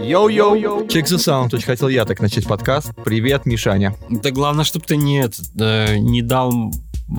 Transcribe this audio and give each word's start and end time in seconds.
Yo-yo, 0.00 0.86
check 0.86 1.04
the 1.04 1.18
sound. 1.18 1.54
Очень 1.54 1.66
хотел 1.66 1.88
я 1.88 2.04
так 2.04 2.20
начать 2.20 2.46
подкаст. 2.46 2.92
Привет, 3.04 3.46
Мишаня. 3.46 3.96
Да 4.08 4.30
главное, 4.30 4.64
чтобы 4.64 4.84
ты 4.86 4.96
не, 4.96 5.28
э, 5.58 5.96
не 5.96 6.22
дал 6.22 6.72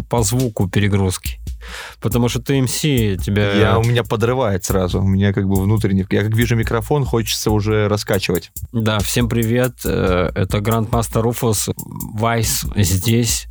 по 0.10 0.24
звуку 0.24 0.70
перегрузки. 0.70 1.40
Потому 2.02 2.30
что 2.30 2.42
ты 2.42 2.62
MC, 2.62 2.80
тебя... 2.80 3.54
Я, 3.54 3.78
у 3.78 3.84
меня 3.84 4.04
подрывает 4.04 4.64
сразу. 4.64 5.02
У 5.02 5.08
меня 5.08 5.34
как 5.34 5.48
бы 5.48 5.62
внутренний... 5.62 6.06
Я 6.10 6.24
как 6.24 6.36
вижу 6.36 6.56
микрофон, 6.56 7.06
хочется 7.06 7.52
уже 7.52 7.88
раскачивать. 7.88 8.52
Да, 8.72 9.00
всем 9.00 9.28
привет. 9.28 9.74
Э, 9.86 10.32
Это 10.34 10.62
Грандмастер 10.62 11.22
Руфус. 11.22 11.70
Вайс 11.78 12.66
здесь. 12.76 13.48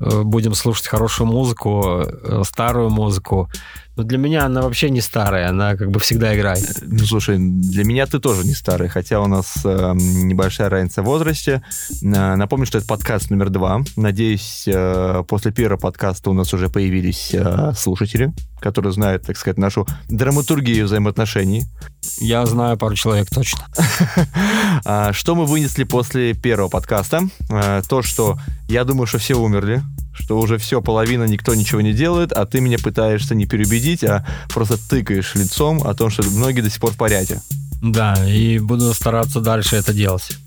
Э, 0.00 0.22
Будем 0.22 0.54
слушать 0.54 0.86
хорошую 0.86 1.28
музыку, 1.28 2.04
э, 2.04 2.42
старую 2.44 2.90
музыку. 2.90 3.48
Но 3.96 4.02
для 4.02 4.18
меня 4.18 4.44
она 4.44 4.62
вообще 4.62 4.90
не 4.90 5.00
старая, 5.00 5.48
она 5.50 5.76
как 5.76 5.90
бы 5.90 6.00
всегда 6.00 6.34
играет. 6.34 6.82
Ну, 6.82 6.98
слушай, 7.04 7.38
для 7.38 7.84
меня 7.84 8.06
ты 8.06 8.18
тоже 8.18 8.44
не 8.44 8.52
старый, 8.52 8.88
хотя 8.88 9.20
у 9.20 9.28
нас 9.28 9.54
э, 9.64 9.92
небольшая 9.94 10.68
разница 10.68 11.02
в 11.02 11.04
возрасте. 11.04 11.62
Э, 12.02 12.34
напомню, 12.34 12.66
что 12.66 12.78
это 12.78 12.88
подкаст 12.88 13.30
номер 13.30 13.50
два. 13.50 13.82
Надеюсь, 13.96 14.64
э, 14.66 15.22
после 15.28 15.52
первого 15.52 15.78
подкаста 15.78 16.30
у 16.30 16.32
нас 16.32 16.52
уже 16.52 16.68
появились 16.68 17.30
э, 17.34 17.72
слушатели, 17.84 18.32
которые 18.60 18.92
знают, 18.92 19.22
так 19.22 19.36
сказать, 19.36 19.58
нашу 19.58 19.86
драматургию 20.08 20.86
взаимоотношений. 20.86 21.64
Я 22.18 22.44
знаю 22.46 22.76
пару 22.76 22.94
человек 22.94 23.28
точно. 23.30 23.66
А, 24.84 25.12
Что 25.12 25.34
мы 25.34 25.46
вынесли 25.46 25.84
после 25.84 26.34
первого 26.34 26.68
подкаста? 26.68 27.20
А, 27.50 27.82
То, 27.82 28.02
что 28.02 28.38
я 28.68 28.84
думаю, 28.84 29.06
что 29.06 29.18
все 29.18 29.34
умерли, 29.34 29.82
что 30.12 30.38
уже 30.38 30.58
все, 30.58 30.80
половина, 30.80 31.24
никто 31.24 31.54
ничего 31.54 31.80
не 31.80 31.92
делает, 31.92 32.32
а 32.32 32.46
ты 32.46 32.60
меня 32.60 32.78
пытаешься 32.78 33.34
не 33.34 33.46
переубедить, 33.46 34.04
а 34.04 34.26
просто 34.52 34.76
тыкаешь 34.88 35.34
лицом 35.34 35.82
о 35.86 35.94
том, 35.94 36.10
что 36.10 36.22
многие 36.30 36.60
до 36.62 36.70
сих 36.70 36.80
пор 36.80 36.92
в 36.92 36.96
порядке. 36.96 37.40
Да, 37.82 38.14
и 38.26 38.58
буду 38.58 38.94
стараться 38.94 39.40
дальше 39.40 39.76
это 39.76 39.92
делать. 39.92 40.38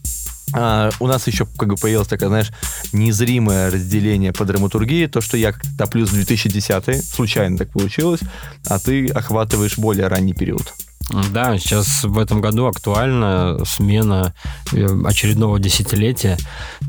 А, 0.54 0.90
у 1.00 1.08
нас 1.08 1.28
еще 1.28 1.46
как 1.58 1.70
бы 1.70 1.76
появилось 1.76 2.08
такое, 2.08 2.30
знаешь, 2.30 2.52
незримое 2.94 3.70
разделение 3.70 4.34
по 4.34 4.46
драматургии, 4.46 5.08
то, 5.08 5.22
что 5.22 5.38
я 5.38 5.52
как-то 5.52 5.70
топлю 5.78 6.06
с 6.06 6.12
2010 6.12 7.06
случайно 7.06 7.58
так 7.58 7.70
получилось, 7.70 8.22
а 8.68 8.80
ты 8.80 9.08
охватываешь 9.08 9.78
более 9.78 10.08
ранний 10.08 10.34
период. 10.34 10.74
Да, 11.32 11.58
сейчас 11.58 12.04
в 12.04 12.20
этом 12.20 12.42
году 12.42 12.66
актуальна 12.66 13.60
смена 13.66 14.34
э, 14.74 14.86
очередного 15.06 15.60
десятилетия. 15.60 16.38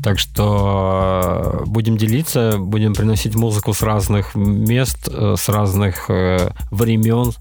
Так 0.03 0.19
что 0.19 1.61
э, 1.61 1.65
будем 1.65 1.97
делиться, 1.97 2.57
будем 2.57 2.93
приносить 2.93 3.35
музыку 3.35 3.73
с 3.73 3.81
разных 3.81 4.35
мест, 4.35 5.07
э, 5.09 5.35
с 5.37 5.47
разных 5.47 6.09
э, 6.09 6.51
времен, 6.69 7.31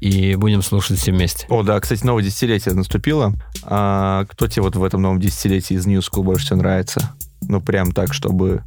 и 0.00 0.34
будем 0.34 0.62
слушать 0.62 0.98
все 0.98 1.12
вместе. 1.12 1.46
О, 1.48 1.62
да, 1.62 1.80
кстати, 1.80 2.04
новое 2.04 2.22
десятилетие 2.22 2.74
наступило. 2.74 3.32
А 3.62 4.26
кто 4.26 4.46
тебе 4.46 4.62
вот 4.62 4.76
в 4.76 4.84
этом 4.84 5.00
новом 5.00 5.20
десятилетии 5.20 5.74
из 5.74 5.86
New 5.86 6.00
School 6.00 6.22
больше 6.22 6.46
всего 6.46 6.58
нравится? 6.58 7.14
Ну, 7.42 7.60
прям 7.60 7.92
так, 7.92 8.12
чтобы... 8.12 8.62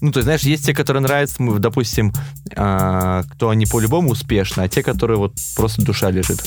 Ну, 0.00 0.12
то 0.12 0.18
есть, 0.18 0.24
знаешь, 0.24 0.42
есть 0.42 0.66
те, 0.66 0.74
которые 0.74 1.02
нравятся, 1.02 1.42
мы, 1.42 1.58
допустим, 1.58 2.12
а, 2.56 3.22
кто 3.32 3.48
они 3.48 3.64
по-любому 3.64 4.10
успешны, 4.10 4.60
а 4.60 4.68
те, 4.68 4.82
которые 4.82 5.16
вот 5.16 5.32
просто 5.56 5.82
душа 5.82 6.10
лежит. 6.10 6.44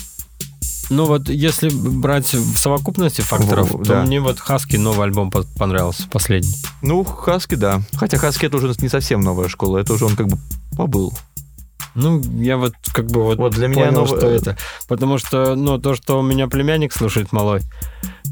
Ну 0.89 1.05
вот, 1.05 1.27
если 1.29 1.69
брать 1.69 2.33
в 2.33 2.57
совокупности 2.57 3.21
факторов, 3.21 3.71
Во, 3.71 3.77
то 3.83 3.93
да. 3.93 4.03
мне 4.03 4.21
вот 4.21 4.39
Хаски 4.39 4.77
новый 4.77 5.05
альбом 5.07 5.31
по- 5.31 5.43
понравился, 5.57 6.07
последний. 6.09 6.55
Ну, 6.81 7.03
Хаски, 7.03 7.55
да. 7.55 7.81
Хотя 7.95 8.17
Хаски 8.17 8.45
это 8.45 8.57
уже 8.57 8.73
не 8.81 8.87
совсем 8.89 9.19
новая 9.21 9.49
школа, 9.49 9.79
это 9.79 9.93
уже 9.93 10.05
он 10.05 10.15
как 10.15 10.27
бы 10.27 10.37
побыл. 10.77 11.13
Ну, 11.95 12.21
я 12.39 12.57
вот 12.57 12.73
как 12.93 13.07
бы 13.07 13.23
вот, 13.23 13.37
Вот 13.37 13.53
для 13.53 13.67
меня 13.67 13.87
понял, 13.87 14.05
новый- 14.05 14.17
что 14.19 14.29
это. 14.29 14.57
Потому 14.87 15.17
что, 15.17 15.55
ну, 15.55 15.77
то, 15.79 15.95
что 15.95 16.19
у 16.19 16.21
меня 16.21 16.47
племянник 16.47 16.93
слушает 16.93 17.31
малой, 17.31 17.61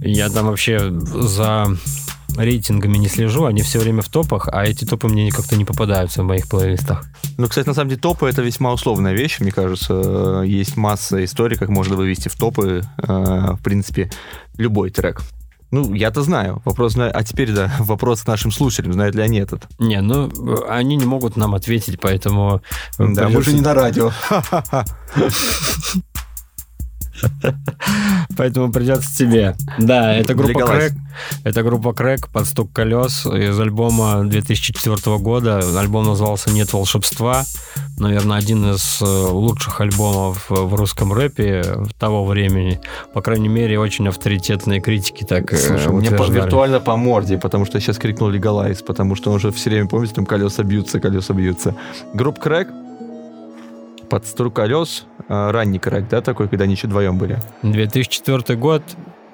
я 0.01 0.29
там 0.29 0.45
вообще 0.47 0.79
за 0.91 1.75
рейтингами 2.37 2.97
не 2.97 3.07
слежу, 3.07 3.45
они 3.45 3.61
все 3.61 3.79
время 3.79 4.01
в 4.01 4.09
топах, 4.09 4.49
а 4.51 4.65
эти 4.65 4.85
топы 4.85 5.07
мне 5.07 5.31
как-то 5.31 5.55
не 5.55 5.65
попадаются 5.65 6.23
в 6.23 6.25
моих 6.25 6.47
плейлистах. 6.47 7.05
Ну, 7.37 7.47
кстати, 7.47 7.67
на 7.67 7.73
самом 7.73 7.89
деле 7.89 8.01
топы 8.01 8.27
это 8.27 8.41
весьма 8.41 8.73
условная 8.73 9.13
вещь, 9.13 9.39
мне 9.39 9.51
кажется. 9.51 10.43
Есть 10.45 10.77
масса 10.77 11.23
историй, 11.23 11.57
как 11.57 11.69
можно 11.69 11.95
вывести 11.95 12.29
в 12.29 12.35
топы, 12.35 12.83
э, 12.97 13.07
в 13.07 13.59
принципе, 13.63 14.11
любой 14.57 14.89
трек. 14.89 15.21
Ну, 15.71 15.93
я-то 15.93 16.21
знаю. 16.21 16.61
Вопрос, 16.63 16.95
а 16.95 17.23
теперь, 17.23 17.51
да, 17.51 17.73
вопрос 17.79 18.21
к 18.21 18.27
нашим 18.27 18.51
слушателям, 18.51 18.93
знают 18.93 19.15
ли 19.15 19.21
они 19.21 19.39
этот. 19.39 19.67
Не, 19.79 20.01
ну, 20.01 20.29
э, 20.29 20.69
они 20.69 20.95
не 20.95 21.05
могут 21.05 21.37
нам 21.37 21.55
ответить, 21.55 21.99
поэтому... 21.99 22.61
э, 22.97 23.07
Да, 23.09 23.29
мы 23.29 23.41
же 23.41 23.53
не 23.53 23.61
на 23.61 23.73
радио. 23.73 24.11
Поэтому 28.37 28.71
придется 28.71 29.15
тебе. 29.15 29.55
Да, 29.77 30.13
это 30.13 30.33
группа. 30.33 30.65
Крэк. 30.65 30.93
Это 31.43 31.63
группа 31.63 31.93
Крэк 31.93 32.27
под 32.27 32.45
стук 32.45 32.71
колес 32.73 33.25
из 33.25 33.59
альбома 33.59 34.23
2004 34.25 35.17
года. 35.17 35.59
Альбом 35.79 36.05
назывался 36.05 36.51
Нет 36.51 36.73
волшебства. 36.73 37.43
Наверное, 37.97 38.37
один 38.37 38.71
из 38.71 39.01
э, 39.01 39.05
лучших 39.05 39.79
альбомов 39.79 40.45
в 40.49 40.75
русском 40.75 41.13
рэпе 41.13 41.63
того 41.97 42.25
времени. 42.25 42.81
По 43.13 43.21
крайней 43.21 43.47
мере, 43.47 43.79
очень 43.79 44.07
авторитетные 44.07 44.81
критики 44.81 45.23
так 45.23 45.53
э, 45.53 45.57
Слушай, 45.57 45.93
мне 45.93 46.11
по- 46.11 46.25
виртуально 46.25 46.81
по 46.81 46.97
морде, 46.97 47.37
потому 47.37 47.65
что 47.65 47.77
я 47.77 47.81
сейчас 47.81 47.97
крикнул 47.97 48.29
Легалайз, 48.29 48.81
потому 48.81 49.15
что 49.15 49.29
он 49.29 49.37
уже 49.37 49.51
все 49.51 49.69
время, 49.69 49.87
помните, 49.87 50.15
там 50.15 50.25
колеса 50.25 50.63
бьются, 50.63 50.99
колеса 50.99 51.33
бьются. 51.33 51.75
Групп 52.13 52.39
Крэк 52.39 52.67
под 54.09 54.25
стру 54.25 54.51
колес, 54.51 55.05
ранний 55.27 55.79
Крэк, 55.79 56.07
да, 56.09 56.21
такой, 56.21 56.47
когда 56.47 56.65
они 56.65 56.73
еще 56.73 56.87
вдвоем 56.87 57.17
были. 57.17 57.39
2004 57.63 58.57
год. 58.57 58.83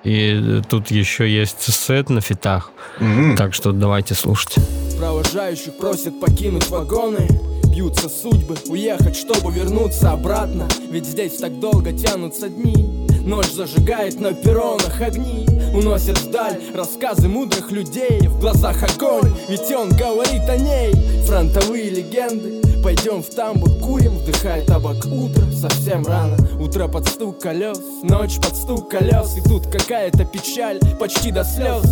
И 0.04 0.62
тут 0.68 0.90
еще 0.90 1.30
есть 1.30 1.62
сет 1.62 2.10
на 2.10 2.22
фитах. 2.22 2.72
М. 3.00 3.36
Так 3.38 3.54
что 3.54 3.72
давайте 3.72 4.16
слушать. 4.16 4.56
Провожающих 4.98 5.78
просят 5.78 6.20
покинуть 6.20 6.70
вагоны 6.70 7.28
Бьются 7.66 8.10
судьбы, 8.10 8.56
уехать, 8.68 9.16
чтобы 9.16 9.52
вернуться 9.52 10.12
обратно 10.12 10.68
Ведь 10.92 11.06
здесь 11.06 11.38
так 11.38 11.60
долго 11.60 11.94
тянутся 11.94 12.50
дни 12.50 13.01
Ночь 13.26 13.52
зажигает 13.52 14.20
на 14.20 14.34
перронах 14.34 15.00
огни 15.00 15.46
Уносит 15.74 16.18
вдаль 16.20 16.60
рассказы 16.74 17.28
мудрых 17.28 17.72
людей 17.72 18.28
В 18.28 18.40
глазах 18.40 18.84
огонь, 18.84 19.34
ведь 19.48 19.72
он 19.72 19.90
говорит 19.90 20.48
о 20.50 20.58
ней. 20.58 20.94
Фронтовые 21.26 21.90
легенды 21.90 22.62
Пойдем 22.84 23.22
в 23.22 23.30
тамбур, 23.30 23.70
курим, 23.76 24.18
вдыхает 24.18 24.66
табак 24.66 25.06
утро 25.06 25.46
Совсем 25.52 26.04
рано, 26.06 26.36
утро 26.60 26.88
под 26.88 27.08
стук 27.08 27.40
колес 27.40 27.80
Ночь 28.02 28.38
под 28.38 28.56
стук 28.56 28.90
колес 28.90 29.38
И 29.38 29.48
тут 29.48 29.68
какая-то 29.68 30.26
печаль, 30.26 30.80
почти 31.00 31.32
до 31.32 31.44
слез. 31.44 31.84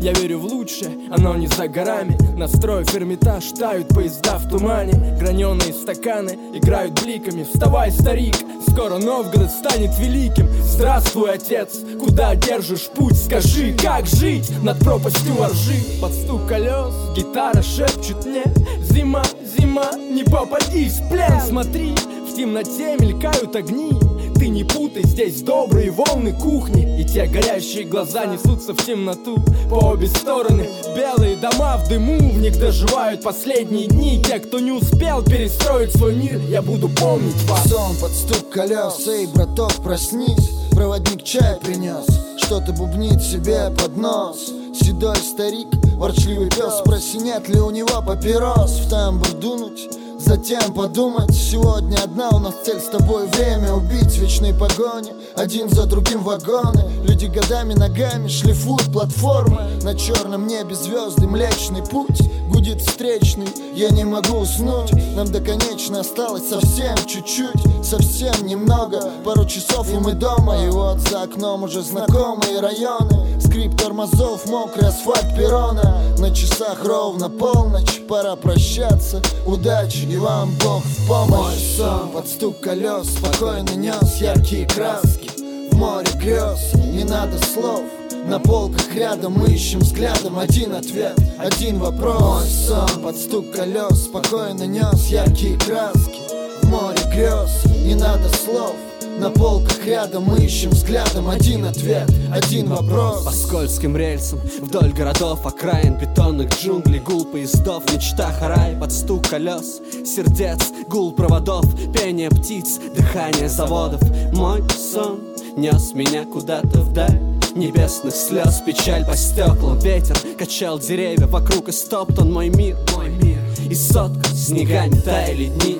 Я 0.00 0.12
верю 0.12 0.38
в 0.38 0.44
лучшее, 0.44 0.90
оно 1.10 1.34
не 1.36 1.46
за 1.46 1.66
горами. 1.68 2.18
Настроив 2.36 2.94
Эрмитаж, 2.94 3.44
тают 3.58 3.88
поезда 3.88 4.38
в 4.38 4.48
тумане. 4.48 5.16
Граненые 5.18 5.72
стаканы 5.72 6.38
играют 6.54 7.00
бликами. 7.00 7.44
Вставай, 7.44 7.90
старик, 7.90 8.36
скоро 8.68 8.98
Новгород 8.98 9.50
станет 9.50 9.98
великим 9.98 10.48
Здравствуй, 10.74 11.30
отец, 11.30 11.78
куда 12.00 12.34
держишь 12.34 12.88
путь? 12.92 13.16
Скажи, 13.16 13.76
как 13.80 14.06
жить? 14.06 14.50
Над 14.60 14.76
пропастью 14.80 15.34
воржи? 15.34 15.76
Под 16.00 16.12
стук 16.12 16.48
колес 16.48 16.92
гитара 17.16 17.62
шепчет 17.62 18.26
мне. 18.26 18.42
Зима, 18.82 19.22
зима, 19.56 19.92
не 19.96 20.24
попади 20.24 20.88
в 20.88 21.08
плен. 21.08 21.40
Смотри, 21.46 21.94
в 22.28 22.34
темноте 22.34 22.96
мелькают 22.98 23.54
огни. 23.54 23.92
Ты 24.34 24.48
не 24.48 24.64
путай, 24.64 25.04
здесь 25.04 25.42
добрые 25.42 25.92
волны 25.92 26.32
кухни. 26.32 27.00
И 27.00 27.04
те 27.04 27.26
горящие 27.26 27.84
глаза 27.84 28.26
несутся 28.26 28.74
в 28.74 28.84
темноту. 28.84 29.36
По 29.70 29.76
обе 29.92 30.08
стороны 30.08 30.68
белые 30.96 31.36
дома 31.36 31.76
в 31.76 31.88
дыму. 31.88 32.18
В 32.18 32.38
них 32.38 32.58
доживают 32.58 33.22
последние 33.22 33.86
дни. 33.86 34.20
Те, 34.26 34.40
кто 34.40 34.58
не 34.58 34.72
успел 34.72 35.22
перестроить 35.22 35.92
свой 35.92 36.16
мир 36.16 36.40
Я 36.48 36.62
буду 36.62 36.88
помнить 36.88 37.40
вас. 37.44 37.62
Сон 37.68 37.94
под 38.00 38.10
стук 38.10 38.50
колес, 38.50 39.06
эй, 39.06 39.28
браток, 39.28 39.72
проснись 39.74 40.63
Проводник 40.74 41.22
чай 41.22 41.56
принес, 41.60 42.06
что-то 42.36 42.72
бубнит 42.72 43.22
себе 43.22 43.70
под 43.70 43.96
нос. 43.96 44.50
Седой 44.74 45.16
старик, 45.16 45.68
ворчливый 45.94 46.50
пес 46.50 46.78
Спроси, 46.80 47.18
нет 47.18 47.48
ли 47.48 47.60
у 47.60 47.70
него 47.70 48.02
папирос. 48.02 48.80
В 48.80 48.90
тамбур 48.90 49.32
дунуть, 49.34 49.88
затем 50.24 50.72
подумать 50.72 51.32
Сегодня 51.34 51.96
одна 52.02 52.30
у 52.30 52.38
нас 52.38 52.54
цель 52.64 52.80
с 52.80 52.88
тобой 52.88 53.26
Время 53.28 53.72
убить 53.72 54.12
в 54.12 54.18
вечной 54.18 54.54
погоне. 54.54 55.12
Один 55.36 55.68
за 55.68 55.86
другим 55.86 56.22
вагоны 56.22 56.90
Люди 57.04 57.26
годами 57.26 57.74
ногами 57.74 58.28
шлифуют 58.28 58.92
платформы. 58.92 59.60
На 59.82 59.94
черном 59.94 60.46
небе 60.46 60.74
звезды, 60.74 61.26
млечный 61.26 61.82
путь 61.82 62.20
Гудит 62.50 62.80
встречный, 62.80 63.48
я 63.74 63.90
не 63.90 64.04
могу 64.04 64.38
уснуть 64.38 64.92
Нам 65.14 65.30
до 65.30 65.40
конечной 65.40 66.00
осталось 66.00 66.48
совсем 66.48 66.96
чуть-чуть 67.06 67.84
Совсем 67.84 68.46
немного, 68.46 69.10
пару 69.24 69.44
часов 69.44 69.90
и 69.92 69.96
мы 69.96 70.12
дома 70.12 70.64
И 70.64 70.68
вот 70.68 71.00
за 71.00 71.22
окном 71.22 71.64
уже 71.64 71.82
знакомые 71.82 72.60
районы. 72.60 73.40
Скрип 73.40 73.76
тормозов, 73.76 74.46
мокрый 74.46 74.88
асфальт 74.88 75.36
перрона. 75.36 76.00
На 76.18 76.34
часах 76.34 76.84
ровно 76.84 77.28
полночь, 77.28 78.00
пора 78.08 78.36
прощаться. 78.36 79.20
Удачи 79.46 80.06
и 80.14 80.16
вам 80.16 80.54
Бог 80.62 80.82
в 80.84 81.08
помощь. 81.08 81.78
Мой 81.78 82.12
под 82.12 82.28
стук 82.28 82.60
колес 82.60 83.08
спокойно 83.16 83.70
нес 83.70 84.20
яркие 84.20 84.66
краски. 84.66 85.30
В 85.70 85.76
море 85.76 86.10
грез, 86.20 86.72
не 86.92 87.04
надо 87.04 87.38
слов. 87.44 87.82
На 88.26 88.38
полках 88.38 88.94
рядом 88.94 89.34
мы 89.34 89.48
ищем 89.48 89.80
взглядом 89.80 90.38
один 90.38 90.74
ответ, 90.74 91.18
один 91.38 91.78
вопрос. 91.78 92.20
Мой 92.20 92.46
сон. 92.46 93.02
Под 93.02 93.16
стук 93.16 93.50
колес 93.52 94.04
спокойно 94.04 94.64
нес 94.64 95.08
яркие 95.08 95.58
краски. 95.58 96.20
В 96.62 96.70
море 96.70 97.02
грез, 97.12 97.64
не 97.84 97.94
надо 97.94 98.28
слов 98.28 98.76
на 99.24 99.30
полках 99.30 99.86
рядом 99.86 100.24
мы 100.24 100.44
ищем 100.44 100.68
взглядом 100.68 101.30
один 101.30 101.64
ответ, 101.64 102.06
один 102.30 102.68
вопрос. 102.68 103.24
По 103.24 103.30
скользким 103.30 103.96
рельсам, 103.96 104.38
вдоль 104.60 104.92
городов, 104.92 105.46
окраин 105.46 105.96
бетонных 105.96 106.50
джунглей 106.50 107.00
Гул 107.00 107.24
поездов, 107.24 107.90
мечта 107.90 108.30
рай 108.42 108.76
под 108.76 108.92
стук 108.92 109.26
колес 109.26 109.80
Сердец, 110.04 110.70
гул 110.88 111.12
проводов, 111.12 111.64
пение 111.94 112.28
птиц, 112.28 112.78
дыхание 112.94 113.48
заводов. 113.48 114.02
Мой 114.34 114.62
сон 114.92 115.20
нес 115.56 115.94
меня 115.94 116.26
куда-то 116.26 116.80
вдаль 116.80 117.18
Небесных 117.54 118.14
слез, 118.14 118.60
печаль 118.66 119.06
по 119.06 119.16
стеклам 119.16 119.78
Ветер 119.78 120.18
качал 120.36 120.78
деревья 120.78 121.26
вокруг 121.28 121.68
и 121.68 121.72
стоптан 121.72 122.30
мой 122.30 122.50
мир, 122.50 122.76
мой 122.94 123.08
мир. 123.08 123.38
И 123.70 123.74
сотка 123.74 124.28
снегами 124.34 125.00
таяли 125.00 125.46
дни 125.46 125.78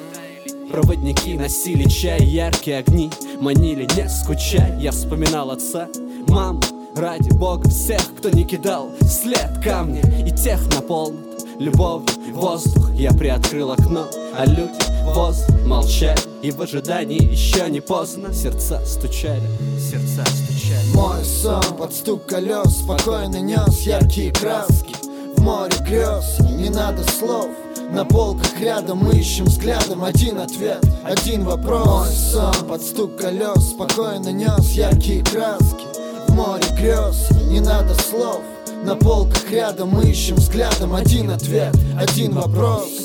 Проводники 0.75 1.35
носили 1.35 1.89
чай, 1.89 2.21
яркие 2.25 2.79
огни 2.79 3.09
Манили, 3.41 3.87
не 3.97 4.09
скучай, 4.09 4.77
я 4.81 4.91
вспоминал 4.91 5.53
отца 5.53 5.87
Маму, 6.27 6.61
ради 6.97 7.31
бога 7.31 7.71
всех, 7.71 8.01
кто 8.19 8.29
не 8.31 8.43
кидал 8.43 8.91
след 9.03 9.63
камня 9.63 10.03
И 10.27 10.33
тех 10.33 10.67
наполнит 10.75 11.45
любовью 11.61 12.09
воздух. 12.33 12.91
Я 12.95 13.13
приоткрыл 13.13 13.71
окно, 13.71 14.09
а 14.37 14.45
люди 14.47 14.75
воздух 15.15 15.55
молчали 15.65 16.19
И 16.43 16.51
в 16.51 16.61
ожидании 16.61 17.23
еще 17.23 17.71
не 17.71 17.81
поздно. 17.81 18.35
Сердца 18.35 18.85
стучали, 18.85 19.49
сердца 19.79 20.25
стучали. 20.27 20.93
Мой 20.93 21.25
сон 21.25 21.77
под 21.79 21.95
стук 21.95 22.27
колес 22.27 22.81
спокойно 22.81 23.41
нес 23.41 23.83
яркие 23.83 24.33
краски 24.33 24.97
В 25.37 25.41
море 25.41 25.77
грез, 25.87 26.41
не 26.41 26.69
надо 26.69 27.05
слов 27.05 27.47
на 27.91 28.05
полках 28.05 28.61
рядом 28.61 28.99
мы 28.99 29.19
ищем 29.19 29.45
взглядом 29.47 30.05
один 30.05 30.39
ответ, 30.39 30.85
один 31.05 31.45
вопрос. 31.45 32.09
Сон 32.33 32.55
под 32.69 32.83
стук 32.83 33.17
колес 33.17 33.71
спокойно 33.71 34.31
нес 34.31 34.71
яркие 34.73 35.23
краски 35.23 35.87
В 36.29 36.35
море 36.35 36.65
грез, 36.77 37.29
не 37.49 37.61
надо 37.61 37.95
слов 37.95 38.41
На 38.85 38.97
полках 38.97 39.51
рядом 39.51 39.91
мы 39.91 40.11
ищем 40.11 40.37
взглядом 40.37 40.95
один 40.95 41.31
ответ, 41.31 41.75
один 41.99 42.33
вопрос 42.33 43.04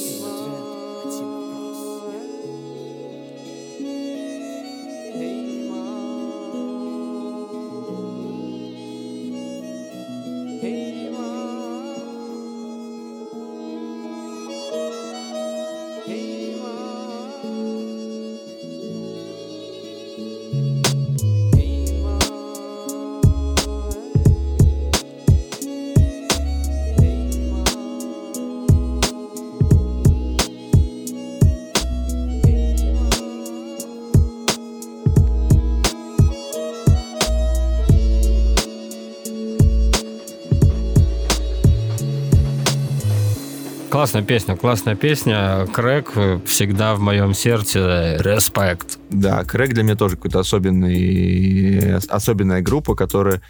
Классная 44.00 44.24
песня, 44.24 44.56
классная 44.56 44.96
песня. 44.96 45.68
Крэк 45.74 46.14
всегда 46.46 46.96
в 46.96 47.02
моем 47.02 47.34
сердце. 47.34 48.16
Респект. 48.22 48.99
Да, 49.10 49.44
Крэк 49.44 49.74
для 49.74 49.84
меня 49.84 49.96
тоже 49.96 50.16
какой-то 50.16 50.40
особенный, 50.40 51.96
особенная 51.96 52.62
группа, 52.62 52.96
которая, 52.96 53.42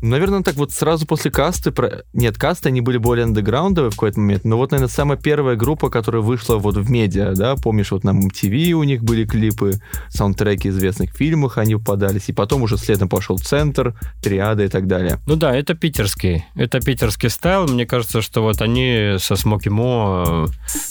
наверное, 0.00 0.42
так 0.42 0.54
вот 0.54 0.72
сразу 0.72 1.06
после 1.06 1.32
касты, 1.32 1.72
нет, 2.12 2.38
касты, 2.38 2.68
они 2.68 2.80
были 2.80 2.98
более 2.98 3.24
андеграундовые 3.24 3.90
в 3.90 3.94
какой-то 3.94 4.20
момент, 4.20 4.44
но 4.44 4.56
вот, 4.56 4.70
наверное, 4.70 4.92
самая 4.92 5.18
первая 5.18 5.56
группа, 5.56 5.90
которая 5.90 6.22
вышла 6.22 6.56
вот 6.56 6.76
в 6.76 6.88
медиа, 6.88 7.34
да, 7.34 7.56
помнишь, 7.56 7.90
вот 7.90 8.04
на 8.04 8.10
MTV 8.10 8.72
у 8.72 8.84
них 8.84 9.02
были 9.02 9.24
клипы, 9.24 9.72
саундтреки 10.08 10.68
известных 10.68 11.14
фильмах 11.16 11.58
они 11.58 11.74
попадались, 11.74 12.28
и 12.28 12.32
потом 12.32 12.62
уже 12.62 12.76
следом 12.76 13.08
пошел 13.08 13.38
Центр, 13.38 13.98
Триада 14.22 14.64
и 14.64 14.68
так 14.68 14.86
далее. 14.86 15.18
Ну 15.26 15.34
да, 15.34 15.54
это 15.54 15.74
питерский, 15.74 16.44
это 16.54 16.80
питерский 16.80 17.28
стайл, 17.28 17.66
мне 17.66 17.86
кажется, 17.86 18.22
что 18.22 18.42
вот 18.42 18.62
они 18.62 19.16
со 19.18 19.34
Смоки 19.34 19.68
Мо 19.68 20.46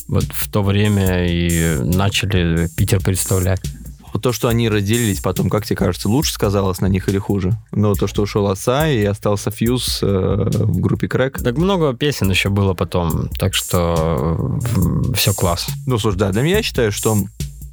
вот 0.09 0.25
в 0.25 0.51
то 0.51 0.63
время 0.63 1.27
и 1.27 1.77
начали 1.81 2.67
Питер 2.75 3.01
представлять. 3.01 3.61
Вот 4.17 4.23
то, 4.23 4.33
что 4.33 4.47
они 4.47 4.67
разделились 4.67 5.19
потом, 5.19 5.47
как 5.47 5.63
тебе 5.63 5.75
кажется, 5.75 6.09
лучше 6.09 6.33
сказалось 6.33 6.81
на 6.81 6.87
них 6.87 7.07
или 7.07 7.19
хуже? 7.19 7.55
Ну, 7.71 7.93
то, 7.93 8.07
что 8.07 8.23
ушел 8.23 8.47
Аса 8.47 8.89
и 8.89 9.05
остался 9.05 9.51
Фьюз 9.51 9.99
э, 10.01 10.05
в 10.07 10.79
группе 10.79 11.07
Крэк. 11.07 11.37
Так 11.43 11.55
много 11.55 11.93
песен 11.93 12.27
еще 12.31 12.49
было 12.49 12.73
потом, 12.73 13.29
так 13.37 13.53
что 13.53 14.59
все 15.13 15.35
класс. 15.35 15.67
Ну, 15.85 15.99
слушай, 15.99 16.17
да, 16.17 16.31
для 16.31 16.41
меня 16.41 16.57
я 16.57 16.63
считаю, 16.63 16.91
что 16.91 17.15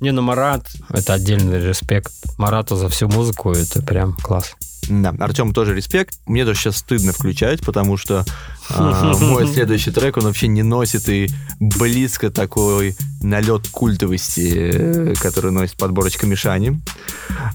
не, 0.00 0.10
ну 0.10 0.20
Марат, 0.20 0.66
это 0.90 1.14
отдельный 1.14 1.66
респект. 1.66 2.12
Марату 2.36 2.76
за 2.76 2.90
всю 2.90 3.08
музыку, 3.08 3.52
это 3.52 3.80
прям 3.80 4.12
класс. 4.12 4.54
Да, 4.90 5.14
Артем 5.18 5.54
тоже 5.54 5.74
респект. 5.74 6.18
Мне 6.26 6.44
даже 6.44 6.60
сейчас 6.60 6.76
стыдно 6.76 7.14
включать, 7.14 7.62
потому 7.62 7.96
что 7.96 8.26
э, 8.70 9.12
мой 9.20 9.46
следующий 9.46 9.90
трек, 9.90 10.16
он 10.16 10.24
вообще 10.24 10.48
не 10.48 10.62
носит 10.62 11.08
и 11.08 11.28
близко 11.60 12.30
такой 12.30 12.96
налет 13.22 13.68
культовости, 13.68 14.70
э, 14.72 15.14
который 15.20 15.50
носит 15.50 15.76
подборочка 15.76 16.26
Мишани. 16.26 16.80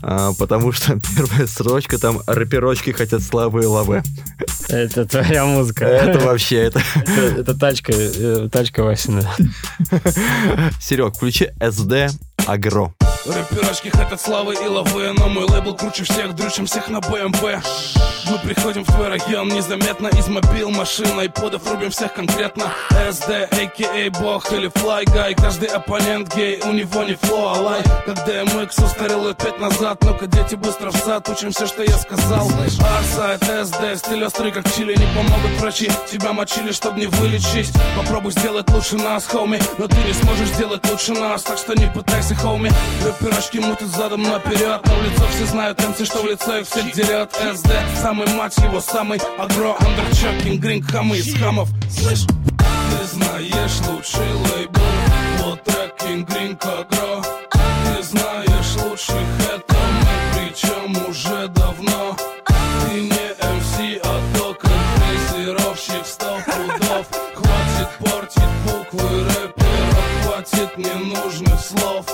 Э, 0.01 0.31
потому 0.37 0.71
что 0.71 0.99
первая 1.17 1.47
строчка 1.47 1.97
там 1.97 2.21
«Рэперочки 2.27 2.91
хотят 2.91 3.21
славы 3.21 3.63
и 3.63 3.65
лавы». 3.65 4.03
Это 4.67 5.05
твоя 5.05 5.45
музыка. 5.45 5.85
Это 5.85 6.19
вообще, 6.19 6.57
это... 6.65 6.81
Это, 6.95 7.41
это 7.41 7.59
тачка, 7.59 7.91
э, 7.95 8.49
тачка 8.51 8.83
Васина. 8.83 9.23
Серег, 10.79 11.15
включи 11.15 11.49
СД 11.59 12.13
Агро. 12.45 12.93
Рэперочки 13.25 13.89
хотят 13.89 14.21
славы 14.21 14.55
и 14.55 14.67
лавы 14.67 15.13
Но 15.17 15.27
мой 15.27 15.45
лейбл 15.45 15.75
круче 15.75 16.03
всех, 16.03 16.33
дрючим 16.35 16.65
всех 16.65 16.87
на 16.89 17.01
БМП. 17.01 17.61
Мы 18.29 18.37
приходим 18.39 18.83
в 18.83 18.87
твой 18.87 19.09
район 19.09 19.49
незаметно 19.49 20.07
Из 20.07 20.27
мобил, 20.27 20.69
машин, 20.69 21.19
айподов 21.19 21.69
рубим 21.69 21.89
всех 21.89 22.13
конкретно. 22.13 22.65
СД, 23.11 23.29
а.к.а. 23.29 24.09
бог 24.21 24.51
или 24.53 24.69
флай 24.75 25.05
гай 25.05 25.33
Каждый 25.35 25.69
оппонент 25.69 26.33
гей, 26.35 26.61
у 26.63 26.71
него 26.71 27.03
не 27.03 27.15
фло, 27.15 27.53
а 27.55 27.59
лай 27.59 27.81
Как 28.05 28.27
DMX 28.27 28.83
устарел 28.85 29.27
лет 29.27 29.37
пять 29.37 29.59
назад 29.59 29.97
Ну-ка, 30.03 30.27
дети, 30.27 30.55
быстро 30.55 30.91
в 30.91 30.97
сад, 30.97 31.27
учим 31.29 31.51
все, 31.51 31.65
что 31.65 31.83
я 31.83 31.97
сказал. 31.97 32.49
Арсайт, 32.49 33.43
СД, 33.67 33.97
стиль 34.05 34.23
острый, 34.23 34.51
как 34.51 34.71
чили 34.73 34.95
Не 34.95 35.07
помогут 35.15 35.59
врачи, 35.59 35.89
тебя 36.09 36.33
мочили, 36.33 36.71
чтобы 36.71 36.99
не 36.99 37.07
вылечить 37.07 37.71
Попробуй 37.97 38.31
сделать 38.31 38.69
лучше 38.69 38.95
нас, 38.95 39.25
хоми 39.25 39.59
Но 39.77 39.87
ты 39.87 39.97
не 39.97 40.13
сможешь 40.13 40.49
сделать 40.49 40.87
лучше 40.89 41.13
нас 41.13 41.43
Так 41.43 41.57
что 41.57 41.73
не 41.73 41.87
пытайся, 41.87 42.35
хоми 42.35 42.71
Пирожки 43.13 43.59
мутят 43.59 43.89
задом 43.89 44.23
наперед. 44.23 44.81
Но 44.85 44.95
в 44.95 45.03
лицо 45.03 45.23
все 45.33 45.45
знают 45.45 45.79
МС, 45.79 46.05
что 46.05 46.21
в 46.21 46.25
лицо 46.25 46.57
их 46.57 46.67
всех 46.67 46.91
дерет 46.93 47.31
СД, 47.33 47.69
самый 48.01 48.27
мать 48.35 48.55
его, 48.57 48.79
самый 48.79 49.19
агро 49.37 49.75
Андерчокинг, 49.79 50.61
гринг, 50.61 50.91
хамы 50.91 51.17
из 51.17 51.33
хамов. 51.35 51.69
Слышь? 51.89 52.25
Ты 52.25 53.05
знаешь 53.07 53.79
лучший 53.87 54.31
лейбл 54.33 54.81
Вот 55.39 55.63
трекинг, 55.63 56.29
гринг, 56.29 56.63
агро. 56.63 57.23
Ты 57.51 58.03
знаешь 58.03 58.75
лучших, 58.83 59.15
это 59.53 59.75
мы 59.75 60.51
Причем 60.51 61.09
уже 61.09 61.47
давно. 61.47 62.15
Ты 62.45 63.01
не 63.01 63.09
МС, 63.09 64.01
а 64.03 64.37
только 64.37 64.67
дрессировщик 64.67 66.05
сто 66.05 66.37
пудов. 66.45 67.07
Хватит 67.33 67.89
портить 67.99 68.43
буквы 68.65 69.23
рэпера 69.23 70.03
Хватит 70.23 70.77
ненужных 70.77 71.59
слов 71.59 72.05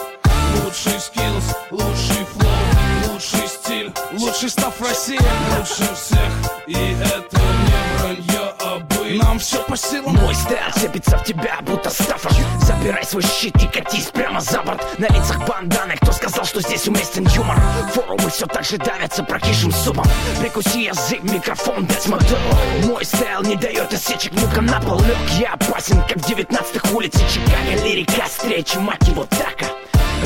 Лучший 0.76 1.00
skills, 1.00 1.46
лучший 1.72 2.26
flow, 2.34 3.14
лучший 3.14 3.48
стиль 3.48 3.94
Лучший 4.12 4.50
stuff 4.50 4.82
России 4.82 5.18
Лучше 5.58 5.96
всех, 5.96 6.34
и 6.68 6.98
это 7.02 7.38
не 7.40 7.98
вранье, 7.98 8.54
а 8.60 8.80
бы 8.80 9.24
Нам 9.24 9.40
все 9.40 9.64
по 9.64 9.78
силам. 9.78 10.16
Мой 10.16 10.36
style 10.36 10.70
цепится 10.74 11.18
в 11.18 11.24
тебя, 11.24 11.60
будто 11.62 11.90
Стаффорд 11.90 12.36
Забирай 12.62 13.06
свой 13.06 13.24
щит 13.24 13.56
и 13.64 13.68
катись 13.68 14.08
прямо 14.08 14.42
за 14.42 14.64
борт. 14.64 14.84
На 15.00 15.06
лицах 15.06 15.48
банданы, 15.48 15.96
кто 15.96 16.12
сказал, 16.12 16.44
что 16.44 16.60
здесь 16.60 16.86
уместен 16.90 17.26
юмор? 17.28 17.58
Форумы 17.94 18.30
все 18.30 18.46
так 18.46 18.66
же 18.66 18.78
давятся 18.78 19.24
прокисшим 19.24 19.72
супом. 19.72 20.06
Прикуси 20.42 20.88
язык, 20.88 21.24
микрофон, 21.24 21.86
дать 21.86 22.06
мотор 22.08 22.38
Мой 22.84 23.06
стайл 23.06 23.44
не 23.44 23.56
дает 23.56 23.94
осечек, 23.94 24.34
ну-ка 24.34 24.60
на 24.60 24.82
пол 24.82 25.00
лег 25.00 25.18
Я 25.40 25.54
опасен, 25.54 26.02
как 26.06 26.20
девятнадцатых 26.26 26.84
улице 26.94 27.20
Чикаго. 27.34 27.82
Лирика, 27.82 28.26
встречи, 28.26 28.76
мать 28.76 29.08
его 29.08 29.24
така 29.24 29.68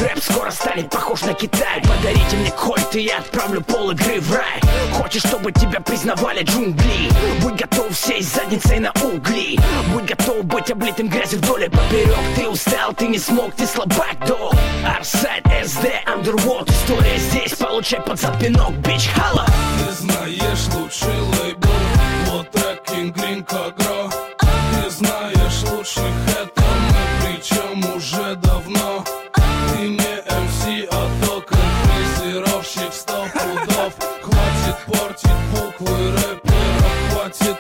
Рэп 0.01 0.23
скоро 0.23 0.51
станет 0.51 0.89
похож 0.89 1.21
на 1.21 1.33
Китай. 1.33 1.81
Подарите 1.81 2.35
мне 2.37 2.51
кольт 2.51 2.95
и 2.95 3.01
я 3.01 3.19
отправлю 3.19 3.61
пол 3.61 3.91
игры 3.91 4.19
в 4.19 4.33
рай. 4.33 4.61
Хочешь, 4.93 5.23
чтобы 5.23 5.51
тебя 5.51 5.79
признавали 5.79 6.43
джунгли? 6.43 7.09
Будь 7.41 7.55
готов 7.55 7.95
сесть 7.95 8.35
задницей 8.35 8.79
на 8.79 8.91
угли. 9.03 9.59
Будь 9.93 10.05
готов 10.05 10.45
быть 10.45 10.71
облитым 10.71 11.07
грязью 11.07 11.39
вдоль 11.39 11.65
и 11.65 11.69
поперек 11.69 12.15
Ты 12.35 12.47
устал, 12.47 12.93
ты 12.93 13.07
не 13.07 13.19
смог, 13.19 13.53
ты 13.55 13.65
слабак, 13.65 14.17
дол 14.27 14.53
Арсайд, 14.85 15.45
СД, 15.65 15.85
Underworld 16.05 16.69
История 16.69 17.17
здесь, 17.17 17.53
получай 17.53 18.01
под 18.01 18.19
зад 18.19 18.39
пинок, 18.39 18.73
бич, 18.77 19.09
хала. 19.09 19.45
Ты 19.85 19.93
знаешь 19.93 20.67
лучший 20.75 21.19
лейбл. 21.41 21.69
Вот 22.27 22.49
так 22.51 22.81
King 22.89 23.13
Green 23.13 23.45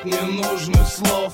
ненужных 0.09 0.87
слов 0.87 1.33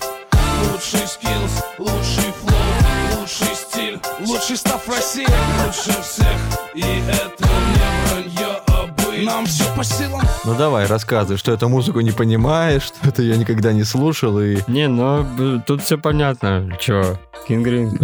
Лучший 0.72 1.08
skills, 1.08 1.64
лучший 1.78 2.32
flow 2.42 3.20
Лучший 3.20 3.56
стиль, 3.56 4.00
лучший 4.26 4.58
став 4.58 4.88
России 4.88 5.28
Лучше 5.66 6.02
всех, 6.02 6.38
и 6.74 6.82
это 6.82 7.44
не 7.44 8.10
вранье, 8.10 8.62
а 8.68 9.26
Нам 9.26 9.46
все 9.46 9.64
по 9.76 9.84
силам 9.84 10.22
Ну 10.44 10.56
давай, 10.56 10.86
рассказывай, 10.88 11.38
что 11.38 11.52
эту 11.52 11.70
музыку 11.70 12.02
не 12.02 12.12
понимаешь, 12.12 12.84
что 12.84 13.08
это 13.08 13.22
я 13.22 13.38
никогда 13.38 13.72
не 13.72 13.84
слушал, 13.84 14.40
и 14.40 14.58
Не, 14.68 14.88
ну 14.88 15.62
тут 15.66 15.82
все 15.82 15.98
понятно. 15.98 16.78
Че, 16.80 17.18
Кингрин? 17.48 18.00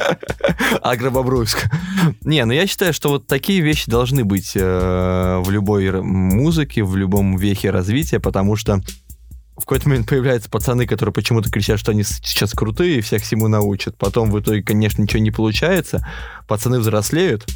Агробобруйск. 0.82 1.68
Не, 2.22 2.44
ну 2.44 2.52
я 2.52 2.66
считаю, 2.66 2.92
что 2.92 3.08
вот 3.08 3.26
такие 3.26 3.60
вещи 3.60 3.90
должны 3.90 4.24
быть 4.24 4.52
э, 4.54 5.40
в 5.42 5.50
любой 5.50 5.90
музыке, 6.02 6.84
в 6.84 6.96
любом 6.96 7.36
вехе 7.36 7.70
развития, 7.70 8.20
потому 8.20 8.56
что 8.56 8.80
в 9.60 9.64
какой-то 9.64 9.88
момент 9.88 10.08
появляются 10.08 10.50
пацаны, 10.50 10.86
которые 10.86 11.12
почему-то 11.12 11.50
кричат, 11.50 11.78
что 11.78 11.92
они 11.92 12.02
сейчас 12.02 12.52
крутые 12.52 12.98
и 12.98 13.00
всех 13.00 13.22
всему 13.22 13.48
научат. 13.48 13.96
Потом 13.96 14.30
в 14.30 14.40
итоге, 14.40 14.62
конечно, 14.62 15.02
ничего 15.02 15.22
не 15.22 15.30
получается. 15.30 16.06
Пацаны 16.48 16.80
взрослеют 16.80 17.46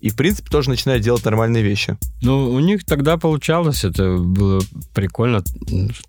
и, 0.00 0.10
в 0.10 0.16
принципе, 0.16 0.50
тоже 0.50 0.70
начинают 0.70 1.02
делать 1.02 1.24
нормальные 1.24 1.62
вещи. 1.62 1.96
Ну, 2.22 2.50
у 2.50 2.60
них 2.60 2.84
тогда 2.84 3.16
получалось, 3.16 3.84
это 3.84 4.16
было 4.18 4.60
прикольно. 4.94 5.42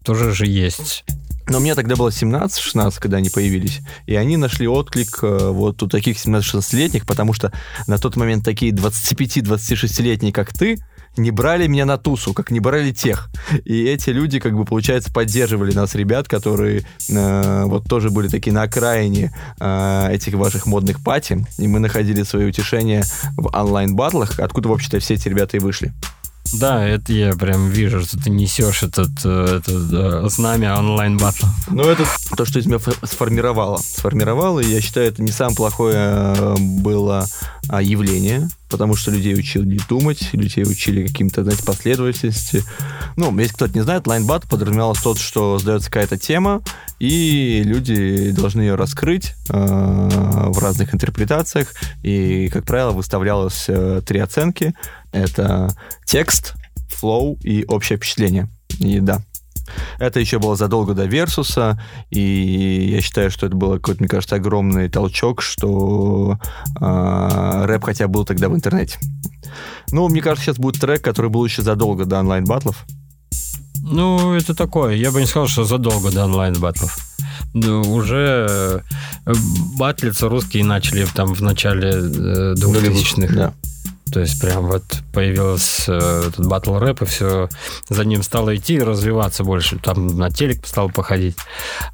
Тоже 0.03 0.33
же 0.33 0.45
есть. 0.45 1.05
Но 1.49 1.59
мне 1.59 1.75
тогда 1.75 1.95
было 1.95 2.09
17-16, 2.09 2.95
когда 2.99 3.17
они 3.17 3.29
появились, 3.29 3.79
и 4.05 4.15
они 4.15 4.35
нашли 4.35 4.67
отклик 4.67 5.19
э, 5.21 5.49
вот 5.49 5.81
у 5.81 5.87
таких 5.87 6.17
17-16-летних, 6.17 7.05
потому 7.05 7.31
что 7.31 7.53
на 7.87 7.97
тот 7.97 8.17
момент 8.17 8.43
такие 8.43 8.73
25-26-летние, 8.73 10.33
как 10.33 10.51
ты, 10.53 10.77
не 11.17 11.31
брали 11.31 11.67
меня 11.67 11.85
на 11.85 11.97
тусу, 11.97 12.33
как 12.33 12.51
не 12.51 12.59
брали 12.59 12.91
тех. 12.91 13.29
И 13.65 13.83
эти 13.85 14.09
люди, 14.09 14.39
как 14.39 14.55
бы, 14.55 14.65
получается, 14.65 15.11
поддерживали 15.11 15.73
нас, 15.73 15.95
ребят, 15.95 16.27
которые 16.27 16.85
э, 17.09 17.63
вот 17.65 17.85
тоже 17.85 18.09
были 18.09 18.27
такие 18.27 18.53
на 18.53 18.63
окраине 18.63 19.33
э, 19.59 20.09
этих 20.11 20.33
ваших 20.35 20.65
модных 20.65 21.03
пати, 21.03 21.45
и 21.57 21.67
мы 21.67 21.79
находили 21.79 22.23
свое 22.23 22.47
утешение 22.47 23.03
в 23.35 23.55
онлайн-батлах, 23.55 24.39
откуда, 24.39 24.69
вообще-то, 24.69 24.99
все 24.99 25.15
эти 25.15 25.27
ребята 25.27 25.57
и 25.57 25.59
вышли. 25.59 25.93
Да, 26.53 26.85
это 26.85 27.11
я 27.13 27.33
прям 27.33 27.69
вижу, 27.69 28.01
что 28.01 28.17
ты 28.17 28.29
несешь 28.29 28.83
этот, 28.83 29.09
э, 29.25 29.59
этот 29.59 29.93
э, 29.93 30.29
знамя 30.29 30.77
онлайн 30.77 31.17
батла. 31.17 31.49
Ну, 31.69 31.83
это 31.83 32.05
то, 32.35 32.45
что 32.45 32.59
из 32.59 32.65
меня 32.65 32.77
фо- 32.77 33.05
сформировало. 33.05 33.77
Сформировало, 33.77 34.59
и 34.59 34.67
я 34.67 34.81
считаю, 34.81 35.07
это 35.07 35.21
не 35.21 35.31
самое 35.31 35.55
плохое 35.55 35.95
э, 35.97 36.55
было 36.57 37.25
а, 37.69 37.81
явление, 37.81 38.47
потому 38.69 38.95
что 38.95 39.11
людей 39.11 39.33
учили 39.35 39.79
думать, 39.89 40.33
людей 40.33 40.63
учили 40.63 41.07
каким-то, 41.07 41.43
знаете, 41.43 41.63
последовательности. 41.63 42.63
Ну, 43.15 43.37
если 43.37 43.53
кто-то 43.53 43.73
не 43.73 43.83
знает, 43.83 44.07
лайнбат 44.07 44.47
подразумевалось 44.47 45.01
тот, 45.01 45.19
что 45.19 45.57
сдается 45.59 45.89
какая-то 45.89 46.17
тема, 46.17 46.61
и 46.99 47.61
люди 47.63 48.31
должны 48.31 48.61
ее 48.61 48.75
раскрыть 48.75 49.33
э, 49.49 49.53
в 49.57 50.59
разных 50.59 50.93
интерпретациях, 50.93 51.73
и, 52.03 52.49
как 52.49 52.65
правило, 52.65 52.91
выставлялось 52.91 53.65
э, 53.67 54.01
три 54.05 54.19
оценки. 54.19 54.73
Это 55.11 55.75
текст, 56.05 56.53
flow 56.89 57.37
и 57.43 57.65
общее 57.65 57.97
впечатление. 57.97 58.49
И 58.79 58.99
да, 58.99 59.21
это 59.99 60.19
еще 60.19 60.39
было 60.39 60.55
задолго 60.55 60.93
до 60.93 61.05
Версуса, 61.05 61.81
и 62.09 62.89
я 62.91 63.01
считаю, 63.01 63.31
что 63.31 63.47
это 63.47 63.55
был 63.55 63.73
какой-то, 63.73 64.01
мне 64.01 64.09
кажется, 64.09 64.35
огромный 64.35 64.89
толчок, 64.89 65.41
что 65.41 66.39
э, 66.79 67.65
рэп 67.65 67.83
хотя 67.83 68.07
бы 68.07 68.13
был 68.13 68.25
тогда 68.25 68.49
в 68.49 68.55
интернете. 68.55 68.97
Ну, 69.91 70.07
мне 70.09 70.21
кажется, 70.21 70.45
сейчас 70.45 70.57
будет 70.57 70.81
трек, 70.81 71.01
который 71.01 71.29
был 71.29 71.45
еще 71.45 71.61
задолго 71.61 72.05
до 72.05 72.19
онлайн-батлов. 72.19 72.85
Ну, 73.81 74.33
это 74.33 74.53
такое. 74.53 74.95
Я 74.95 75.11
бы 75.11 75.21
не 75.21 75.27
сказал, 75.27 75.47
что 75.47 75.63
задолго 75.63 76.11
до 76.11 76.25
онлайн-батлов. 76.25 76.97
Ну, 77.53 77.81
уже 77.81 78.83
э, 79.25 79.33
батлиться 79.77 80.27
русские 80.27 80.63
начали 80.65 81.07
там 81.13 81.33
в 81.33 81.41
начале 81.41 81.89
э, 81.89 82.53
2000-х. 82.55 83.33
Да. 83.33 83.53
То 84.11 84.21
есть 84.21 84.39
прям 84.39 84.67
вот 84.67 84.83
появился 85.13 85.93
э, 85.93 86.27
этот 86.27 86.47
батл 86.47 86.77
рэп, 86.77 87.01
и 87.01 87.05
все 87.05 87.49
за 87.89 88.05
ним 88.05 88.23
стало 88.23 88.55
идти 88.55 88.75
и 88.75 88.81
развиваться 88.81 89.43
больше. 89.43 89.79
Там 89.79 90.07
на 90.07 90.29
телек 90.29 90.65
стал 90.65 90.89
походить. 90.89 91.35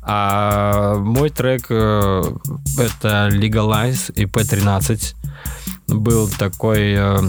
А 0.02 0.96
мой 0.96 1.30
трек 1.30 1.66
э, 1.70 2.24
это 2.78 3.30
Legalize 3.32 4.14
и 4.14 4.26
P13. 4.26 5.16
Был 5.88 6.28
такой 6.28 6.94
э, 6.94 7.20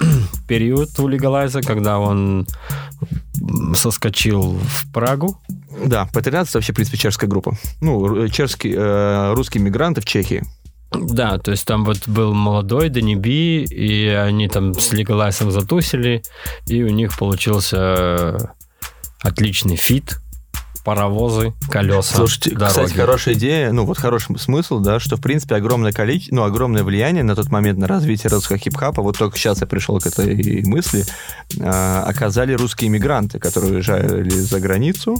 период 0.48 0.98
у 0.98 1.08
Legalize, 1.08 1.62
когда 1.62 1.98
он 1.98 2.46
соскочил 3.74 4.58
в 4.58 4.92
Прагу. 4.92 5.38
Да, 5.86 6.08
P13 6.12 6.42
это 6.42 6.50
вообще, 6.54 6.72
в 6.72 6.76
принципе, 6.76 6.98
чешская 6.98 7.28
группа. 7.28 7.56
Ну, 7.80 8.28
чешские, 8.28 8.74
э, 8.76 9.34
русские 9.34 9.62
мигранты 9.62 10.00
в 10.00 10.04
Чехии. 10.04 10.44
Да, 10.92 11.38
то 11.38 11.52
есть 11.52 11.66
там 11.66 11.84
вот 11.84 12.08
был 12.08 12.34
молодой 12.34 12.88
Дани 12.88 13.14
Би, 13.14 13.62
и 13.64 14.08
они 14.08 14.48
там 14.48 14.74
с 14.74 14.92
Лигалайзом 14.92 15.50
затусили, 15.50 16.22
и 16.66 16.82
у 16.82 16.88
них 16.88 17.16
получился 17.16 17.76
э, 17.78 18.38
отличный 19.20 19.76
фит, 19.76 20.18
паровозы, 20.84 21.52
колеса, 21.70 22.14
Слушайте, 22.16 22.50
дороги. 22.50 22.68
кстати, 22.68 22.92
хорошая 22.94 23.34
идея, 23.34 23.72
ну 23.72 23.84
вот 23.84 23.98
хороший 23.98 24.38
смысл, 24.38 24.78
да, 24.80 24.98
что 25.00 25.16
в 25.16 25.20
принципе 25.20 25.56
огромное 25.56 25.92
количество, 25.92 26.36
ну 26.36 26.42
огромное 26.44 26.82
влияние 26.82 27.22
на 27.22 27.34
тот 27.36 27.50
момент 27.50 27.78
на 27.78 27.86
развитие 27.86 28.30
русского 28.30 28.58
хип-хопа, 28.58 29.02
вот 29.02 29.18
только 29.18 29.36
сейчас 29.36 29.60
я 29.60 29.66
пришел 29.66 29.98
к 30.00 30.06
этой 30.06 30.62
мысли, 30.64 31.04
а, 31.60 32.04
оказали 32.06 32.54
русские 32.54 32.88
иммигранты, 32.88 33.38
которые 33.38 33.74
уезжали 33.74 34.30
за 34.30 34.60
границу, 34.60 35.18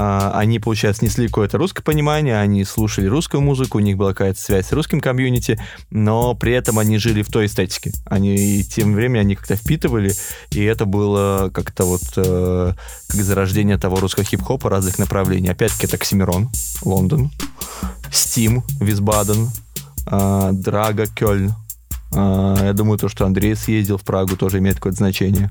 А, 0.00 0.32
они, 0.34 0.60
получается, 0.60 1.04
несли 1.04 1.26
какое-то 1.26 1.58
русское 1.58 1.82
понимание, 1.82 2.38
они 2.38 2.62
слушали 2.64 3.06
русскую 3.06 3.40
музыку, 3.40 3.78
у 3.78 3.80
них 3.80 3.96
была 3.96 4.10
какая-то 4.10 4.40
связь 4.40 4.66
с 4.68 4.72
русским 4.72 5.00
комьюнити, 5.00 5.58
но 5.90 6.34
при 6.34 6.52
этом 6.52 6.78
они 6.78 6.98
жили 6.98 7.22
в 7.22 7.28
той 7.30 7.46
эстетике. 7.46 7.92
Они 8.04 8.36
и 8.36 8.62
тем 8.62 8.94
временем 8.94 9.22
они 9.22 9.34
как-то 9.34 9.56
впитывали, 9.56 10.12
и 10.50 10.62
это 10.62 10.84
было 10.84 11.50
как-то 11.52 11.84
вот 11.84 12.02
э, 12.16 12.72
как 13.08 13.20
зарождение 13.20 13.76
того 13.78 13.96
русского 13.96 14.24
хип-хопа 14.24 14.70
разных 14.88 14.98
направлений. 14.98 15.48
Опять-таки 15.48 15.86
это 15.86 15.96
Оксимирон, 15.96 16.48
Лондон, 16.82 17.30
Стим, 18.10 18.62
Висбаден, 18.80 19.50
э, 20.06 20.50
Драга, 20.52 21.06
Кёльн. 21.06 21.52
Э, 22.14 22.56
я 22.62 22.72
думаю, 22.72 22.98
то, 22.98 23.08
что 23.08 23.26
Андрей 23.26 23.54
съездил 23.54 23.98
в 23.98 24.02
Прагу, 24.02 24.36
тоже 24.36 24.58
имеет 24.58 24.76
какое-то 24.76 24.98
значение. 24.98 25.50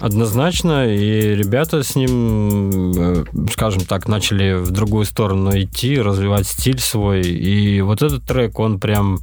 Однозначно, 0.00 0.86
и 0.86 1.34
ребята 1.34 1.82
с 1.82 1.96
ним, 1.96 2.92
э, 2.96 3.24
скажем 3.52 3.84
так, 3.84 4.06
начали 4.06 4.54
в 4.54 4.70
другую 4.70 5.04
сторону 5.06 5.50
идти, 5.60 6.00
развивать 6.00 6.46
стиль 6.46 6.78
свой. 6.78 7.22
И 7.22 7.80
вот 7.80 8.02
этот 8.02 8.24
трек, 8.24 8.60
он 8.60 8.78
прям, 8.78 9.18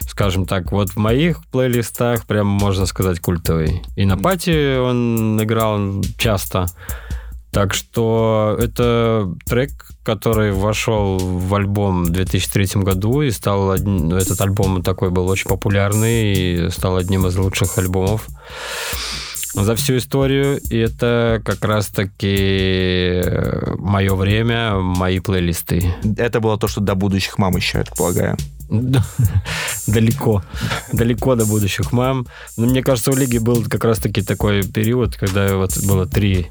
скажем 0.00 0.44
так, 0.44 0.72
вот 0.72 0.90
в 0.90 0.96
моих 0.96 1.44
плейлистах 1.52 2.26
прям, 2.26 2.48
можно 2.48 2.86
сказать, 2.86 3.20
культовый. 3.20 3.82
И 3.96 4.04
на 4.04 4.16
пати 4.16 4.76
он 4.76 5.40
играл 5.40 6.02
часто. 6.18 6.66
Так 7.50 7.72
что 7.72 8.56
это 8.58 9.32
трек, 9.46 9.70
который 10.04 10.52
вошел 10.52 11.18
в 11.18 11.54
альбом 11.54 12.04
в 12.04 12.10
2003 12.10 12.82
году 12.82 13.22
и 13.22 13.30
стал 13.30 13.70
одним, 13.70 14.12
этот 14.12 14.40
альбом 14.40 14.82
такой 14.82 15.10
был 15.10 15.28
очень 15.28 15.48
популярный 15.48 16.32
и 16.32 16.70
стал 16.70 16.96
одним 16.96 17.26
из 17.26 17.36
лучших 17.36 17.78
альбомов 17.78 18.26
за 19.54 19.74
всю 19.74 19.96
историю. 19.96 20.60
И 20.70 20.76
это 20.76 21.40
как 21.44 21.64
раз-таки 21.64 23.22
мое 23.78 24.14
время, 24.14 24.76
мои 24.76 25.20
плейлисты. 25.20 25.94
Это 26.16 26.40
было 26.40 26.58
то, 26.58 26.68
что 26.68 26.80
до 26.80 26.94
будущих 26.94 27.38
мам 27.38 27.56
еще, 27.56 27.78
я 27.78 27.84
так 27.84 27.96
полагаю. 27.96 28.36
Далеко. 29.86 30.42
Далеко 30.92 31.34
до 31.34 31.46
будущих 31.46 31.92
мам. 31.92 32.26
Но 32.56 32.66
мне 32.66 32.82
кажется, 32.82 33.10
у 33.10 33.16
Лиги 33.16 33.38
был 33.38 33.64
как 33.64 33.84
раз-таки 33.84 34.22
такой 34.22 34.62
период, 34.62 35.16
когда 35.16 35.56
вот 35.56 35.78
было 35.86 36.06
три. 36.06 36.48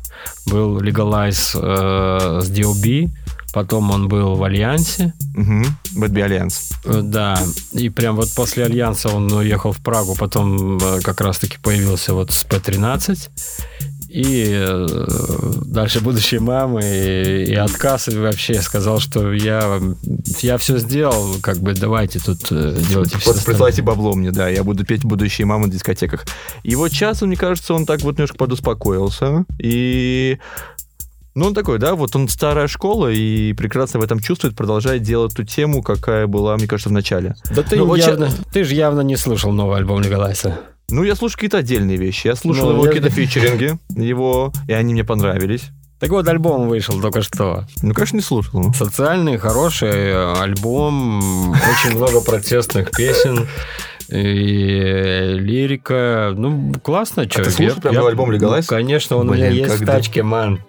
Был 0.47 0.81
Legalize 0.81 1.55
э, 1.55 2.41
с 2.41 2.49
D.O.B., 2.49 3.09
Потом 3.53 3.91
он 3.91 4.07
был 4.07 4.35
в 4.35 4.43
Альянсе. 4.43 5.13
Угу. 5.35 5.99
Bad 5.99 6.12
B. 6.12 6.21
Альянс. 6.21 6.71
Э, 6.85 7.01
Да, 7.01 7.39
и 7.71 7.89
прям 7.89 8.15
вот 8.15 8.29
после 8.35 8.65
Альянса 8.65 9.09
он 9.09 9.31
уехал 9.31 9.71
в 9.71 9.77
Прагу, 9.77 10.15
потом 10.15 10.77
э, 10.77 11.01
как 11.01 11.21
раз-таки 11.21 11.57
появился 11.61 12.13
вот 12.13 12.31
с 12.31 12.43
П-13. 12.43 13.29
И 14.09 14.45
э, 14.49 14.87
дальше 15.65 15.99
будущие 15.99 16.39
мамы 16.39 16.81
и, 16.81 17.51
и 17.51 17.55
отказ, 17.55 18.07
и 18.07 18.17
вообще 18.17 18.61
сказал, 18.61 18.99
что 18.99 19.33
я, 19.33 19.81
я 20.41 20.57
все 20.57 20.77
сделал, 20.77 21.35
как 21.41 21.57
бы 21.57 21.73
давайте 21.73 22.19
тут 22.19 22.47
делайте 22.49 23.17
все 23.17 23.33
Вот 23.33 23.43
присылайте 23.43 23.81
бабло 23.81 24.13
мне, 24.13 24.31
да, 24.31 24.47
я 24.47 24.63
буду 24.63 24.85
петь 24.85 25.03
будущие 25.03 25.45
мамы 25.45 25.67
на 25.67 25.73
дискотеках. 25.73 26.25
И 26.63 26.75
вот 26.75 26.91
сейчас, 26.91 27.21
мне 27.21 27.35
кажется, 27.35 27.73
он 27.73 27.85
так 27.85 28.01
вот 28.01 28.17
немножко 28.17 28.37
подуспокоился. 28.37 29.45
И 29.59 30.39
ну, 31.37 31.45
он 31.47 31.53
такой, 31.53 31.77
да, 31.77 31.93
вот 31.95 32.15
он 32.15 32.27
старая 32.29 32.67
школа 32.67 33.09
и 33.11 33.53
прекрасно 33.53 33.99
в 33.99 34.03
этом 34.03 34.19
чувствует, 34.19 34.55
продолжает 34.55 35.03
делать 35.03 35.35
ту 35.35 35.43
тему, 35.43 35.83
какая 35.83 36.25
была, 36.25 36.57
мне 36.57 36.65
кажется, 36.67 36.89
в 36.89 36.93
начале. 36.93 37.35
Да 37.55 37.61
ты, 37.61 37.75
Ну, 37.75 37.93
явно, 37.93 38.29
ты 38.51 38.63
же 38.63 38.73
явно 38.73 39.01
не 39.01 39.15
слышал 39.17 39.51
новый 39.51 39.77
альбом 39.77 40.01
Легалайса. 40.01 40.59
Ну, 40.89 41.03
я 41.03 41.15
слушаю 41.15 41.37
какие-то 41.37 41.57
отдельные 41.57 41.97
вещи. 41.97 42.27
Я 42.27 42.35
слушал 42.35 42.67
Ну, 42.67 42.71
его 42.73 42.85
я- 42.85 42.91
какие-то 42.91 43.09
фичеринги, 43.11 43.77
его, 43.89 44.51
и 44.67 44.73
они 44.73 44.93
мне 44.93 45.03
понравились. 45.03 45.65
Так 45.99 46.09
вот, 46.11 46.27
альбом 46.27 46.69
вышел 46.69 46.99
только 47.01 47.21
что. 47.21 47.65
Ну, 47.81 47.93
конечно, 47.93 48.15
не 48.17 48.21
слушал. 48.23 48.59
ну. 48.61 48.73
Социальный, 48.73 49.37
хороший 49.37 49.89
э, 49.89 50.33
альбом, 50.41 51.51
очень 51.51 51.95
много 51.95 52.21
протестных 52.21 52.91
песен. 52.91 53.47
И 54.09 55.33
лирика, 55.37 56.33
ну, 56.35 56.73
классно, 56.81 57.29
что. 57.29 57.43
ты 57.43 57.51
слушал 57.51 57.81
прям 57.81 57.95
новый 57.95 58.11
альбом 58.11 58.31
Legalize? 58.31 58.65
конечно, 58.67 59.17
он 59.17 59.29
у 59.29 59.31
Блин, 59.33 59.45
меня 59.45 59.53
есть 59.53 59.77
когда? 59.77 59.93
в 59.93 59.95
тачке, 59.97 60.23
ман. 60.23 60.61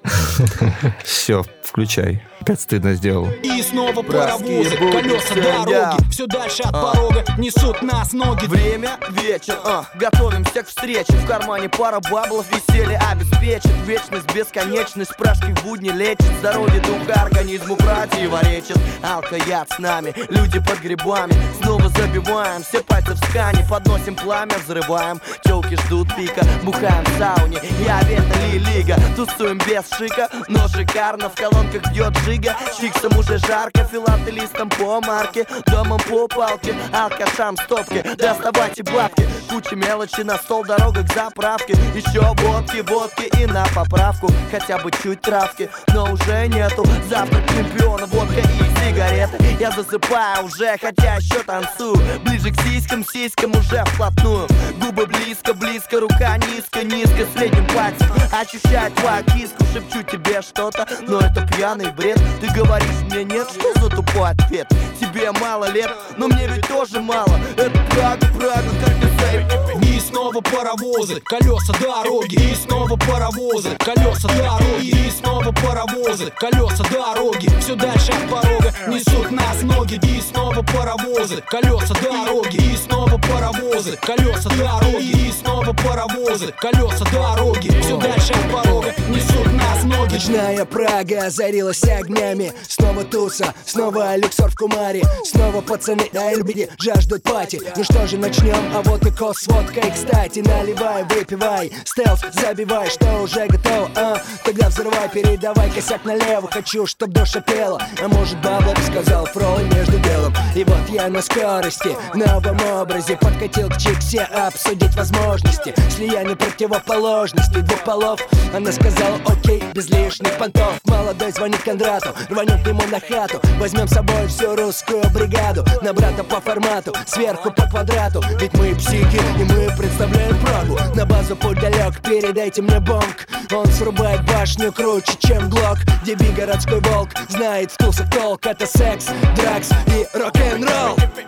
Все, 1.05 1.45
включай. 1.63 2.23
Опять 2.41 2.61
стыдно 2.61 2.95
сделал. 2.95 3.29
И 3.43 3.63
снова 3.63 4.03
паровозы, 4.03 4.77
колеса 4.77 5.35
дороги. 5.35 5.71
я. 5.71 5.97
Все 6.11 6.27
дальше 6.27 6.63
от 6.63 6.73
порога 6.73 7.25
несут 7.37 7.83
нас 7.83 8.13
ноги. 8.13 8.47
Время, 8.47 8.99
вечер, 9.11 9.59
а, 9.65 9.85
готовимся 9.95 10.63
к 10.63 10.69
встрече. 10.69 11.13
В 11.13 11.27
кармане 11.27 11.69
пара 11.69 12.01
баблов, 12.11 12.47
веселье 12.51 12.99
обеспечит 12.99 13.73
Вечность, 13.87 14.35
бесконечность, 14.35 15.17
пражки 15.17 15.53
в 15.53 15.65
будни 15.65 15.91
лечит. 15.91 16.27
Здоровье 16.41 16.81
духа, 16.81 17.23
организму 17.23 17.77
противоречит 17.77 18.77
Алкояд 19.03 19.71
с 19.71 19.79
нами, 19.79 20.15
люди 20.29 20.59
под 20.61 20.81
грибами. 20.81 21.33
Снова 21.63 21.89
забиваем, 21.89 22.63
все 22.63 22.83
пальцы 22.83 23.15
в 23.15 23.19
скане. 23.31 23.67
Подносим 23.69 24.15
пламя, 24.15 24.55
взрываем. 24.65 25.21
Телки 25.45 25.77
ждут 25.87 26.15
пика, 26.17 26.43
бухаем 26.65 27.05
в 27.05 27.19
сауне. 27.19 27.59
Я 27.85 28.01
Вета 28.03 28.39
Ли 28.53 28.59
Лига, 28.59 28.97
тусуем 29.17 29.59
без 29.59 29.85
шика 29.97 30.29
Но 30.49 30.69
шикарно, 30.69 31.29
в 31.29 31.35
колонках 31.35 31.93
бьет 31.93 32.15
жига 32.29 32.57
Чиксом 32.79 33.19
уже 33.19 33.39
жарко, 33.39 33.85
филателистом 33.85 34.69
по 34.69 35.01
марке. 35.01 35.47
Домом 35.67 35.99
по 36.09 36.29
палке, 36.29 36.75
алкашам 36.93 37.57
стопки 37.57 38.05
Доставайте 38.17 38.83
бабки, 38.83 39.27
куча 39.51 39.75
мелочи 39.75 40.21
на 40.21 40.37
стол 40.37 40.65
Дорога 40.65 41.03
к 41.03 41.13
заправке, 41.13 41.75
еще 41.95 42.21
водки, 42.21 42.83
водки 42.89 43.31
И 43.41 43.47
на 43.47 43.65
поправку, 43.75 44.31
хотя 44.51 44.79
бы 44.79 44.91
чуть 45.03 45.23
травки. 45.23 45.71
Но 45.95 46.13
уже 46.13 46.49
нету 46.49 46.85
завтрак 47.09 47.43
чемпиона 47.49 48.07
Водка 48.07 48.41
и 48.41 48.89
сигареты. 48.89 49.39
Я 49.59 49.71
засыпаю 49.71 50.45
уже, 50.45 50.77
хотя 50.81 51.17
еще 51.17 51.43
танцую. 51.43 51.99
Ближе 52.25 52.51
к 52.51 52.61
сиськам, 52.63 53.05
сиськам 53.05 53.53
уже 53.53 53.85
вплотную. 53.87 54.47
Губы 54.81 55.07
близко, 55.07 55.55
близко, 55.55 56.01
рука 56.01 56.37
низко, 56.39 56.85
низко. 56.85 57.27
Средним 57.37 57.67
пальцем 57.69 58.09
ощущаю 58.33 58.91
твою 58.93 59.25
киску 59.25 59.65
Шепчу 59.73 60.03
тебе 60.03 60.41
что-то, 60.43 60.87
но 61.07 61.21
это 61.21 61.47
пьяный 61.47 61.93
бред 61.93 62.18
Ты 62.41 62.49
говоришь 62.55 62.89
мне 63.11 63.25
нет, 63.25 63.49
что 63.51 63.73
за 63.81 63.89
тупой 63.91 64.31
ответ? 64.31 64.69
Тебе 65.01 65.33
мало 65.41 65.71
лет, 65.71 65.91
но 66.17 66.29
мне 66.29 66.47
ведь 66.47 66.67
тоже 66.69 67.01
мало. 67.01 67.39
Это 67.57 67.79
Прага, 67.91 68.27
Прага, 68.39 68.71
как 68.85 68.95
ты 69.01 69.87
И 69.87 70.01
снова 70.01 70.41
паровозы, 70.41 71.21
колеса 71.21 71.73
дороги. 71.81 72.35
И 72.35 72.55
снова 72.55 72.97
паровозы, 72.97 73.71
колеса 73.79 74.29
дороги. 74.29 74.87
И 74.87 75.11
снова 75.11 75.53
паровозы, 75.53 76.33
колеса 76.39 76.85
дороги. 76.91 77.49
Все 77.61 77.75
дальше 77.75 78.13
от 78.13 78.31
порога 78.31 78.73
несут 78.89 79.31
нас 79.31 79.63
ноги. 79.63 80.01
И 80.03 80.21
снова 80.21 80.63
паровозы, 80.63 81.43
колеса 81.49 81.95
дороги. 81.95 82.57
И 82.57 82.77
снова 82.77 83.19
паровозы, 83.19 83.97
колеса 83.97 84.51
дороги. 84.51 85.07
И 85.07 85.33
снова 85.33 85.73
паровозы, 85.73 86.53
колеса 86.59 87.05
дороги. 87.13 87.81
Все 87.81 87.97
дальше 87.99 88.33
от 88.33 88.53
порога 88.53 88.95
несут 89.09 89.53
нас 89.53 89.85
ноги. 89.85 90.15
Ночная 90.15 90.65
Прага 90.65 91.27
озарилась 91.27 91.83
огнями. 92.09 92.53
Снова 92.69 93.05
туса, 93.05 93.55
снова 93.67 94.17
люксор 94.17 94.51
в 94.51 94.57
кумаре. 94.57 95.03
Снова 95.25 95.61
пацаны 95.61 96.09
на 96.13 96.33
Эльбиде 96.33 96.69
жаждут 96.79 97.23
пати. 97.23 97.61
Ну 97.77 97.85
что 97.85 98.07
же, 98.07 98.17
начнем, 98.17 98.57
а 98.75 98.83
вот 98.83 99.07
и 99.07 99.11
кос 99.11 99.39
с 99.39 99.49
водкой. 99.49 99.93
Кстати, 99.95 100.41
наливай, 100.41 101.05
выпивай. 101.05 101.73
Стелс, 101.85 102.21
забивай, 102.33 102.89
что 102.91 103.23
уже 103.23 103.47
готово, 103.47 103.91
а? 103.97 104.23
Тогда 104.45 104.69
взрывай, 104.69 105.09
передавай 105.13 105.71
косяк 105.71 106.05
налево. 106.05 106.49
Хочу, 106.51 106.87
чтоб 106.87 107.11
душа 107.11 107.41
пела. 107.41 107.81
А 108.03 108.09
может, 108.09 108.41
бабла, 108.41 108.75
сказал 108.87 109.27
Фрой 109.27 109.65
между 109.75 109.99
делом. 109.99 110.35
И 110.55 110.65
вот 110.65 110.89
я 110.89 111.09
на 111.09 111.23
скорости, 111.23 111.95
в 112.13 112.17
новом 112.17 112.59
образе 112.81 113.17
Подкатил 113.17 113.69
к 113.69 113.77
чиксе 113.79 114.23
обсудить 114.23 114.95
возможности. 114.95 115.75
Слияние 115.91 116.37
противоположностей 116.37 117.63
двух 117.63 117.85
полов. 117.85 118.21
Она 118.55 118.73
сказала 118.73 119.19
окей, 119.27 119.63
без 119.75 119.91
лишних 119.91 120.37
понтов 120.39 120.79
Молодой 120.85 121.33
звонит 121.33 121.63
Кондрату, 121.99 122.15
рванем 122.31 122.63
к 122.63 122.67
нему 122.67 122.83
на 122.91 123.01
хату. 123.01 123.41
Возьмем 123.59 123.89
с 123.89 123.93
собой 123.93 124.27
всю 124.29 124.55
русскую 124.55 125.03
бригаду. 125.11 125.65
На 125.83 125.93
брата 125.93 126.25
по 126.25 126.41
формату, 126.41 126.95
сверху 127.07 127.51
по 127.51 127.63
квадрату. 127.69 128.23
Ведь 128.41 128.55
мы 128.55 128.75
психи, 128.75 129.21
и 129.39 129.45
мы 129.45 129.77
представляем 129.77 130.39
Прагу. 130.41 130.79
На 130.95 131.07
базу 131.07 131.37
путь 131.37 131.61
далек, 131.61 132.01
передайте 132.03 132.63
мне 132.63 132.81
бонг. 132.81 133.27
Он 133.53 133.67
срубает 133.67 134.25
башню 134.27 134.73
круче, 134.73 135.13
чем 135.19 135.49
Глок. 135.49 135.79
Деби 136.05 136.31
городской 136.37 136.81
волк, 136.81 137.11
знает 137.29 137.73
в 137.73 137.77
тусах 137.79 138.11
толк. 138.11 138.47
Это 138.47 138.67
секс, 138.67 139.07
дракс 139.37 139.71
и 139.87 140.07
рок-н-ролл. 140.17 140.97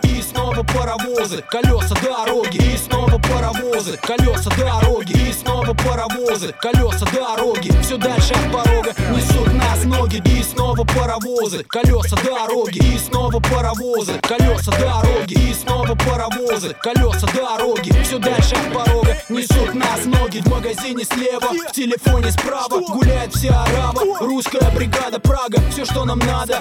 снова 0.51 0.63
паровозы, 0.63 1.43
колеса 1.49 1.95
дороги 2.03 2.57
И 2.57 2.77
снова 2.77 3.17
паровозы, 3.19 3.97
колеса 3.97 4.49
дороги 4.57 5.11
И 5.13 5.33
снова 5.33 5.73
паровозы, 5.73 6.53
колеса 6.59 7.05
дороги. 7.13 7.71
Все 7.81 7.97
дальше 7.97 8.33
от 8.33 8.51
порога 8.51 8.93
несут 9.15 9.53
нас 9.53 9.83
ноги 9.85 10.21
И 10.25 10.43
снова 10.43 10.83
паровозы, 10.83 11.63
колеса 11.63 12.15
дороги 12.23 12.77
И 12.77 12.97
снова 12.97 13.39
паровозы, 13.39 14.13
колеса 14.21 14.71
дороги 14.71 15.33
И 15.33 15.53
снова 15.53 15.95
паровозы, 15.95 16.75
колеса 16.81 17.27
дороги. 17.33 17.91
Все 18.03 18.17
дальше 18.17 18.55
от 18.55 18.73
порога 18.73 19.17
несут 19.29 19.73
нас 19.73 20.05
ноги 20.05 20.39
В 20.39 20.47
магазине 20.47 21.03
слева, 21.05 21.51
в 21.69 21.71
телефоне 21.71 22.31
справа 22.31 22.79
Гуляет 22.79 23.33
вся 23.33 23.63
арава, 23.63 24.01
русская 24.19 24.69
бригада 24.71 25.19
Прага 25.19 25.59
Все, 25.71 25.85
что 25.85 26.05
нам 26.05 26.19
надо, 26.19 26.59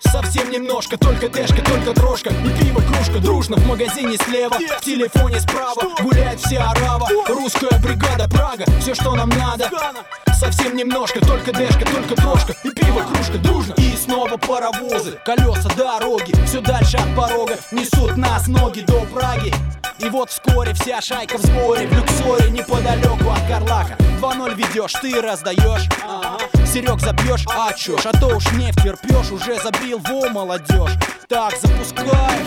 совсем 0.00 0.50
немножко 0.50 0.98
Только 0.98 1.28
дэшка, 1.28 1.62
только 1.62 1.94
трошка. 1.94 2.30
И 2.30 2.62
пиво 2.62 2.80
кружка 2.80 3.18
Дружно 3.30 3.58
в 3.58 3.66
магазине 3.68 4.16
слева, 4.16 4.58
в 4.58 4.84
телефоне 4.84 5.38
справа 5.38 5.80
Гуляет 6.02 6.40
вся 6.40 6.68
арава, 6.68 7.06
русская 7.28 7.78
бригада 7.78 8.28
Прага 8.28 8.64
Все, 8.80 8.92
что 8.92 9.14
нам 9.14 9.28
надо, 9.28 9.70
совсем 10.34 10.74
немножко 10.74 11.20
Только 11.24 11.52
дэшка, 11.52 11.84
только 11.84 12.16
трошка 12.16 12.56
и 12.64 12.70
пиво 12.70 13.02
кружка 13.02 13.38
Дружно. 13.38 13.74
И 13.76 13.94
снова 13.96 14.36
паровозы, 14.36 15.12
колеса 15.24 15.68
дороги. 15.76 16.34
Все 16.44 16.60
дальше 16.60 16.96
от 16.96 17.14
порога 17.14 17.56
несут 17.70 18.16
нас 18.16 18.48
ноги 18.48 18.80
до 18.80 19.00
Праги. 19.02 19.54
И 20.00 20.08
вот 20.08 20.30
вскоре 20.30 20.74
вся 20.74 21.00
шайка 21.00 21.38
в 21.38 21.42
сборе 21.42 21.86
В 21.86 21.92
люксоре 21.92 22.50
неподалеку 22.50 23.30
от 23.30 23.46
Карлака. 23.46 23.96
2-0 24.20 24.54
ведешь, 24.56 24.92
ты 25.00 25.22
раздаешь 25.22 25.88
Серег 26.66 26.98
забьешь, 26.98 27.46
а 27.48 27.76
ж, 27.76 27.90
а 28.04 28.12
то 28.12 28.36
уж 28.36 28.50
не 28.54 28.72
втерпешь 28.72 29.30
Уже 29.30 29.54
забил 29.60 30.00
во 30.00 30.28
молодежь 30.30 30.96
Так, 31.28 31.54
запускай 31.56 32.40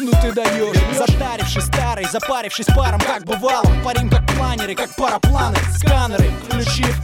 ну 0.00 0.12
ты 0.22 0.32
даешь, 0.32 0.76
затарившись 0.96 1.64
старый, 1.64 2.06
запарившись 2.10 2.66
паром, 2.66 3.00
как 3.00 3.24
бывало. 3.24 3.66
Парим 3.84 4.08
как 4.08 4.26
планеры, 4.26 4.74
как 4.74 4.94
парапланы, 4.96 5.56
сканеры 5.76 6.30
Включив 6.44 6.96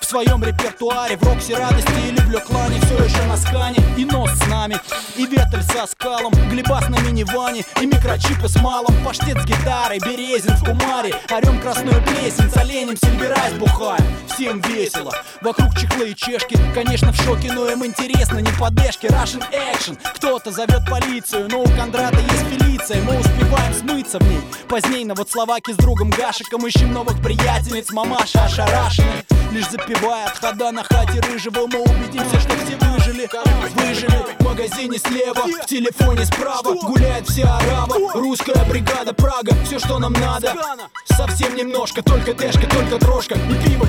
в 0.00 0.04
своем 0.04 0.42
репертуаре. 0.42 1.16
В 1.16 1.22
Роксе 1.22 1.56
радости 1.56 1.92
и 2.08 2.10
люблю 2.12 2.40
клане 2.40 2.80
Все 2.80 3.04
еще 3.04 3.22
на 3.24 3.36
скане. 3.36 3.78
И 3.96 4.04
нос 4.04 4.30
с 4.30 4.46
нами 4.48 4.78
И 5.16 5.26
ветель 5.26 5.62
со 5.62 5.86
скалом, 5.86 6.32
глибас 6.50 6.88
на 6.88 6.98
миниване 7.00 7.64
И 7.80 7.86
микрочипы 7.86 8.48
с 8.48 8.56
малом, 8.60 8.94
паштет 9.04 9.40
с 9.40 9.44
гитарой 9.44 9.98
Березин 9.98 10.54
в 10.56 10.64
кумаре, 10.64 11.14
орем 11.30 11.60
красную 11.60 12.02
плесень 12.02 12.50
С 12.50 12.56
оленем 12.56 12.96
сильверайс 12.96 13.54
бухаем, 13.54 14.04
всем 14.34 14.60
весело. 14.60 15.12
Вокруг 15.40 15.74
чехлы 15.78 16.10
и 16.10 16.14
чешки, 16.14 16.58
конечно 16.74 17.12
в 17.12 17.16
шоке 17.16 17.52
Но 17.52 17.68
им 17.68 17.84
интересно, 17.84 18.38
не 18.38 18.50
подешки, 18.52 19.06
Russian 19.06 19.42
action. 19.50 19.98
Кто-то 20.14 20.50
зовет 20.50 20.88
полицию, 20.88 21.48
но 21.50 21.62
у 21.62 21.64
Кондрата 21.64 22.18
есть 22.18 22.46
Фелиция. 22.50 23.02
Мы 23.02 23.18
успеваем 23.18 23.74
смыться 23.74 24.18
в 24.18 24.28
ней. 24.28 24.40
Поздней 24.68 25.04
на 25.04 25.14
вот 25.14 25.30
Словаки 25.30 25.72
с 25.72 25.76
другом 25.76 26.10
Гашиком. 26.10 26.66
Ищем 26.66 26.92
новых 26.92 27.20
приятельниц, 27.22 27.90
мамаша 27.90 28.44
ошарашены 28.44 29.35
Лишь 29.50 29.70
запивая 29.70 30.26
от 30.26 30.38
хода 30.38 30.72
на 30.72 30.82
хате 30.82 31.20
рыжего 31.20 31.66
Мы 31.66 31.80
убедимся, 31.80 32.40
что 32.40 32.54
все 32.56 32.76
выжили. 32.76 33.28
Выжили 33.74 34.36
в 34.38 34.44
магазине 34.44 34.98
слева 34.98 35.46
В 35.46 35.66
телефоне 35.66 36.24
справа. 36.24 36.74
Гуляет 36.82 37.28
вся 37.28 37.56
арава. 37.56 38.12
Русская 38.14 38.64
бригада 38.64 39.12
Прага. 39.14 39.54
Все, 39.64 39.78
что 39.78 39.98
нам 39.98 40.12
надо. 40.12 40.54
Совсем 41.04 41.54
немножко 41.54 42.02
Только 42.02 42.34
тэшка, 42.34 42.66
только 42.66 42.98
дрожка. 42.98 43.34
И 43.34 43.68
пиво 43.68 43.86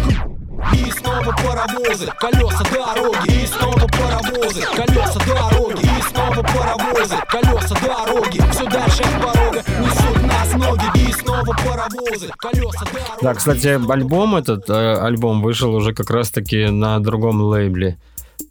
и 0.74 0.91
снова 0.91 1.34
паровозы, 1.34 2.08
колеса 2.20 2.63
дороги, 2.74 3.43
и 3.43 3.48
снова 3.48 3.88
паровозы, 3.88 4.62
колеса 4.76 5.20
дороги, 5.26 5.82
и 5.82 6.02
снова 6.10 6.43
паровозы, 6.43 7.15
колеса 7.30 7.76
дороги, 7.76 8.41
все 8.52 8.65
дальше 8.65 9.04
от 9.04 9.22
порога. 9.22 9.63
Несут 9.80 10.16
нас 10.47 10.67
ноги, 10.67 11.10
и 11.10 11.12
снова 11.13 11.55
паровозы, 11.65 12.29
колеса 12.38 12.86
дороги. 12.86 13.21
Да, 13.21 13.33
кстати, 13.33 13.67
альбом 13.67 14.36
этот, 14.36 14.69
э, 14.69 14.93
альбом 14.99 15.41
вышел 15.41 15.73
уже 15.73 15.93
как 15.93 16.10
раз-таки 16.10 16.65
на 16.65 16.99
другом 16.99 17.41
лейбле. 17.41 17.97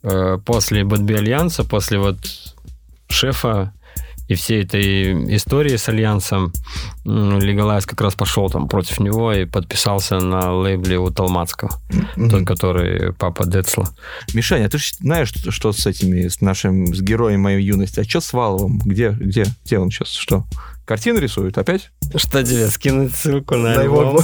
Э, 0.02 0.38
после 0.44 0.84
Бэтби 0.84 1.14
Альянса, 1.14 1.64
после 1.64 1.98
вот 1.98 2.18
шефа 3.08 3.72
и 4.28 4.34
всей 4.34 4.64
этой 4.64 5.36
истории 5.36 5.76
с 5.76 5.88
Альянсом 5.88 6.52
Легалайз 7.04 7.86
как 7.86 8.00
раз 8.00 8.16
пошел 8.16 8.50
там 8.50 8.66
против 8.66 8.98
него 8.98 9.32
и 9.32 9.44
подписался 9.44 10.18
на 10.18 10.52
лейбле 10.52 10.98
у 10.98 11.10
Талмацкого, 11.10 11.70
mm-hmm. 11.90 12.30
тот, 12.30 12.44
который 12.44 13.12
папа 13.12 13.46
Децла. 13.46 13.88
Мишаня, 14.34 14.68
ты 14.68 14.78
же 14.78 14.86
знаешь, 14.98 15.28
что, 15.28 15.52
что 15.52 15.72
с 15.72 15.86
этими, 15.86 16.26
с 16.26 16.40
нашим, 16.40 16.92
с 16.92 17.00
героем 17.00 17.42
моей 17.42 17.62
юности, 17.62 18.00
а 18.00 18.04
что 18.04 18.20
с 18.20 18.32
Валовым? 18.32 18.80
Где, 18.84 19.10
где, 19.10 19.44
где 19.64 19.78
он 19.78 19.90
сейчас, 19.90 20.10
что? 20.10 20.44
Картины 20.86 21.18
рисует 21.18 21.58
опять? 21.58 21.90
Что 22.14 22.44
тебе, 22.44 22.68
скинуть 22.68 23.14
ссылку 23.14 23.56
на, 23.56 23.74
на 23.74 23.80
альбом? 23.80 24.18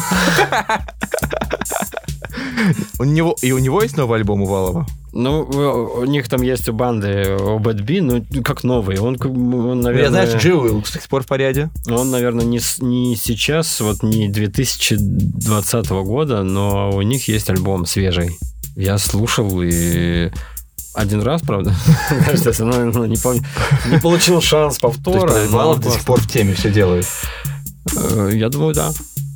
У 3.01 3.05
него, 3.05 3.37
и 3.43 3.51
у 3.51 3.59
него 3.59 3.83
есть 3.83 3.97
новый 3.97 4.21
альбом 4.21 4.43
у 4.43 4.47
Валова? 4.47 4.87
Ну, 5.13 5.43
у 5.43 6.05
них 6.05 6.29
там 6.29 6.41
есть 6.41 6.69
у 6.69 6.73
банды 6.73 7.37
у 7.37 7.59
Bad 7.59 7.83
B, 7.83 8.01
ну, 8.01 8.25
как 8.45 8.63
новый. 8.63 8.99
Он, 8.99 9.19
он 9.21 9.81
наверное... 9.81 10.21
Я, 10.21 10.27
знаешь, 10.27 10.41
Джилл 10.41 10.81
до 10.81 10.89
сих 10.89 11.09
пор 11.09 11.25
в 11.25 11.27
порядке. 11.27 11.69
Он, 11.89 12.13
наверное, 12.13 12.45
не, 12.45 12.61
не 12.79 13.17
сейчас, 13.17 13.81
вот 13.81 14.05
не 14.05 14.29
2020 14.29 15.91
года, 15.91 16.45
но 16.45 16.93
у 16.93 17.03
них 17.03 17.27
есть 17.27 17.51
альбом 17.51 17.87
свежий. 17.87 18.39
Я 18.77 18.99
слушал 18.99 19.61
и 19.63 20.31
один 20.95 21.23
раз, 21.23 21.43
правда, 21.43 21.75
но 22.59 23.07
не 23.07 23.17
помню, 23.17 23.43
не 23.87 23.99
получил 23.99 24.41
шанс 24.41 24.79
повтора. 24.79 25.47
Валов 25.49 25.81
до 25.81 25.91
сих 25.91 26.05
пор 26.05 26.21
в 26.21 26.29
теме 26.29 26.55
все 26.55 26.71
делает. 26.71 27.07
Э, 27.97 28.31
я 28.33 28.49
думаю, 28.49 28.75
да. 28.75 28.93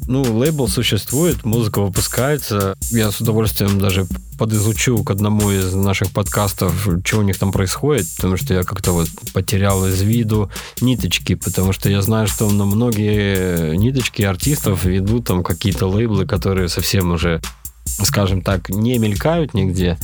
Ну, 0.09 0.23
лейбл 0.23 0.69
существует, 0.69 1.45
музыка 1.45 1.81
выпускается. 1.81 2.77
Я 2.91 3.11
с 3.11 3.21
удовольствием 3.21 3.81
даже 3.81 4.07
подизучу 4.39 5.03
к 5.03 5.11
одному 5.11 5.51
из 5.51 5.75
наших 5.75 6.13
подкастов, 6.13 6.89
что 7.05 7.19
у 7.19 7.23
них 7.23 7.39
там 7.39 7.51
происходит, 7.51 8.07
потому 8.17 8.37
что 8.37 8.55
я 8.55 8.63
как-то 8.63 8.93
вот 8.93 9.09
потерял 9.33 9.85
из 9.87 10.01
виду 10.03 10.49
ниточки, 10.81 11.35
потому 11.35 11.73
что 11.73 11.91
я 11.91 12.03
знаю, 12.03 12.29
что 12.29 12.49
на 12.49 12.67
многие 12.67 13.77
ниточки 13.77 14.23
артистов 14.23 14.85
ведут 14.85 15.27
там 15.27 15.43
какие-то 15.43 15.89
лейблы, 15.89 16.25
которые 16.25 16.69
совсем 16.69 17.13
уже 17.13 17.41
скажем 17.87 18.43
так, 18.43 18.69
не 18.69 18.99
мелькают 18.99 19.55
нигде 19.55 19.99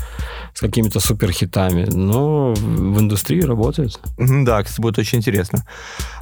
с 0.54 0.60
какими-то 0.60 1.00
суперхитами, 1.00 1.84
но 1.90 2.54
в 2.54 3.00
индустрии 3.00 3.42
работают. 3.42 4.00
Да, 4.18 4.62
кстати, 4.62 4.80
будет 4.80 4.98
очень 4.98 5.18
интересно. 5.18 5.64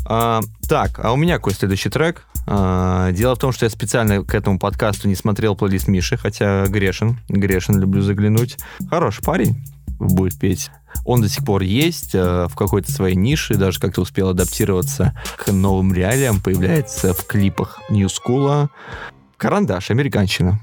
А, 0.07 0.40
так, 0.68 1.01
а 1.03 1.12
у 1.12 1.16
меня 1.16 1.37
какой 1.37 1.55
следующий 1.55 1.90
трек? 1.90 2.25
А, 2.46 3.12
дело 3.12 3.35
в 3.35 3.38
том, 3.38 3.53
что 3.53 3.66
я 3.66 3.70
специально 3.70 4.25
к 4.25 4.35
этому 4.35 4.59
подкасту 4.59 5.09
не 5.09 5.14
смотрел 5.14 5.55
плейлист 5.55 5.88
Миши, 5.88 6.16
хотя 6.16 6.66
грешен, 6.66 7.18
грешен, 7.29 7.79
люблю 7.79 8.03
заглянуть. 8.03 8.57
Хороший 8.88 9.23
парень 9.23 9.64
будет 9.99 10.38
петь. 10.38 10.70
Он 11.05 11.20
до 11.20 11.29
сих 11.29 11.44
пор 11.44 11.62
есть 11.62 12.14
э, 12.14 12.46
в 12.49 12.57
какой-то 12.57 12.90
своей 12.90 13.14
нише, 13.14 13.55
даже 13.55 13.79
как-то 13.79 14.01
успел 14.01 14.31
адаптироваться 14.31 15.14
к 15.37 15.53
новым 15.53 15.94
реалиям, 15.94 16.40
появляется 16.40 17.14
в 17.14 17.27
клипах 17.27 17.81
New 17.90 18.09
School. 18.09 18.68
Карандаш, 19.37 19.90
американщина. 19.90 20.59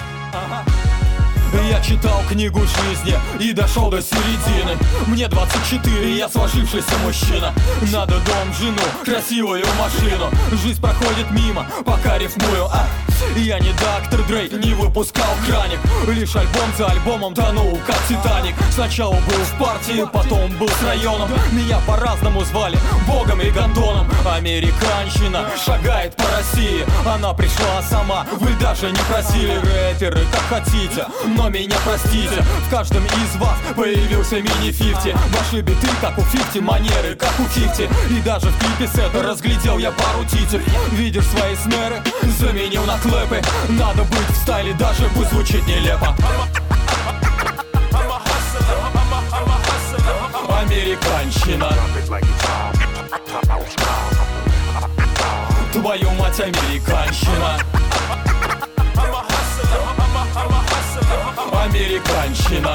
Я 1.54 1.80
читал 1.82 2.22
книгу 2.30 2.60
жизни 2.60 3.16
и 3.40 3.54
дошел 3.54 3.90
до 3.90 4.02
середины. 4.02 4.78
Мне 5.08 5.28
24, 5.28 6.18
я 6.18 6.28
сложившийся 6.30 6.98
мужчина. 7.04 7.54
Надо 7.94 8.16
дом, 8.20 8.54
жену, 8.60 8.82
красивую 9.06 9.64
машину. 9.80 10.30
Жизнь 10.64 10.82
проходит 10.82 11.32
мимо, 11.32 11.66
пока 11.86 12.18
рифмую, 12.18 12.66
а? 12.66 12.88
Я 13.36 13.60
не 13.60 13.72
доктор 13.72 14.24
Дрей, 14.28 14.50
не 14.50 14.74
выпускал 14.74 15.30
краник. 15.48 15.80
Лишь 16.08 16.36
альбом 16.36 16.70
за 16.78 16.88
альбомом 16.88 17.34
тонул, 17.34 17.80
как 17.86 17.98
Титаник 18.08 18.56
Сначала 18.72 19.14
был 19.14 19.44
в 19.44 19.58
партии, 19.58 20.08
потом 20.14 20.52
был 20.58 20.70
с 20.70 20.84
районом. 20.84 21.30
Меня 21.52 21.80
по-разному 21.88 22.44
звали, 22.44 22.78
богом 23.08 23.42
и 23.42 23.50
гондоном. 23.50 24.08
Американщина 24.32 25.50
шагает 25.66 26.16
по 26.16 26.24
России. 26.38 26.86
Она 27.08 27.34
пришла 27.34 27.82
сама, 27.82 28.28
вы 28.40 28.52
даже 28.62 28.92
не 28.92 29.00
просили 29.10 29.56
Рэперы, 29.56 30.26
как 30.32 30.62
хотите, 30.62 31.08
но 31.38 31.50
меня 31.50 31.78
простите. 31.86 32.44
В 32.68 32.70
каждом 32.70 33.06
из 33.06 33.36
вас 33.38 33.58
появился 33.76 34.36
мини-фифти. 34.42 35.16
Ваши 35.30 35.62
биты, 35.62 35.88
как 36.02 36.18
у 36.18 36.22
фифти, 36.24 36.60
манеры, 36.60 37.16
как 37.16 37.40
у 37.40 37.44
фифти. 37.44 37.88
И 38.10 38.22
даже 38.22 38.48
в 38.48 38.58
клипе 38.58 38.88
сета 38.92 39.24
разглядел 39.24 39.78
я 39.78 39.92
пару 39.92 40.26
титер 40.26 40.62
Видишь 40.92 41.28
свои 41.28 41.56
снеры, 41.56 42.02
заменил 42.40 42.84
на 42.86 42.98
клэпы. 42.98 43.42
Надо 43.70 44.04
быть 44.04 44.30
в 44.30 44.36
стайле, 44.42 44.74
даже 44.74 45.08
пусть 45.16 45.32
звучит 45.32 45.66
нелепо. 45.68 46.16
Американщина. 50.60 51.70
Твою 55.72 56.12
мать, 56.12 56.40
американщина 56.40 57.60
Американщина 61.54 62.74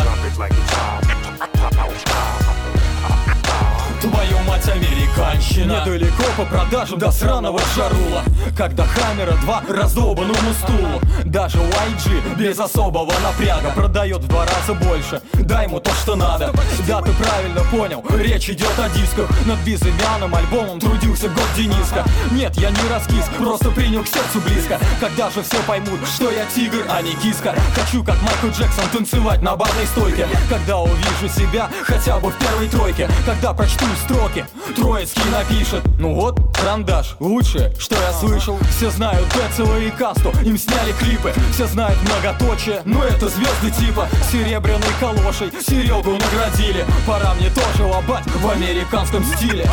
Твою 4.13 4.39
мать, 4.47 4.69
американщина. 4.69 5.81
Недалеко 5.81 6.25
по 6.37 6.45
продажам 6.45 6.99
до 6.99 7.11
сраного 7.11 7.59
шарула 7.75 8.23
Когда 8.57 8.85
Хаммера 8.85 9.33
2 9.33 9.63
раздолбанному 9.69 10.53
стулу. 10.63 11.01
Даже 11.25 11.59
YG 11.59 12.37
без 12.37 12.61
особого 12.61 13.13
напряга 13.23 13.71
Продает 13.71 14.23
в 14.23 14.29
два 14.29 14.45
раза 14.45 14.75
больше. 14.75 15.23
Дай 15.33 15.67
ему 15.67 15.81
то, 15.81 15.91
что 15.93 16.15
надо. 16.15 16.53
Да, 16.87 17.01
ты 17.01 17.11
правильно 17.13 17.61
понял, 17.71 18.05
речь 18.11 18.51
идет 18.51 18.79
о 18.79 18.89
дисках. 18.91 19.31
Над 19.47 19.59
безымянным 19.61 20.35
альбомом 20.35 20.79
трудился 20.79 21.29
год 21.29 21.47
Дениска. 21.57 22.05
Нет, 22.33 22.57
я 22.57 22.71
не 22.71 22.89
раскис, 22.91 23.25
просто 23.39 23.71
принял 23.71 24.03
к 24.03 24.09
сердцу 24.09 24.41
близко. 24.41 24.79
Когда 25.01 25.31
же 25.31 25.43
все 25.43 25.57
поймут, 25.67 26.01
что 26.07 26.31
я 26.31 26.45
тигр, 26.55 26.85
а 26.91 27.01
не 27.01 27.13
киска. 27.13 27.55
Хочу, 27.75 28.05
как 28.05 28.21
Майкл 28.23 28.49
Джексон, 28.49 28.85
танцевать 28.93 29.41
на 29.43 29.57
барной 29.57 29.87
стойке. 29.87 30.27
Когда 30.51 30.79
увижу 30.79 31.29
себя 31.29 31.71
хотя 31.83 32.19
бы 32.19 32.31
в 32.31 32.39
первой 32.39 32.69
тройке. 32.69 33.09
Когда 33.25 33.53
прочту 33.55 33.87
строки, 34.03 34.45
Троицкий 34.77 35.23
напишет 35.31 35.83
Ну 35.99 36.15
вот, 36.15 36.39
карандаш, 36.55 37.17
лучшее, 37.21 37.75
что 37.79 37.95
я 37.95 38.13
слышал. 38.13 38.59
Все 38.71 38.91
знают 38.91 39.27
Децела 39.29 39.79
и 39.79 39.91
Касту, 39.91 40.33
им 40.45 40.59
сняли 40.59 40.93
клипы. 40.93 41.33
Все 41.53 41.67
знают 41.67 41.99
многоточие, 42.03 42.83
но 42.85 43.05
это 43.05 43.29
звезды 43.29 43.71
типа. 43.71 44.09
Серебряной 44.31 44.93
калошей 45.01 45.51
Серегу 45.61 46.13
наградили. 46.13 46.85
Пора 47.07 47.35
мне 47.35 47.51
тоже 47.51 47.85
лобать 47.85 48.27
в 48.27 48.49
американском 48.49 49.25
стиле 49.25 49.69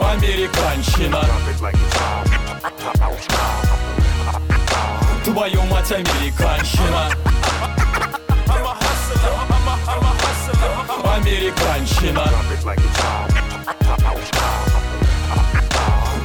Американщина 0.00 1.22
Твою 5.24 5.62
мать, 5.64 5.92
американщина 5.92 7.10
Американщина. 11.04 12.24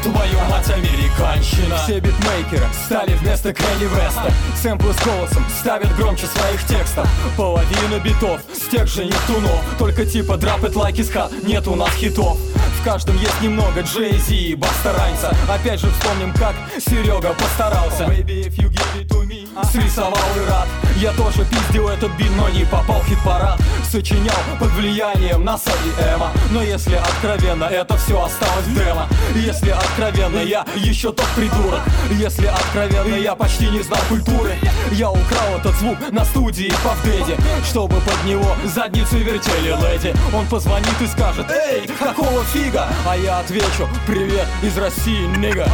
Твою 0.04 0.40
мать, 0.50 0.70
американщина. 0.70 1.78
Все 1.84 2.00
битмейкеры 2.00 2.68
стали 2.86 3.14
вместо 3.16 3.54
Кренни 3.54 3.86
Веста. 3.86 4.32
Сэмплы 4.62 4.94
с 4.94 5.04
голосом 5.06 5.46
ставят 5.62 5.96
громче 5.96 6.26
своих 6.28 6.66
текстов. 6.66 7.08
Половина 7.38 8.00
битов 8.04 8.42
с 8.54 8.70
тех 8.70 8.88
же 8.88 9.06
Нептунов. 9.06 9.62
Только 9.80 10.06
типа 10.06 10.34
drop 10.34 10.62
it 10.62 10.74
like 10.74 10.96
hot, 10.96 11.46
нет 11.46 11.68
у 11.68 11.76
нас 11.76 11.94
хитов. 11.96 12.38
В 12.82 12.84
каждом 12.84 13.18
есть 13.18 13.42
немного 13.42 13.82
Джей 13.82 14.18
Зи 14.18 14.50
и 14.50 14.56
Баста 14.56 14.92
Райнса 14.92 15.34
Опять 15.50 15.80
же 15.80 15.90
вспомним, 15.90 16.34
как 16.34 16.54
Серега 16.80 17.34
постарался. 17.34 18.04
Baby, 18.04 18.46
if 18.46 18.58
you 18.58 18.70
give 18.70 19.02
it 19.02 19.08
to 19.08 19.26
me 19.26 19.33
Срисовал 19.62 20.18
и 20.36 20.50
рад. 20.50 20.68
Я 20.96 21.12
тоже 21.14 21.46
пиздил 21.46 21.88
этот 21.88 22.12
бит, 22.18 22.30
но 22.36 22.50
не 22.50 22.66
попал 22.66 23.02
в 23.02 23.08
хит-парад. 23.08 23.60
Сочинял 23.90 24.36
под 24.60 24.72
влиянием 24.72 25.44
НАСА 25.44 25.72
и 25.72 26.02
Эма. 26.02 26.32
Но 26.52 26.64
если 26.64 26.96
откровенно, 26.96 27.66
это 27.66 27.96
все 27.98 28.24
осталось 28.24 28.66
в 28.66 28.74
демо. 28.74 29.08
Если 29.36 29.70
откровенно, 29.70 30.40
я 30.40 30.66
еще 30.76 31.12
тот 31.12 31.28
придурок. 31.36 31.82
Если 32.12 32.48
откровенно, 32.48 33.16
я 33.16 33.36
почти 33.36 33.68
не 33.70 33.82
знал 33.82 34.00
культуры. 34.10 34.56
Я 34.92 35.12
украл 35.12 35.58
этот 35.60 35.76
звук 35.76 35.98
на 36.12 36.26
студии 36.26 36.72
по 36.84 36.94
вдеде 37.02 37.38
Чтобы 37.66 37.96
под 38.02 38.24
него 38.26 38.56
задницу 38.66 39.18
вертели 39.18 39.76
леди. 39.82 40.16
Он 40.34 40.48
позвонит 40.48 41.00
и 41.02 41.08
скажет, 41.08 41.46
эй, 41.52 41.88
какого 42.00 42.44
фига? 42.46 42.88
А 43.08 43.16
я 43.16 43.40
отвечу, 43.40 43.88
привет 44.08 44.48
из 44.64 44.78
России, 44.78 45.26
нига 45.38 45.68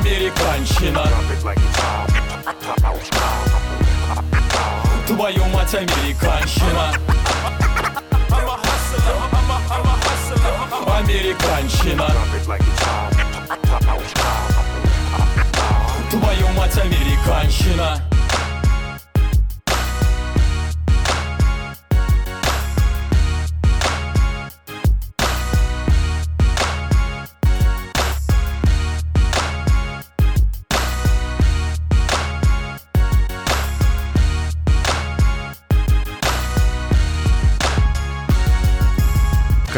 Американщина. 0.00 1.04
Твою 5.06 5.44
мать, 5.46 5.74
американщина. 5.74 6.94
Американщина. 10.86 12.06
Твою 16.10 16.48
мать, 16.56 16.78
американщина 16.78 18.00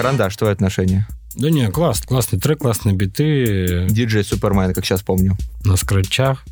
Карандаш, 0.02 0.36
твое 0.36 0.52
отношение? 0.52 1.06
Да 1.36 1.48
не, 1.48 1.70
класс, 1.70 2.00
классный 2.00 2.40
трек, 2.40 2.58
классные 2.58 2.96
биты. 2.96 3.86
Диджей 3.88 4.24
Супермен, 4.24 4.74
как 4.74 4.84
сейчас 4.84 5.00
помню. 5.00 5.36
На 5.64 5.76
скретчах. 5.76 6.44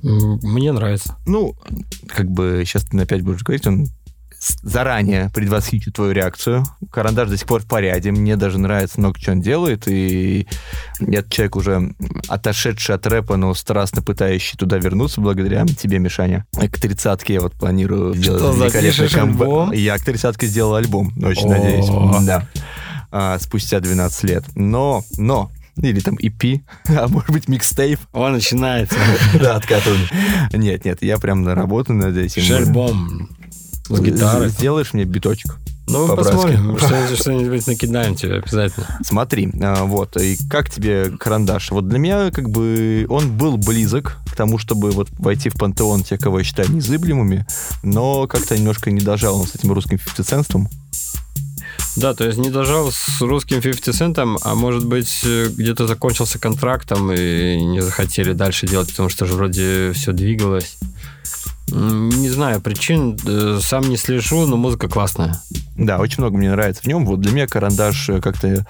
Мне 0.00 0.70
нравится. 0.70 1.16
Ну, 1.26 1.56
как 2.06 2.30
бы 2.30 2.62
сейчас 2.64 2.84
ты 2.84 3.00
опять 3.00 3.22
будешь 3.22 3.42
говорить, 3.42 3.66
он 3.66 3.88
заранее 4.62 5.30
предвосхитит 5.34 5.94
твою 5.94 6.12
реакцию. 6.12 6.64
Карандаш 6.90 7.28
до 7.28 7.36
сих 7.36 7.46
пор 7.46 7.62
в 7.62 7.66
порядке. 7.66 8.12
Мне 8.12 8.36
даже 8.36 8.58
нравится 8.58 9.00
много, 9.00 9.18
что 9.20 9.32
он 9.32 9.40
делает. 9.40 9.88
И 9.88 10.46
нет 11.00 11.28
человек 11.30 11.56
уже 11.56 11.94
отошедший 12.28 12.94
от 12.94 13.06
рэпа, 13.06 13.36
но 13.36 13.54
страстно 13.54 14.02
пытающий 14.02 14.56
туда 14.56 14.78
вернуться 14.78 15.20
благодаря 15.20 15.64
тебе, 15.66 15.98
Мишаня. 15.98 16.46
К 16.52 16.80
тридцатке 16.80 17.34
я 17.34 17.40
вот 17.40 17.54
планирую 17.54 18.14
что 18.14 18.52
сделать 18.52 18.74
великолепный 18.74 19.22
альбом? 19.22 19.72
Я 19.72 19.98
к 19.98 20.04
тридцатке 20.04 20.46
сделал 20.46 20.74
альбом, 20.74 21.12
очень 21.22 21.48
надеюсь. 21.48 21.86
Да. 22.26 22.46
А, 23.10 23.38
спустя 23.38 23.80
12 23.80 24.24
лет. 24.24 24.44
Но, 24.54 25.02
но, 25.16 25.50
или 25.76 26.00
там 26.00 26.16
EP, 26.16 26.60
а 26.88 27.08
может 27.08 27.30
быть 27.30 27.48
микстейп. 27.48 28.00
Он 28.12 28.32
начинается. 28.32 28.96
Да, 29.40 29.56
откатывание. 29.56 30.08
Нет, 30.52 30.84
нет, 30.84 30.98
я 31.02 31.18
прям 31.18 31.42
наработан 31.42 31.98
над 31.98 32.16
этим. 32.16 32.54
Альбом 32.54 33.28
с 33.88 34.00
гитарой. 34.00 34.48
Сделаешь 34.48 34.92
мне 34.92 35.04
биточек? 35.04 35.56
Ну, 35.88 36.14
посмотрим. 36.16 36.76
Что-нибудь 37.16 37.66
накидаем 37.66 38.16
тебе 38.16 38.36
обязательно. 38.36 38.86
Смотри, 39.04 39.50
а, 39.60 39.84
вот, 39.84 40.16
и 40.16 40.36
как 40.50 40.68
тебе 40.68 41.10
карандаш? 41.10 41.70
Вот 41.70 41.88
для 41.88 41.98
меня, 41.98 42.30
как 42.30 42.50
бы, 42.50 43.06
он 43.08 43.36
был 43.36 43.56
близок 43.56 44.16
к 44.30 44.34
тому, 44.34 44.58
чтобы 44.58 44.90
вот 44.90 45.08
войти 45.18 45.48
в 45.48 45.54
пантеон 45.54 46.02
тех, 46.02 46.20
кого 46.20 46.38
я 46.38 46.44
считаю 46.44 46.72
незыблемыми, 46.72 47.46
но 47.82 48.26
как-то 48.26 48.58
немножко 48.58 48.90
не 48.90 49.00
дожал 49.00 49.40
он 49.40 49.46
с 49.46 49.54
этим 49.54 49.72
русским 49.72 49.98
фифтиценством. 49.98 50.68
Да, 51.96 52.14
то 52.14 52.26
есть 52.26 52.36
не 52.36 52.50
дожал 52.50 52.92
с 52.92 53.22
русским 53.22 53.62
50 53.62 53.94
центом, 53.94 54.38
а 54.42 54.54
может 54.54 54.84
быть 54.84 55.24
где-то 55.24 55.86
закончился 55.86 56.38
контрактом 56.38 57.10
и 57.10 57.56
не 57.56 57.80
захотели 57.80 58.32
дальше 58.32 58.66
делать, 58.66 58.90
потому 58.90 59.08
что 59.08 59.24
же 59.24 59.32
вроде 59.32 59.92
все 59.92 60.12
двигалось. 60.12 60.76
Не 61.68 62.28
знаю 62.28 62.60
причин, 62.60 63.18
э, 63.26 63.58
сам 63.60 63.88
не 63.88 63.96
слежу, 63.96 64.46
но 64.46 64.56
музыка 64.56 64.88
классная. 64.88 65.40
Да, 65.76 65.98
очень 65.98 66.22
много 66.22 66.36
мне 66.36 66.50
нравится 66.50 66.82
в 66.82 66.86
нем. 66.86 67.04
Вот 67.04 67.20
для 67.20 67.32
меня 67.32 67.46
карандаш 67.46 68.08
э, 68.08 68.20
как-то 68.20 68.66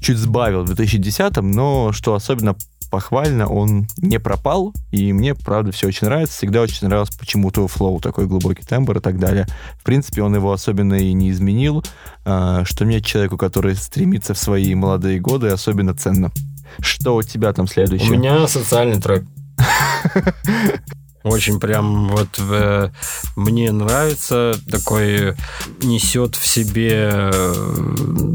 чуть 0.00 0.16
сбавил 0.16 0.64
в 0.64 0.70
2010-м, 0.70 1.50
но 1.50 1.92
что 1.92 2.14
особенно 2.14 2.56
похвально, 2.90 3.46
он 3.48 3.86
не 3.98 4.18
пропал, 4.18 4.72
и 4.90 5.12
мне, 5.12 5.34
правда, 5.34 5.72
все 5.72 5.88
очень 5.88 6.06
нравится. 6.06 6.36
Всегда 6.36 6.62
очень 6.62 6.86
нравилось 6.86 7.10
почему-то 7.10 7.68
флоу, 7.68 8.00
такой 8.00 8.26
глубокий 8.26 8.64
тембр 8.64 8.98
и 8.98 9.00
так 9.00 9.18
далее. 9.18 9.46
В 9.78 9.84
принципе, 9.84 10.22
он 10.22 10.34
его 10.34 10.52
особенно 10.52 10.94
и 10.94 11.12
не 11.12 11.30
изменил, 11.30 11.84
а, 12.24 12.64
что 12.64 12.84
мне, 12.84 13.00
человеку, 13.00 13.36
который 13.36 13.74
стремится 13.76 14.34
в 14.34 14.38
свои 14.38 14.74
молодые 14.74 15.20
годы, 15.20 15.48
особенно 15.48 15.94
ценно. 15.94 16.32
Что 16.80 17.16
у 17.16 17.22
тебя 17.22 17.52
там 17.52 17.66
следующее? 17.66 18.10
У 18.10 18.14
меня 18.14 18.46
социальный 18.46 19.00
трек. 19.00 19.24
Очень 21.24 21.58
прям 21.58 22.08
вот 22.08 22.28
э, 22.38 22.90
мне 23.36 23.72
нравится, 23.72 24.54
такой 24.70 25.34
несет 25.82 26.36
в 26.36 26.46
себе 26.46 27.10
э, 27.12 27.54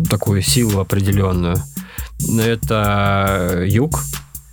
такую 0.10 0.42
силу 0.42 0.80
определенную. 0.80 1.58
Это 2.40 3.64
Юг. 3.66 4.02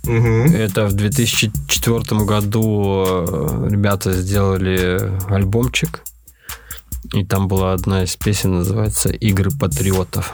Угу. 0.03 0.53
Это 0.55 0.87
в 0.87 0.93
2004 0.93 2.21
году 2.21 3.05
э, 3.05 3.67
ребята 3.69 4.13
сделали 4.13 5.11
альбомчик. 5.27 6.03
И 7.13 7.25
там 7.25 7.47
была 7.47 7.73
одна 7.73 8.03
из 8.03 8.15
песен, 8.15 8.55
называется 8.55 9.09
«Игры 9.09 9.51
патриотов». 9.51 10.33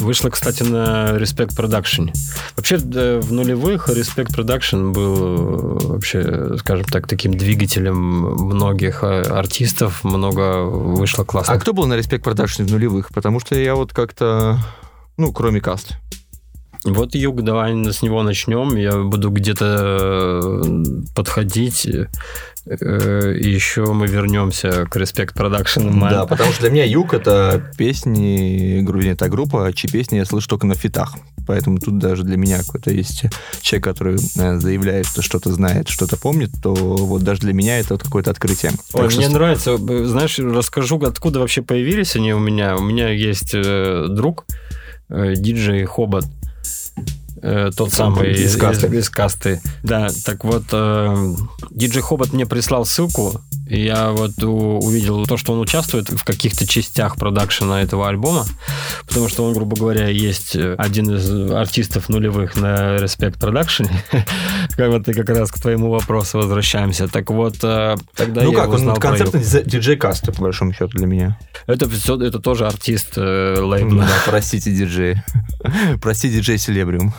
Вышла, 0.00 0.30
кстати, 0.30 0.62
на 0.62 1.10
Respect 1.10 1.54
Production. 1.54 2.12
Вообще, 2.56 2.78
в 2.78 3.32
нулевых 3.32 3.88
Respect 3.88 4.34
Production 4.34 4.92
был 4.92 5.16
э, 5.16 5.86
вообще, 5.88 6.56
скажем 6.58 6.86
так, 6.86 7.06
таким 7.06 7.36
двигателем 7.36 7.96
многих 7.96 9.04
э, 9.04 9.22
артистов. 9.22 10.02
Много 10.02 10.62
вышло 10.62 11.24
классно. 11.24 11.54
А 11.54 11.58
кто 11.58 11.72
был 11.72 11.86
на 11.86 11.94
Respect 11.94 12.22
Production 12.22 12.64
в 12.64 12.70
нулевых? 12.70 13.10
Потому 13.10 13.40
что 13.40 13.54
я 13.58 13.74
вот 13.74 13.92
как-то, 13.92 14.58
ну, 15.18 15.32
кроме 15.32 15.60
каст. 15.60 15.96
Вот 16.84 17.14
Юг, 17.14 17.42
давай 17.42 17.72
с 17.92 18.02
него 18.02 18.22
начнем. 18.22 18.74
Я 18.76 18.98
буду 19.02 19.30
где-то 19.30 20.40
э, 20.42 20.84
подходить. 21.14 21.86
Э, 22.66 23.34
и 23.34 23.50
еще 23.50 23.92
мы 23.92 24.06
вернемся 24.06 24.86
к 24.86 24.96
Respect 24.96 25.34
Production. 25.34 26.08
Да, 26.08 26.26
потому 26.26 26.52
что 26.52 26.62
для 26.62 26.70
меня 26.70 26.84
Юг 26.84 27.12
это 27.12 27.62
песни, 27.76 28.80
грузин 28.80 29.12
это 29.12 29.28
группа, 29.28 29.66
а 29.66 29.72
чьи 29.72 29.90
песни 29.90 30.16
я 30.16 30.24
слышу 30.24 30.48
только 30.48 30.66
на 30.66 30.74
фитах. 30.74 31.14
Поэтому 31.46 31.78
тут 31.78 31.98
даже 31.98 32.22
для 32.22 32.38
меня 32.38 32.58
какой-то 32.60 32.90
есть 32.90 33.24
человек, 33.60 33.84
который 33.84 34.14
э, 34.14 34.58
заявляет, 34.58 35.06
что 35.06 35.20
что-то 35.20 35.52
знает, 35.52 35.88
что-то 35.88 36.16
помнит, 36.16 36.50
то 36.62 36.72
вот 36.72 37.22
даже 37.22 37.40
для 37.40 37.52
меня 37.52 37.78
это 37.78 37.94
вот 37.94 38.02
какое-то 38.02 38.30
открытие. 38.30 38.72
Ой, 38.94 39.02
так 39.02 39.16
мне 39.16 39.26
что... 39.26 39.34
нравится. 39.34 39.76
Знаешь, 39.76 40.38
расскажу, 40.38 40.98
откуда 41.00 41.40
вообще 41.40 41.60
появились 41.60 42.16
они 42.16 42.32
у 42.32 42.38
меня. 42.38 42.76
У 42.76 42.82
меня 42.82 43.10
есть 43.10 43.52
друг, 43.52 44.46
диджей 45.10 45.84
Хобот 45.84 46.24
Э, 47.42 47.70
тот 47.74 47.92
самый 47.92 48.32
из, 48.32 48.56
касты. 48.56 48.86
Из, 48.88 49.08
касты. 49.08 49.60
Да, 49.82 50.08
так 50.24 50.44
вот, 50.44 50.64
э, 50.72 51.34
диджей 51.70 52.02
Хобот 52.02 52.32
мне 52.32 52.46
прислал 52.46 52.84
ссылку, 52.84 53.40
и 53.68 53.82
я 53.82 54.10
вот 54.10 54.42
у, 54.42 54.78
увидел 54.78 55.24
то, 55.26 55.36
что 55.36 55.52
он 55.52 55.60
участвует 55.60 56.10
в 56.10 56.24
каких-то 56.24 56.66
частях 56.66 57.16
продакшена 57.16 57.82
этого 57.82 58.08
альбома, 58.08 58.46
потому 59.06 59.28
что 59.28 59.44
он, 59.44 59.54
грубо 59.54 59.76
говоря, 59.76 60.08
есть 60.08 60.56
один 60.56 61.16
из 61.16 61.50
артистов 61.50 62.08
нулевых 62.08 62.56
на 62.56 62.96
Respect 62.96 63.38
Production. 63.38 63.88
как 64.76 64.90
вот 64.90 65.08
и 65.08 65.12
как 65.12 65.28
раз 65.30 65.50
к 65.50 65.60
твоему 65.60 65.90
вопросу 65.90 66.38
возвращаемся. 66.38 67.08
Так 67.08 67.30
вот, 67.30 67.56
э, 67.62 67.96
тогда 68.14 68.42
ну 68.42 68.52
я 68.52 68.58
как, 68.58 68.70
он 68.70 68.94
концертный 68.96 69.42
диджей 69.64 69.96
каста, 69.96 70.32
по 70.32 70.42
большому 70.42 70.72
счету, 70.72 70.98
для 70.98 71.06
меня. 71.06 71.38
Это 71.66 71.88
все, 71.88 72.20
это 72.20 72.38
тоже 72.38 72.66
артист 72.66 73.14
э, 73.16 73.60
лейбла. 73.60 74.04
Да, 74.04 74.12
простите, 74.26 74.70
диджей. 74.72 75.16
Прости, 76.00 76.30
диджей 76.30 76.58
Селебриум. 76.58 77.12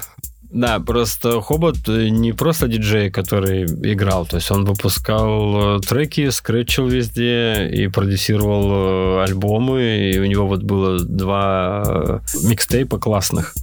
Да, 0.52 0.80
просто 0.80 1.40
Хобот 1.40 1.88
не 1.88 2.34
просто 2.34 2.68
диджей, 2.68 3.10
который 3.10 3.64
играл, 3.64 4.26
то 4.26 4.36
есть 4.36 4.52
он 4.52 4.66
выпускал 4.66 5.78
э, 5.78 5.80
треки, 5.80 6.30
скретчил 6.30 6.88
везде 6.88 7.70
и 7.70 7.88
продюсировал 7.88 9.22
э, 9.22 9.24
альбомы, 9.24 10.12
и 10.12 10.20
у 10.20 10.26
него 10.26 10.48
вот 10.48 10.64
было 10.64 11.00
два 11.00 11.84
э, 11.86 12.20
микстейпа 12.44 13.00
классных, 13.00 13.54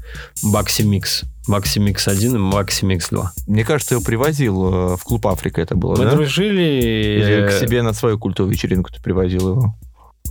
Бакси 0.43 0.83
Микс. 0.83 1.25
Макси 1.47 1.79
Микс 1.79 2.09
1 2.09 2.35
и 2.35 2.39
Макси 2.39 2.85
Микс 2.85 3.11
2. 3.11 3.33
Мне 3.47 3.65
кажется, 3.65 3.95
его 3.95 4.05
привозил 4.05 4.97
в 4.97 5.03
клуб 5.03 5.27
Африка 5.27 5.61
это 5.61 5.77
было, 5.77 5.97
Мы 5.97 6.05
да? 6.05 6.13
дружили. 6.13 6.63
Или 6.63 7.49
к 7.49 7.53
себе 7.53 7.83
на 7.83 7.93
свою 7.93 8.19
культовую 8.19 8.53
вечеринку 8.53 8.91
ты 8.93 9.03
привозил 9.03 9.51
его? 9.51 9.75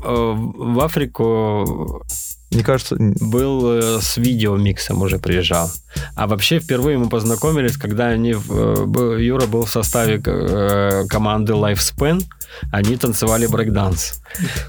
В 0.04 0.80
Африку 0.80 2.04
мне 2.52 2.64
кажется... 2.64 2.96
Был 2.98 3.72
э, 3.72 4.02
с 4.02 4.18
видеомиксом 4.18 5.02
уже 5.02 5.20
приезжал. 5.20 5.70
А 6.16 6.28
вообще 6.28 6.60
впервые 6.60 6.98
мы 6.98 7.10
познакомились, 7.10 7.78
когда 7.78 8.08
они... 8.08 8.32
Э, 8.34 9.18
Юра 9.20 9.46
был 9.48 9.66
в 9.66 9.70
составе 9.70 10.22
э, 10.26 11.06
команды 11.10 11.54
Lifespan. 11.54 12.24
Они 12.72 12.96
танцевали 12.96 13.48
брейкданс. 13.48 14.22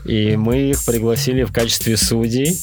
И 0.04 0.36
мы 0.36 0.70
их 0.70 0.84
пригласили 0.84 1.44
в 1.44 1.52
качестве 1.52 1.96
судей. 1.96 2.58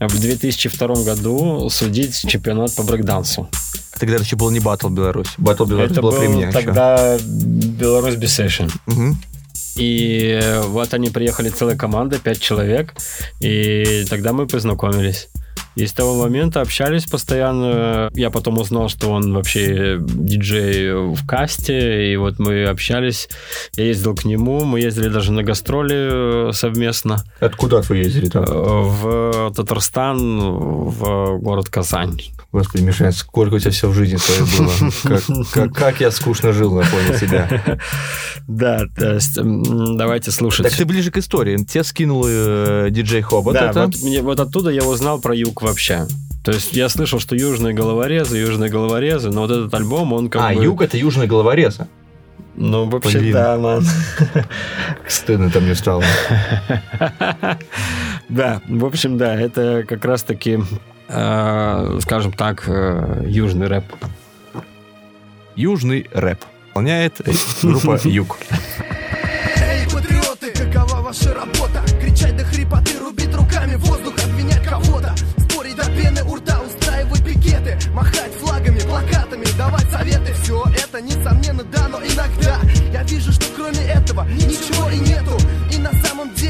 в 0.00 0.20
2002 0.20 1.04
году 1.04 1.68
судить 1.70 2.18
чемпионат 2.28 2.74
по 2.74 2.82
брейкдансу. 2.82 3.48
Тогда 3.98 4.16
это 4.16 4.24
еще 4.24 4.36
был 4.36 4.50
не 4.50 4.60
Батл 4.60 4.88
Беларусь. 4.88 5.28
Батл 5.38 5.64
Беларусь 5.64 5.92
Это 5.92 6.02
был 6.02 6.12
при 6.12 6.28
мне 6.28 6.42
еще. 6.42 6.52
тогда 6.52 7.18
Беларусь 7.18 8.16
Бесешн. 8.16 8.66
Мгм. 8.86 9.18
И 9.76 10.40
вот 10.64 10.94
они 10.94 11.10
приехали 11.10 11.48
целая 11.50 11.76
команда, 11.76 12.18
пять 12.18 12.40
человек, 12.40 12.94
и 13.40 14.04
тогда 14.08 14.32
мы 14.32 14.46
познакомились. 14.46 15.28
И 15.76 15.86
с 15.86 15.92
того 15.92 16.14
момента 16.14 16.62
общались 16.62 17.04
постоянно. 17.04 18.10
Я 18.14 18.30
потом 18.30 18.58
узнал, 18.58 18.88
что 18.88 19.10
он 19.10 19.34
вообще 19.34 19.98
диджей 20.00 20.92
в 20.94 21.26
касте, 21.26 22.12
и 22.12 22.16
вот 22.16 22.38
мы 22.38 22.64
общались. 22.64 23.28
Я 23.76 23.84
ездил 23.84 24.14
к 24.14 24.24
нему, 24.24 24.64
мы 24.64 24.80
ездили 24.80 25.08
даже 25.08 25.32
на 25.32 25.42
гастроли 25.42 26.48
э, 26.48 26.52
совместно 26.52 27.22
Откуда 27.40 27.82
вы 27.82 27.98
ездили 27.98 28.28
э, 28.28 28.30
там? 28.30 28.44
в 28.46 29.52
Татарстан, 29.54 30.40
в 30.40 31.38
город 31.40 31.68
Казань. 31.68 32.22
Господи, 32.52 32.82
Миша, 32.84 33.10
сколько 33.12 33.54
у 33.54 33.58
тебя 33.58 33.70
все 33.70 33.88
в 33.88 33.94
жизни 33.94 34.16
твоей 34.16 34.40
было. 34.58 34.72
Как, 35.02 35.22
как- 35.52 35.72
как 35.74 36.00
я 36.00 36.10
скучно 36.10 36.52
жил 36.52 36.74
на 36.74 36.82
фоне 36.84 37.18
тебя. 37.18 37.78
Да, 38.46 38.84
то 38.96 39.14
есть 39.14 39.34
давайте 39.36 40.30
слушать. 40.30 40.66
Так 40.66 40.74
ты 40.76 40.84
ближе 40.86 41.10
к 41.10 41.18
истории. 41.18 41.56
Тебе 41.64 41.84
скинул 41.84 42.24
э, 42.26 42.88
диджей 42.90 43.20
Хобот 43.20 43.54
да, 43.54 43.70
это. 43.70 43.86
вот, 43.86 43.96
мне, 44.02 44.22
вот 44.22 44.40
оттуда 44.40 44.70
я 44.70 44.84
узнал 44.84 45.20
про 45.20 45.34
юг 45.34 45.60
вообще. 45.62 46.06
То 46.44 46.52
есть 46.52 46.72
я 46.74 46.88
слышал, 46.88 47.18
что 47.18 47.34
южные 47.34 47.74
головорезы, 47.74 48.38
южные 48.38 48.70
головорезы, 48.70 49.30
но 49.30 49.42
вот 49.42 49.50
этот 49.50 49.74
альбом, 49.74 50.12
он 50.12 50.30
как 50.30 50.42
А, 50.42 50.54
бы... 50.54 50.62
юг 50.62 50.80
это 50.80 50.96
южный 50.96 51.26
головореза. 51.26 51.88
Ну, 52.54 52.88
вообще, 52.88 53.18
Блин. 53.18 53.32
да, 53.34 53.58
ман. 53.58 53.84
Стыдно 55.08 55.50
там 55.50 55.64
мне 55.64 55.74
стало. 55.74 56.04
Да, 58.28 58.60
в 58.66 58.84
общем, 58.84 59.18
да, 59.18 59.38
это 59.40 59.84
как 59.86 60.04
раз-таки, 60.04 60.58
э, 61.08 61.98
скажем 62.02 62.32
так, 62.32 62.64
э, 62.66 63.24
южный 63.26 63.66
рэп. 63.66 63.84
Южный 65.54 66.06
рэп. 66.12 66.44
Выполняет 66.68 67.20
группа 67.62 67.98
Юг. 68.06 68.36
Эй, 69.56 69.86
патриоты, 69.90 70.52
какова 70.52 71.00
ваша 71.00 71.32
работа? 71.34 71.82
Кричать 72.00 72.36
до 72.36 72.44
хрипоты, 72.44 72.98
рубить 73.00 73.34
руками 73.34 73.76
воздух, 73.76 74.14
обвинять 74.24 74.62
кого-то 74.62 75.14
Спорить 75.38 75.76
до 75.76 75.84
пены 75.84 76.22
у 76.24 76.36
рта, 76.36 76.60
устраивать 76.60 77.24
пикеты 77.24 77.78
Махать 77.94 78.32
флагами, 78.40 78.80
плакатами, 78.80 79.46
давать 79.56 79.90
советы 79.90 80.34
Все 80.42 80.62
это, 80.76 81.00
несомненно, 81.00 81.64
да, 81.64 81.88
но 81.88 81.98
иногда 82.00 82.58
Я 82.92 83.02
вижу, 83.04 83.32
что 83.32 83.46
кроме 83.56 83.80
этого 83.86 84.26
ничего 84.28 84.90
и 84.90 84.98
нету 84.98 85.38
И 85.72 85.78
на 85.78 85.92
самом 86.06 86.34
деле 86.34 86.45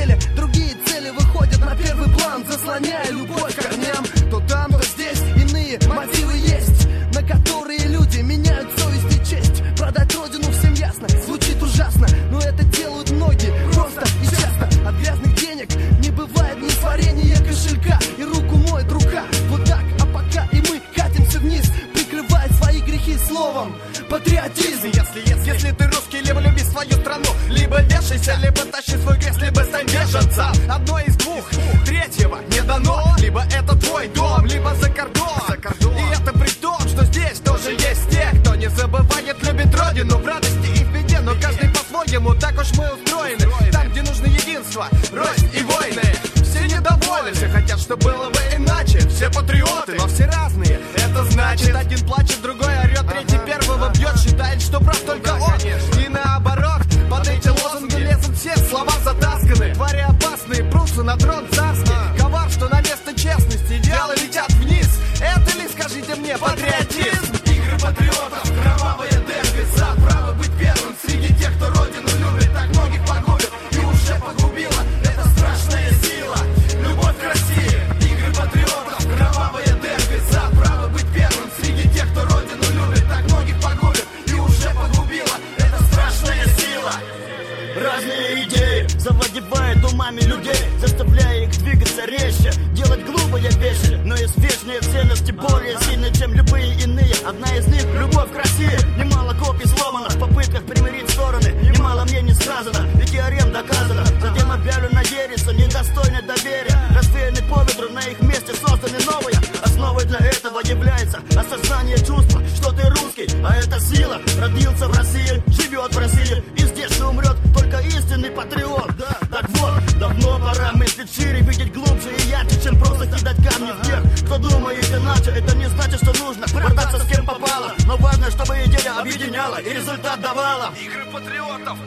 давала 130.67 130.75
Игры 130.75 131.05
патриотов. 131.13 131.79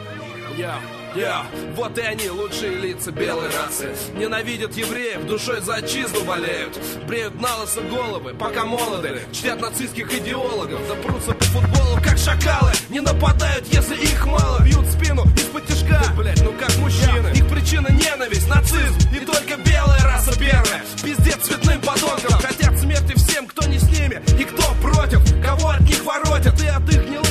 Я, 0.57 0.79
я, 1.15 1.45
вот 1.75 1.97
и 1.97 2.01
они, 2.01 2.29
лучшие 2.29 2.75
лица 2.75 3.11
белой 3.11 3.47
расы. 3.47 3.95
Ненавидят 4.15 4.75
евреев, 4.75 5.25
душой 5.25 5.61
за 5.61 5.75
отчизну 5.75 6.23
болеют. 6.25 6.77
Бреют 7.07 7.39
на 7.39 7.55
лысо 7.57 7.81
головы, 7.81 8.33
пока 8.33 8.65
молоды. 8.65 9.21
Чтят 9.31 9.61
нацистских 9.61 10.11
идеологов, 10.13 10.81
да 10.87 10.95
прутся 10.95 11.31
по 11.31 11.43
футболу, 11.45 11.97
как 12.03 12.17
шакалы. 12.17 12.71
Не 12.89 12.99
нападают, 12.99 13.67
если 13.67 13.95
их 13.95 14.25
мало. 14.25 14.61
Бьют 14.61 14.85
спину 14.87 15.23
из-под 15.35 15.65
тяжка. 15.67 16.01
Блять, 16.17 16.41
ну 16.43 16.51
как 16.59 16.75
мужчины. 16.77 17.29
Их 17.33 17.47
причина 17.47 17.87
ненависть, 17.89 18.49
нацизм. 18.49 18.97
И 19.15 19.19
только 19.25 19.55
белая 19.57 20.03
раса 20.03 20.37
первая. 20.37 20.83
Пиздец 21.01 21.37
цветным 21.37 21.79
подонкам. 21.79 22.33
Хотят 22.41 22.77
смерти 22.77 23.13
всем, 23.15 23.47
кто 23.47 23.65
не 23.67 23.79
с 23.79 23.83
ними. 23.83 24.21
И 24.37 24.43
кто 24.43 24.63
против, 24.81 25.21
кого 25.41 25.69
от 25.69 25.81
них 25.81 26.03
воротят? 26.03 26.61
И 26.61 26.67
от 26.67 26.89
их 26.89 27.05
гнилых 27.05 27.28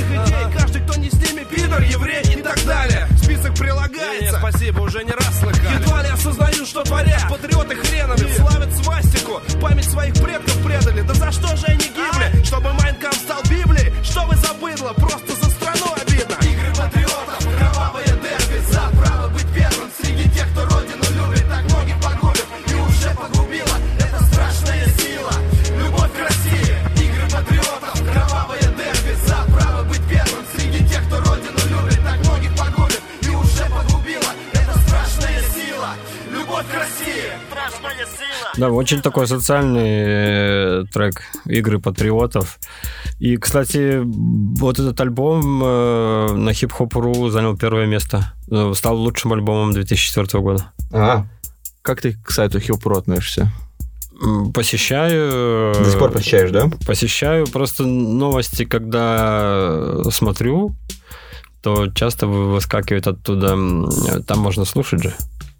еврей 1.90 2.22
и 2.22 2.42
так 2.42 2.62
далее. 2.64 3.07
Список 3.22 3.55
прилагается. 3.55 4.38
Спасибо, 4.38 4.81
уже 4.81 5.05
не 5.05 5.12
раз 5.12 5.38
слыхали. 5.40 5.81
Едва 5.81 6.03
ли 6.03 6.09
осознаю, 6.09 6.66
что 6.66 6.83
творят. 6.83 7.27
Патриоты 7.29 7.67
Да, 38.59 38.70
очень 38.70 39.00
такой 39.02 39.26
социальный 39.28 39.82
э, 40.82 40.84
трек 40.92 41.22
«Игры 41.46 41.78
патриотов». 41.78 42.59
И, 43.20 43.36
кстати, 43.36 44.00
вот 44.04 44.78
этот 44.80 45.00
альбом 45.00 45.62
э, 45.64 46.32
на 46.34 46.52
хип-хоп.ру 46.52 47.28
занял 47.30 47.56
первое 47.56 47.86
место. 47.86 48.34
Э, 48.50 48.72
Стал 48.74 48.96
лучшим 48.96 49.32
альбомом 49.32 49.72
2004 49.72 50.42
года. 50.42 50.72
А, 50.92 51.26
как 51.82 52.00
ты 52.00 52.16
к 52.24 52.30
сайту 52.32 52.59
Хилпро 52.59 52.98
относишься? 52.98 53.52
Посещаю. 54.52 55.74
До 55.74 55.84
сих 55.90 55.98
пор 55.98 56.11
посещаешь, 56.11 56.50
да? 56.50 56.68
Посещаю. 56.86 57.46
Просто 57.46 57.86
новости, 57.86 58.64
когда 58.64 60.02
смотрю, 60.11 60.74
то 61.62 61.86
часто 61.92 62.26
вы- 62.26 62.52
выскакивает 62.52 63.06
оттуда. 63.06 63.50
Там 64.26 64.38
можно 64.40 64.64
слушать 64.64 65.02
же. 65.04 65.14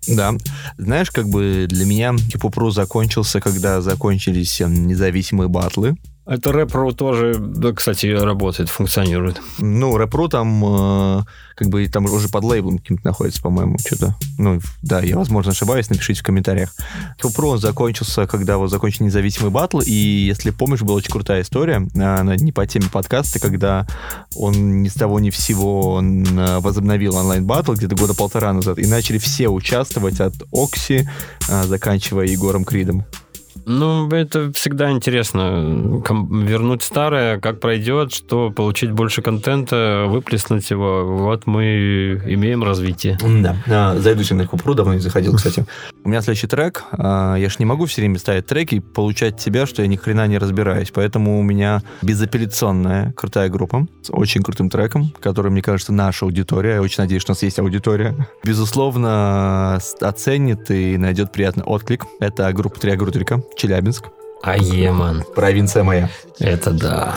Да. 0.09 0.35
Знаешь, 0.77 1.11
как 1.11 1.29
бы 1.29 1.67
для 1.69 1.85
меня 1.85 2.17
Хипопру 2.17 2.71
закончился, 2.71 3.41
когда 3.41 3.81
закончились 3.81 4.61
э, 4.61 4.67
независимые 4.67 5.49
батлы. 5.49 5.97
Это 6.29 6.53
рэп 6.53 6.95
тоже, 6.95 7.37
да, 7.39 7.73
кстати, 7.73 8.07
работает, 8.07 8.69
функционирует. 8.69 9.41
Ну, 9.59 9.97
рэпру 9.97 10.29
там, 10.29 10.63
э, 10.63 11.23
как 11.55 11.69
бы, 11.69 11.89
там 11.89 12.05
уже 12.05 12.29
под 12.29 12.45
лейблом 12.45 12.79
каким-то 12.79 13.07
находится, 13.07 13.41
по-моему, 13.41 13.79
что-то. 13.79 14.15
Ну, 14.37 14.61
да, 14.83 15.01
я, 15.01 15.17
возможно, 15.17 15.53
ошибаюсь, 15.53 15.89
напишите 15.89 16.21
в 16.21 16.25
комментариях. 16.25 16.75
Хипопру 17.17 17.49
он 17.49 17.59
закончился, 17.59 18.27
когда 18.27 18.59
вот 18.59 18.69
закончил 18.69 19.07
независимый 19.07 19.51
батл, 19.51 19.81
и, 19.81 19.91
если 19.91 20.51
помнишь, 20.51 20.83
была 20.83 20.97
очень 20.97 21.11
крутая 21.11 21.41
история, 21.41 21.89
она 21.95 22.37
не 22.37 22.53
по 22.53 22.67
теме 22.67 22.91
подкаста, 22.93 23.41
когда 23.41 23.87
он 24.37 24.83
ни 24.83 24.89
с 24.89 24.95
того 24.95 25.21
ни 25.21 25.31
всего 25.31 26.03
э, 26.03 26.59
возобновил 26.59 27.17
онлайн-батл 27.17 27.73
где-то 27.73 27.97
года 27.97 28.13
полтора 28.13 28.53
назад, 28.53 28.79
и 28.79 28.87
начали 28.87 29.17
все 29.17 29.49
участвовать 29.49 30.21
от 30.21 30.35
Окси, 30.53 31.09
э, 31.49 31.63
заканчивая 31.65 32.27
Егором 32.27 32.67
Кридом. 32.67 33.07
Ну, 33.69 34.09
это 34.09 34.51
всегда 34.55 34.91
интересно. 34.91 36.01
Ком- 36.05 36.47
вернуть 36.47 36.83
старое, 36.83 37.39
как 37.39 37.61
пройдет, 37.61 38.15
что 38.15 38.51
получить 38.51 38.93
больше 38.93 39.21
контента, 39.21 40.07
выплеснуть 40.09 40.71
его. 40.71 41.05
Вот 41.05 41.47
мы 41.47 42.21
имеем 42.27 42.65
развитие. 42.65 43.19
Да, 43.23 43.57
а, 43.67 43.97
зайду 43.99 44.23
на 44.35 44.47
Купру, 44.47 44.75
давно 44.75 44.95
не 44.95 45.01
заходил, 45.01 45.35
кстати. 45.35 45.67
У 46.09 46.11
меня 46.11 46.23
следующий 46.23 46.47
трек. 46.47 46.85
а, 46.93 47.35
Я 47.35 47.51
ж 47.51 47.59
не 47.59 47.67
могу 47.67 47.85
все 47.85 48.01
время 48.01 48.19
ставить 48.19 48.47
треки 48.47 48.77
и 48.77 48.81
получать 48.81 49.35
от 49.35 49.41
тебя, 49.41 49.67
что 49.67 49.83
я 49.83 49.89
ни 49.89 49.97
хрена 49.97 50.27
не 50.27 50.39
разбираюсь. 50.39 50.91
Поэтому 50.91 51.39
у 51.39 51.43
меня 51.43 51.83
безапелляционная 52.01 53.13
крутая 53.13 53.51
группа 53.51 53.87
с 54.03 54.09
очень 54.11 54.43
крутым 54.43 54.71
треком, 54.71 55.13
который, 55.21 55.51
мне 55.51 55.61
кажется, 55.61 55.93
наша 55.93 56.25
аудитория. 56.25 56.77
Я 56.77 56.81
очень 56.81 57.03
надеюсь, 57.03 57.21
что 57.21 57.33
у 57.33 57.35
нас 57.35 57.43
есть 57.43 57.59
аудитория. 57.59 58.15
Безусловно, 58.43 59.79
оценит 60.01 60.71
и 60.71 60.97
найдет 60.97 61.31
приятный 61.31 61.65
отклик. 61.65 62.07
Это 62.21 62.51
группа 62.55 62.81
Триагрутрика, 62.81 63.43
Челябинск. 63.59 64.07
Аеман. 64.43 65.25
Провинция 65.37 65.83
моя. 65.85 66.09
Это 66.39 66.71
да. 66.71 67.17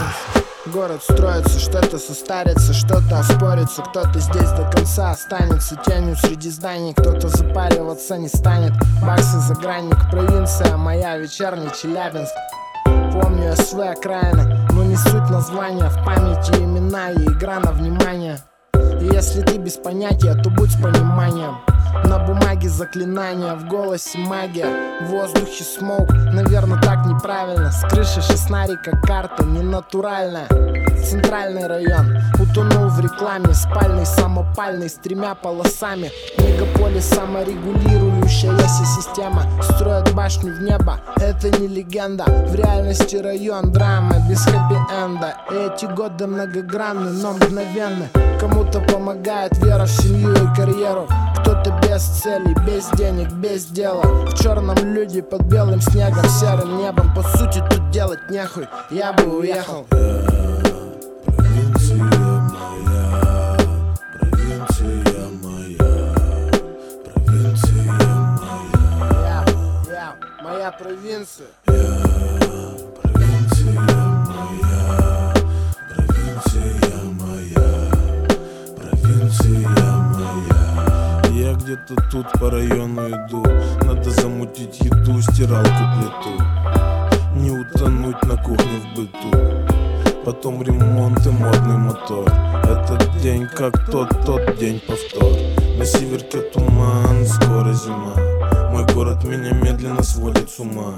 Город 0.68 1.02
строится, 1.02 1.60
что-то 1.60 1.98
состарится, 1.98 2.72
что-то 2.72 3.20
оспорится. 3.20 3.82
Кто-то 3.82 4.20
здесь 4.20 4.52
до 4.52 4.70
конца 4.70 5.10
останется 5.10 5.76
Тенью 5.76 6.16
среди 6.16 6.52
зданий. 6.52 6.94
Кто-то 6.94 7.30
запариваться 7.30 8.18
не 8.18 8.28
станет. 8.28 8.74
Баксы 9.02 9.40
загранник, 9.40 9.98
провинция 10.12 10.78
моя, 10.78 11.18
вечерний 11.18 11.72
Челябинск. 11.82 12.34
Помню 12.86 13.56
СВ 13.56 13.80
окраины, 13.80 14.68
но 14.72 14.84
не 14.84 14.96
суть 14.98 15.30
названия. 15.32 15.90
В 15.90 16.06
памяти 16.06 16.52
имена 16.62 17.10
и 17.10 17.26
игра 17.26 17.60
на 17.60 17.72
внимание 17.72 18.40
И 19.02 19.06
если 19.06 19.42
ты 19.42 19.58
без 19.58 19.78
понятия, 19.78 20.36
то 20.36 20.52
будь 20.52 20.72
с 20.72 20.76
пониманием. 20.76 21.58
На 22.06 22.20
бумаге 22.20 22.70
заклинания, 22.70 23.56
в 23.56 23.68
голосе 23.68 24.20
магия. 24.20 25.02
В 25.02 25.08
воздухе 25.08 25.64
смоук, 25.64 26.14
наверное 26.14 26.80
так 26.80 27.06
неправильно. 27.08 27.72
С 27.72 27.82
крыши 27.82 28.22
шестнарика 28.22 28.92
карта 29.04 29.44
ненатуральная. 29.44 30.48
Центральный 31.04 31.68
район 31.68 32.16
утонул 32.40 32.90
в 32.90 33.00
рекламе. 33.00 33.54
Спальный, 33.56 34.06
самопальный, 34.06 34.88
с 34.88 34.94
тремя 34.94 35.34
полосами. 35.34 36.12
Мегаполис 36.38 37.06
саморегулирующаяся 37.06 38.86
система. 38.86 39.44
Строят 39.64 40.14
башню 40.14 40.54
в 40.54 40.62
небо, 40.62 41.00
это 41.18 41.50
не 41.60 41.68
легенда. 41.68 42.26
В 42.26 42.56
реальности 42.56 43.16
район 43.16 43.72
драма 43.72 44.16
без 44.30 44.46
хэппи-энда. 44.46 45.36
Эти 45.50 45.86
годы 45.86 46.28
многогранны, 46.28 47.12
но 47.12 47.34
мгновенны. 47.34 48.10
Кому-то 48.40 48.80
помогает 48.92 49.58
вера 49.58 49.86
в 49.86 49.90
семью 49.90 50.34
и 50.34 50.56
карьеру. 50.56 51.08
Кто-то 51.38 51.80
без 51.88 52.02
целей, 52.02 52.54
без 52.68 52.90
денег, 52.92 53.32
без 53.32 53.66
дела? 53.66 54.04
В 54.04 54.38
черном 54.38 54.78
люди 54.78 55.22
под 55.22 55.44
белым 55.44 55.82
снегом, 55.82 56.26
серым 56.26 56.78
небом. 56.78 57.14
По 57.16 57.24
сути 57.24 57.64
тут 57.70 57.90
делать 57.90 58.20
нехуй, 58.30 58.68
я 58.90 59.14
бы 59.14 59.40
уехал. 59.40 59.88
Я, 69.24 69.46
я, 69.90 70.16
моя 70.44 70.72
провинция. 70.72 71.48
Я 71.68 72.11
где-то 81.72 81.96
тут 82.12 82.26
по 82.34 82.50
району 82.50 83.08
иду. 83.08 83.44
Надо 83.86 84.10
замутить 84.10 84.82
еду, 84.82 85.22
стиралку 85.22 85.70
плиту. 85.96 86.44
Не 87.36 87.52
утонуть 87.52 88.22
на 88.24 88.36
кухне 88.36 88.82
в 88.82 88.98
быту. 88.98 90.18
Потом 90.26 90.62
ремонт 90.62 91.26
и 91.26 91.30
модный 91.30 91.78
мотор. 91.78 92.30
Этот 92.64 93.18
день 93.22 93.48
как 93.48 93.90
тот, 93.90 94.10
тот 94.26 94.58
день 94.58 94.82
повтор. 94.86 95.32
На 95.78 95.86
северке 95.86 96.42
туман, 96.42 97.26
скоро 97.26 97.74
зима. 97.74 98.16
Мой 98.72 98.86
город 98.94 99.24
меня 99.24 99.54
медленно 99.54 100.04
сводит 100.04 100.50
с 100.50 100.60
ума. 100.60 100.96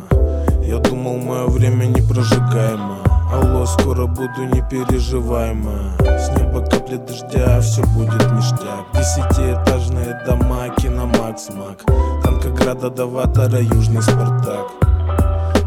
Я 0.63 0.79
думал, 0.79 1.17
мое 1.17 1.45
время 1.47 1.85
непрожигаемо. 1.85 2.97
Алло, 3.31 3.65
скоро 3.67 4.07
буду 4.07 4.45
не 4.51 4.63
переживай, 4.69 5.53
ма. 5.53 5.95
С 5.99 6.29
неба 6.35 6.61
капли 6.93 6.97
дождя, 6.97 7.59
все 7.61 7.81
будет 7.87 8.31
ништяк. 8.31 8.85
Десятиэтажные 8.93 10.21
дома, 10.25 10.69
киномакс, 10.77 11.49
мак 11.49 11.83
Танкограда 12.23 12.89
до 12.89 13.05
Ватора, 13.05 13.59
южный 13.59 14.01
Спартак. 14.01 14.67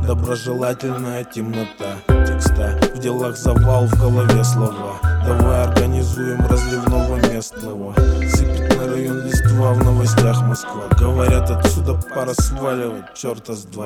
Доброжелательная 0.06 1.24
темнота 1.24 1.96
текста. 2.26 2.78
В 2.94 2.98
делах 2.98 3.36
завал, 3.36 3.86
в 3.86 4.00
голове 4.00 4.44
слова. 4.44 5.00
Давай 5.26 5.64
организуем 5.64 6.46
разливного 6.46 7.16
местного 7.16 7.92
Сыпет 8.28 8.76
на 8.76 8.86
район 8.86 9.26
листва 9.26 9.72
в 9.72 9.84
новостях 9.84 10.40
Москва. 10.42 10.82
Говорят 11.00 11.50
отсюда 11.50 11.94
пора 12.14 12.34
сваливать, 12.34 13.14
черта 13.14 13.54
с 13.54 13.64
два. 13.64 13.84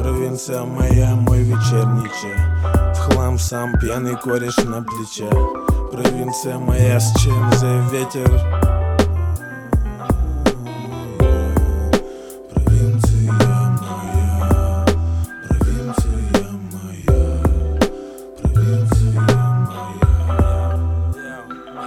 Провинция 0.00 0.64
моя, 0.64 1.14
мой 1.14 1.42
вечерний 1.42 2.10
чай. 2.20 2.92
В 2.94 2.98
хлам 2.98 3.38
сам 3.38 3.72
пьяный 3.78 4.16
кореш 4.16 4.56
на 4.58 4.82
плече 4.82 5.30
Провинция 5.94 6.58
моя, 6.58 6.98
с 6.98 7.14
чем 7.22 7.52
за 7.52 7.76
ветер 7.92 8.28
Провинция 12.52 13.30
моя, 13.30 14.84
провинция 15.48 16.50
моя, 16.72 17.36
провинция 18.42 19.20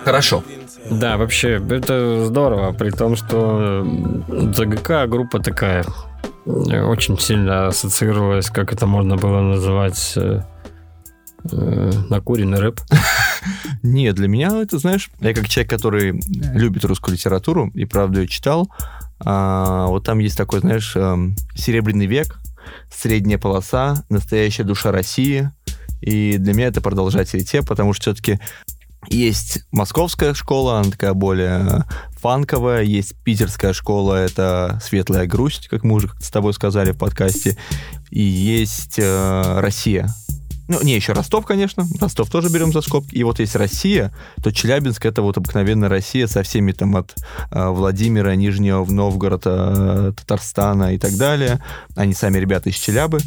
Хорошо. 0.06 0.44
Да, 0.90 1.18
вообще, 1.18 1.62
это 1.70 2.24
здорово, 2.24 2.72
при 2.72 2.92
том, 2.92 3.18
что 3.18 3.86
ЗГК 4.30 5.06
группа 5.08 5.40
такая 5.40 5.84
э, 6.46 6.82
очень 6.82 7.20
сильно 7.20 7.68
ассоциировалась, 7.68 8.50
как 8.50 8.72
это 8.72 8.86
можно 8.88 9.18
было 9.18 9.42
называть, 9.42 10.14
э, 10.16 10.44
э, 11.52 11.92
накуренный 12.10 12.60
рэп. 12.60 12.80
Нет, 13.88 14.16
для 14.16 14.28
меня 14.28 14.50
это, 14.62 14.80
знаешь, 14.80 15.10
я 15.22 15.34
как 15.34 15.48
человек, 15.48 15.70
который 15.70 16.22
любит 16.54 16.84
русскую 16.84 17.16
литературу 17.16 17.72
и 17.74 17.86
правда 17.86 18.22
ее 18.22 18.28
читал, 18.28 18.70
а, 19.20 19.88
вот 19.88 20.04
там 20.04 20.20
есть 20.20 20.38
такой, 20.38 20.60
знаешь, 20.60 20.96
эм, 20.96 21.36
Серебряный 21.56 22.06
век, 22.06 22.38
Средняя 22.94 23.38
полоса, 23.38 24.04
Настоящая 24.10 24.64
душа 24.64 24.92
России, 24.92 25.52
и 26.02 26.38
для 26.38 26.54
меня 26.54 26.68
это 26.68 26.82
продолжатели 26.82 27.40
те, 27.44 27.64
потому 27.64 27.94
что 27.94 28.12
все-таки 28.12 28.40
есть 29.08 29.62
московская 29.72 30.34
школа, 30.34 30.80
она 30.80 30.92
такая 30.92 31.14
более 31.14 31.86
фанковая, 32.20 32.84
есть 32.84 33.16
питерская 33.24 33.72
школа, 33.72 34.16
это 34.16 34.80
светлая 34.84 35.28
грусть, 35.28 35.70
как 35.70 35.84
мы 35.84 35.96
уже 35.96 36.10
с 36.20 36.30
тобой 36.30 36.54
сказали 36.54 36.92
в 36.92 36.98
подкасте, 36.98 37.58
и 38.10 38.22
есть 38.22 39.00
э, 39.00 39.60
Россия, 39.62 40.10
ну, 40.68 40.82
не, 40.84 40.96
еще 40.96 41.14
Ростов, 41.14 41.46
конечно. 41.46 41.88
Ростов 42.00 42.30
тоже 42.30 42.50
берем 42.50 42.74
за 42.74 42.82
скобки. 42.82 43.16
И 43.16 43.24
вот 43.24 43.40
есть 43.40 43.56
Россия, 43.56 44.14
то 44.44 44.52
Челябинск 44.52 45.06
это 45.06 45.22
вот 45.22 45.38
обыкновенная 45.38 45.90
Россия 45.90 46.28
со 46.28 46.44
всеми 46.44 46.74
там 46.74 46.96
от 46.98 47.16
э, 47.52 47.70
Владимира, 47.70 48.36
Нижнего 48.36 48.86
Новгорода, 48.86 49.74
э, 49.78 50.14
Татарстана 50.18 50.94
и 50.94 50.98
так 50.98 51.16
далее. 51.16 51.64
Они 51.96 52.14
сами 52.14 52.38
ребята 52.38 52.70
из 52.70 52.76
Челябы. 52.76 53.20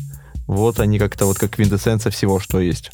Вот 0.46 0.80
они 0.80 0.98
как-то 0.98 1.26
вот 1.26 1.38
как 1.38 1.50
квинтэссенция 1.50 2.10
всего, 2.10 2.40
что 2.40 2.60
есть. 2.60 2.90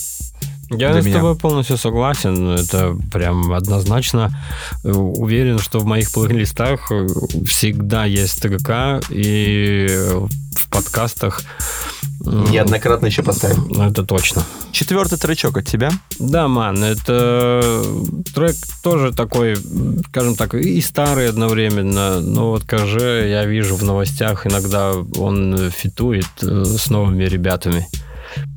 Я 0.71 1.01
с 1.01 1.05
меня. 1.05 1.17
тобой 1.17 1.37
полностью 1.37 1.77
согласен. 1.77 2.51
Это 2.51 2.97
прям 3.13 3.53
однозначно. 3.53 4.31
Уверен, 4.85 5.59
что 5.59 5.79
в 5.79 5.87
моих 5.87 6.13
плейлистах 6.13 6.91
э, 6.93 7.07
всегда 7.47 8.05
есть 8.05 8.43
ТГК, 8.43 9.01
и 9.11 9.87
в 10.57 10.71
подкастах 10.71 11.43
Неоднократно 12.25 13.07
еще 13.07 13.23
поставим. 13.23 13.69
Ну, 13.69 13.89
это 13.89 14.05
точно. 14.05 14.43
Четвертый 14.73 15.19
тречок 15.19 15.59
от 15.59 15.67
тебя? 15.67 15.91
Да, 16.19 16.49
ман, 16.49 16.83
это 16.83 17.83
трек 18.35 18.57
тоже 18.83 19.13
такой, 19.13 19.57
скажем 20.09 20.35
так, 20.35 20.55
и 20.55 20.81
старый 20.81 21.29
одновременно, 21.29 22.21
но 22.21 22.51
вот 22.51 22.65
КЖ 22.65 22.97
я 23.27 23.45
вижу 23.45 23.77
в 23.77 23.83
новостях 23.85 24.47
иногда 24.47 24.93
он 24.93 25.71
фитует 25.71 26.27
э, 26.43 26.65
с 26.65 26.91
новыми 26.91 27.25
ребятами. 27.25 27.87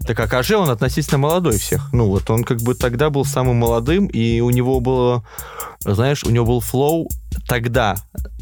Так 0.06 0.20
а 0.20 0.28
Каже, 0.28 0.58
он 0.58 0.70
относительно 0.70 1.18
молодой 1.18 1.58
всех. 1.58 1.94
Ну 1.94 2.08
вот 2.08 2.30
он 2.30 2.44
как 2.44 2.62
бы 2.62 2.74
тогда 2.76 3.10
был 3.10 3.26
самым 3.26 3.58
молодым, 3.58 4.08
и 4.08 4.40
у 4.42 4.50
него 4.50 4.80
было, 4.80 5.24
знаешь, 5.82 6.24
у 6.24 6.30
него 6.30 6.46
был 6.46 6.60
флоу 6.62 7.10
тогда 7.48 7.96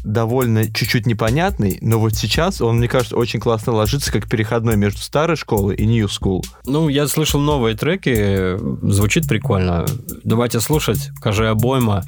довольно 0.04 0.66
чуть-чуть 0.72 1.06
непонятный, 1.06 1.78
но 1.82 1.98
вот 1.98 2.14
сейчас 2.14 2.60
он, 2.60 2.78
мне 2.78 2.88
кажется, 2.88 3.16
очень 3.16 3.40
классно 3.40 3.72
ложится 3.72 4.12
как 4.12 4.28
переходной 4.28 4.76
между 4.76 5.00
старой 5.00 5.36
школой 5.36 5.76
и 5.76 5.86
New 5.86 6.06
School. 6.06 6.42
Ну, 6.64 6.88
я 6.88 7.06
слышал 7.06 7.40
новые 7.40 7.76
треки, 7.76 8.56
звучит 8.90 9.28
прикольно. 9.28 9.86
Давайте 10.24 10.60
слушать. 10.60 11.10
Каже 11.20 11.48
обойма. 11.48 12.04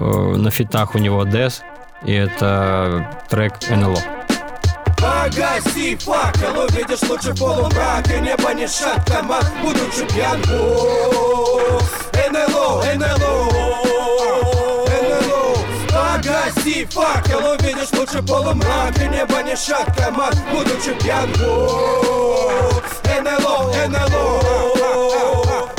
Э, 0.00 0.34
на 0.36 0.50
фитах 0.50 0.94
у 0.94 0.98
него 0.98 1.24
Дес, 1.24 1.62
и 2.04 2.12
это 2.12 3.22
трек 3.28 3.54
НЛО. 3.70 4.13
Погаси 5.24 5.96
факел, 5.96 6.64
увидишь 6.64 7.08
лучше 7.08 7.34
полумрак 7.34 8.06
И 8.10 8.20
небо 8.20 8.52
не 8.52 8.68
шатка, 8.68 9.22
будучи 9.62 10.04
пьян. 10.12 10.38
НЛО, 12.30 12.84
НЛО 12.94 13.48
НЛО. 15.00 15.56
Погаси 15.88 16.84
факел, 16.84 17.52
увидишь 17.52 17.92
лучше 17.92 18.22
полумрак 18.22 18.98
И 19.00 19.08
небо 19.08 19.42
не 19.42 19.56
шатка, 19.56 20.12
будучи 20.52 20.92
пьян. 21.02 21.30
НЛО, 23.22 23.72
НЛО 23.88 24.42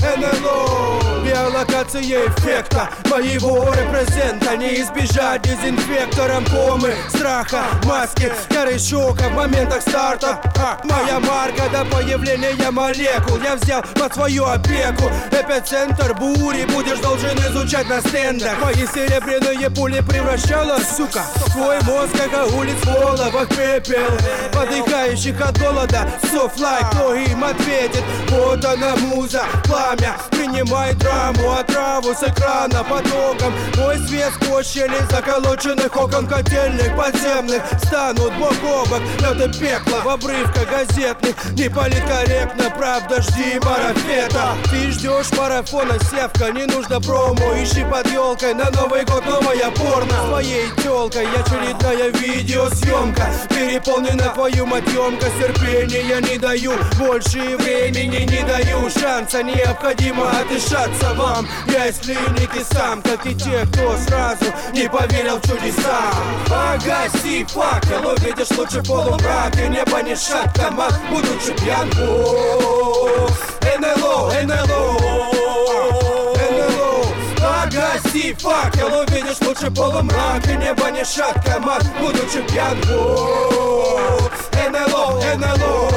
НЛО 0.02 1.05
Биолокация 1.36 2.02
эффекта. 2.02 2.90
Моего 3.12 3.66
репрезента 3.74 4.56
Не 4.56 4.82
избежать 4.82 5.42
дезинфектором 5.42 6.46
комы 6.46 6.94
Страха, 7.10 7.64
маски, 7.84 8.32
коры 8.50 8.80
шока 8.80 9.24
В 9.28 9.34
моментах 9.34 9.82
старта. 9.82 10.40
А, 10.58 10.80
Моя 10.86 11.20
марка 11.20 11.64
до 11.74 11.84
появления 11.84 12.72
молекул. 12.72 13.38
Я 13.44 13.58
взял 13.58 13.84
под 14.00 14.14
свою 14.14 14.46
опеку. 14.46 15.12
Эпицентр 15.30 16.14
бури 16.14 16.64
Будешь 16.74 17.00
должен 17.00 17.38
изучать 17.50 17.90
на 17.90 18.00
стендах. 18.00 18.58
Мои 18.64 18.88
серебряные 18.88 19.70
пули 19.72 20.00
превращала, 20.00 20.80
сука 20.80 21.22
Твой 21.52 21.82
мозг, 21.82 22.14
как 22.14 22.54
улиц 22.54 22.78
в 22.82 23.46
пепел. 23.48 24.08
Подыхающих 24.54 25.42
от 25.42 25.60
голода 25.60 26.10
Софлайк, 26.32 26.90
кто 26.92 27.14
им 27.14 27.44
ответит? 27.44 28.04
Вот 28.30 28.64
она 28.64 28.96
муза, 28.96 29.44
пламя 29.66 30.16
Принимай 30.32 30.96
драму, 31.26 31.52
отраву 31.52 32.14
с 32.14 32.24
экрана 32.24 32.84
потоком. 32.84 33.54
Мой 33.78 33.98
свет 34.08 34.32
сквозь 34.36 34.72
щели 34.72 34.98
заколоченных 35.10 35.96
окон 35.96 36.28
котельных 36.28 36.96
подземных. 36.96 37.64
Станут 37.84 38.34
бок 38.38 38.54
о 38.64 38.86
бок, 38.86 39.02
это 39.20 39.48
пекло 39.60 40.02
в 40.04 40.10
обрывках 40.10 40.70
газетных. 40.70 41.36
Не 41.52 41.70
правда, 42.78 43.22
жди 43.22 43.60
марафета. 43.64 44.56
Ты 44.70 44.92
ждешь 44.92 45.32
марафона, 45.38 45.98
севка, 46.00 46.52
не 46.52 46.66
нужно 46.66 47.00
промо. 47.02 47.54
Ищи 47.56 47.86
под 47.90 48.12
елкой, 48.12 48.54
на 48.54 48.70
Новый 48.72 49.04
год 49.06 49.26
новая 49.26 49.72
порно. 49.72 50.14
С 50.26 50.32
моей 50.32 50.70
телкой 50.84 51.28
очередная 51.28 52.10
видеосъемка. 52.10 53.28
Переполнена 53.50 54.30
твою 54.30 54.66
матемка, 54.66 55.28
терпения 55.40 56.22
не 56.22 56.38
даю. 56.38 56.74
Больше 57.00 57.58
времени 57.58 58.26
не 58.30 58.44
даю, 58.44 58.90
шанса 58.90 59.44
необходимо 59.44 60.30
отдышаться 60.30 61.15
Я 61.68 61.88
из 61.88 61.98
клиники 62.00 62.62
сам, 62.74 63.02
как 63.02 63.26
и 63.26 63.34
те, 63.34 63.66
кто 63.68 63.98
сразу 63.98 64.46
не 64.74 64.90
поверил 64.90 65.38
в 65.38 65.42
чудеса. 65.44 66.12
Погаси 66.46 67.46
факел, 67.46 68.10
увидишь 68.10 68.52
лучше 68.58 68.84
полумрак 68.84 69.56
И 69.56 69.68
небо 69.70 70.02
не 70.02 70.16
шатка, 70.16 70.72
маг, 70.72 70.94
будучи 71.10 71.54
пьян. 71.62 71.90
НЛО, 73.80 74.34
НЛО 74.44 75.00
НЛО. 76.52 77.06
Погаси 77.38 78.34
факел, 78.34 79.00
увидишь 79.00 79.40
лучше 79.42 79.72
полумрак 79.72 80.46
И 80.48 80.56
небо 80.58 80.90
не 80.92 81.06
шатка, 81.06 81.60
маг, 81.60 81.84
будучи 82.00 82.42
пьян. 82.50 82.78
НЛО, 84.70 85.22
НЛО 85.38 85.96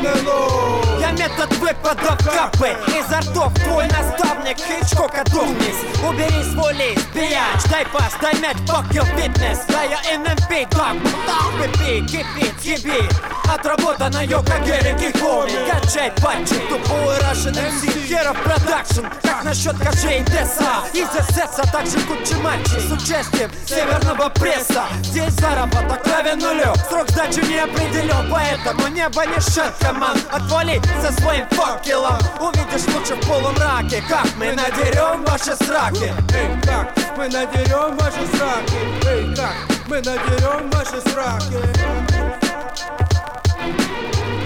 НЛО. 0.00 1.00
Я 1.00 1.10
метод 1.12 1.59
выпадов 1.70 2.18
капы 2.24 2.76
Изо 2.88 3.20
ртов 3.20 3.54
твой 3.54 3.86
наставник 3.88 4.58
Хичкок 4.58 5.14
одумнись 5.14 5.80
Убери 6.06 6.42
свой 6.52 6.74
лист, 6.74 7.06
биач 7.14 7.62
Дай 7.70 7.86
пас, 7.86 8.14
дай 8.20 8.34
мяч, 8.40 8.56
fuck 8.66 8.88
your 8.90 9.06
fitness. 9.16 9.58
Да 9.68 9.82
я 9.82 10.18
НМП, 10.18 10.68
так, 10.70 10.94
мутал 10.94 11.50
пипи 11.58 12.06
Кипит, 12.06 12.54
кипит 12.60 13.14
Отработано 13.52 14.24
гелик 14.26 15.02
и 15.02 15.18
хоми 15.18 15.70
Качай 15.70 16.12
патчи, 16.22 16.54
тупой 16.68 17.16
Russian 17.18 17.54
MC 17.54 18.06
Херов 18.06 18.36
продакшн 18.42 19.06
Как 19.22 19.44
насчет 19.44 19.76
кашей 19.78 20.24
Теса? 20.24 20.84
Из 20.92 21.08
СС, 21.08 21.70
также 21.70 21.98
кучи 22.06 22.34
матчей 22.42 22.80
С 22.80 22.92
участием 22.92 23.50
северного 23.66 24.28
пресса. 24.30 24.84
Здесь 25.02 25.32
заработок 25.34 26.06
равен 26.06 26.38
нулю. 26.38 26.72
Срок 26.88 27.08
сдачи 27.10 27.40
не 27.46 27.58
определен 27.58 28.30
Поэтому 28.30 28.86
небо 28.88 29.24
не 29.26 29.40
шат, 29.40 29.74
команд 29.80 30.20
Отвали 30.30 30.80
со 31.02 31.12
своим 31.20 31.46
факелом 31.60 32.18
Увидишь 32.40 32.86
лучше 32.94 33.14
в 33.14 33.26
полумраке 33.26 34.02
Как 34.08 34.26
мы 34.36 34.52
надерем 34.52 35.24
ваши 35.24 35.54
сраки. 35.56 36.12
Эй, 36.34 36.60
как 36.62 36.92
мы 37.16 37.28
надерем 37.28 37.96
ваши 37.96 38.26
сраки? 38.34 38.80
Эй, 39.06 39.34
как 39.34 39.54
мы 39.86 39.96
надерем 39.96 40.70
ваши 40.70 41.00
сраки? 41.10 41.58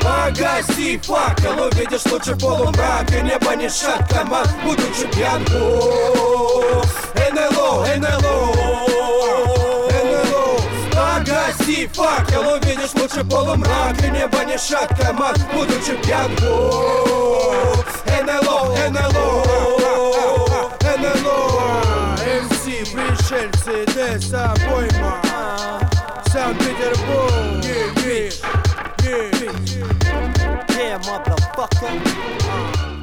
Погаси 0.03 0.99
факел, 0.99 1.65
увидишь 1.65 2.05
лучше 2.11 2.37
полумрак 2.37 3.11
И 3.11 3.23
небо 3.23 3.55
не 3.57 3.69
шат, 3.69 4.09
команд, 4.11 4.51
будучи 4.65 5.07
пьян. 5.15 5.43
НЛО 7.33 7.87
НЛО 7.97 9.44
Погаси 11.59 11.89
факел, 11.93 12.55
увидишь 12.55 12.95
лучше 12.95 13.25
полумрак. 13.25 14.03
И 14.03 14.11
небо 14.11 14.45
не 14.45 14.59
шат, 14.59 14.89
команд, 14.99 15.39
будучи 15.53 15.97
пьян 16.03 16.31
НЛО, 18.25 18.77
НЛО 18.91 19.45
НЛО 20.97 22.17
МС, 22.43 22.63
пришельцы, 22.93 23.87
Деса, 23.95 24.55
пойма 24.69 25.21
Санкт-Петербург, 26.27 27.65
yeah, 27.65 28.05
yeah. 28.05 28.31
Yeah, 30.77 30.99
motherfucker 30.99 32.94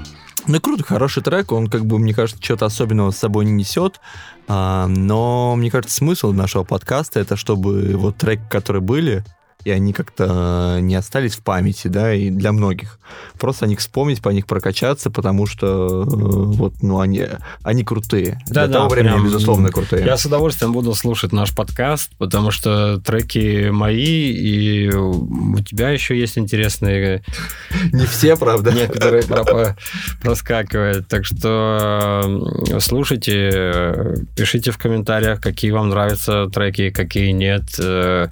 Ну, 0.52 0.60
круто, 0.60 0.84
хороший 0.84 1.24
трек, 1.24 1.54
он, 1.54 1.68
как 1.68 1.86
бы, 1.86 1.98
мне 1.98 2.14
кажется, 2.14 2.44
что-то 2.44 2.66
особенного 2.66 3.12
с 3.12 3.18
собой 3.18 3.46
не 3.46 3.54
несет, 3.54 4.02
а, 4.50 4.88
но, 4.88 5.56
мне 5.56 5.72
кажется, 5.72 5.96
смысл 5.96 6.34
нашего 6.34 6.66
подкаста 6.66 7.22
это, 7.22 7.38
чтобы 7.38 7.94
вот 7.96 8.18
треки, 8.18 8.44
которые 8.50 8.82
были, 8.82 9.24
и 9.64 9.72
они 9.72 9.94
как-то 9.94 10.80
не 10.82 10.96
остались 10.96 11.36
в 11.36 11.42
памяти, 11.42 11.88
да, 11.88 12.14
и 12.14 12.30
для 12.30 12.52
многих. 12.52 13.00
Просто 13.40 13.66
о 13.66 13.68
них 13.68 13.80
вспомнить, 13.80 14.22
по 14.22 14.30
них 14.30 14.46
прокачаться, 14.46 15.10
потому 15.10 15.46
что 15.46 16.04
э, 16.04 16.06
вот, 16.06 16.76
ну, 16.82 17.00
они, 17.00 17.26
они 17.64 17.84
крутые. 17.84 18.40
Да, 18.48 18.66
для 18.66 18.68
да, 18.68 18.74
того 18.74 18.90
времени, 18.90 19.14
прям 19.14 19.26
безусловно, 19.26 19.70
крутые. 19.70 20.06
Я 20.06 20.18
с 20.18 20.26
удовольствием 20.26 20.74
буду 20.74 20.94
слушать 20.94 21.32
наш 21.32 21.54
подкаст, 21.56 22.12
потому 22.18 22.52
что 22.52 23.00
треки 23.00 23.70
мои, 23.70 24.32
и 24.32 24.90
у 24.94 25.60
тебя 25.60 25.90
еще 25.90 26.18
есть 26.18 26.38
интересные... 26.38 27.24
Не 27.92 28.06
все, 28.06 28.38
правда. 28.38 28.72
Некоторые 28.72 29.24
про- 29.24 29.76
проскакивают. 30.22 31.08
Так 31.08 31.26
что 31.26 32.22
э, 32.70 32.80
слушайте, 32.80 33.52
э, 33.54 34.16
пишите 34.36 34.72
в 34.72 34.78
комментариях, 34.78 35.42
какие 35.42 35.72
вам 35.72 35.90
нравятся 35.90 36.48
треки, 36.48 36.90
какие 36.90 37.32
нет. 37.32 37.64
Э, 37.80 38.28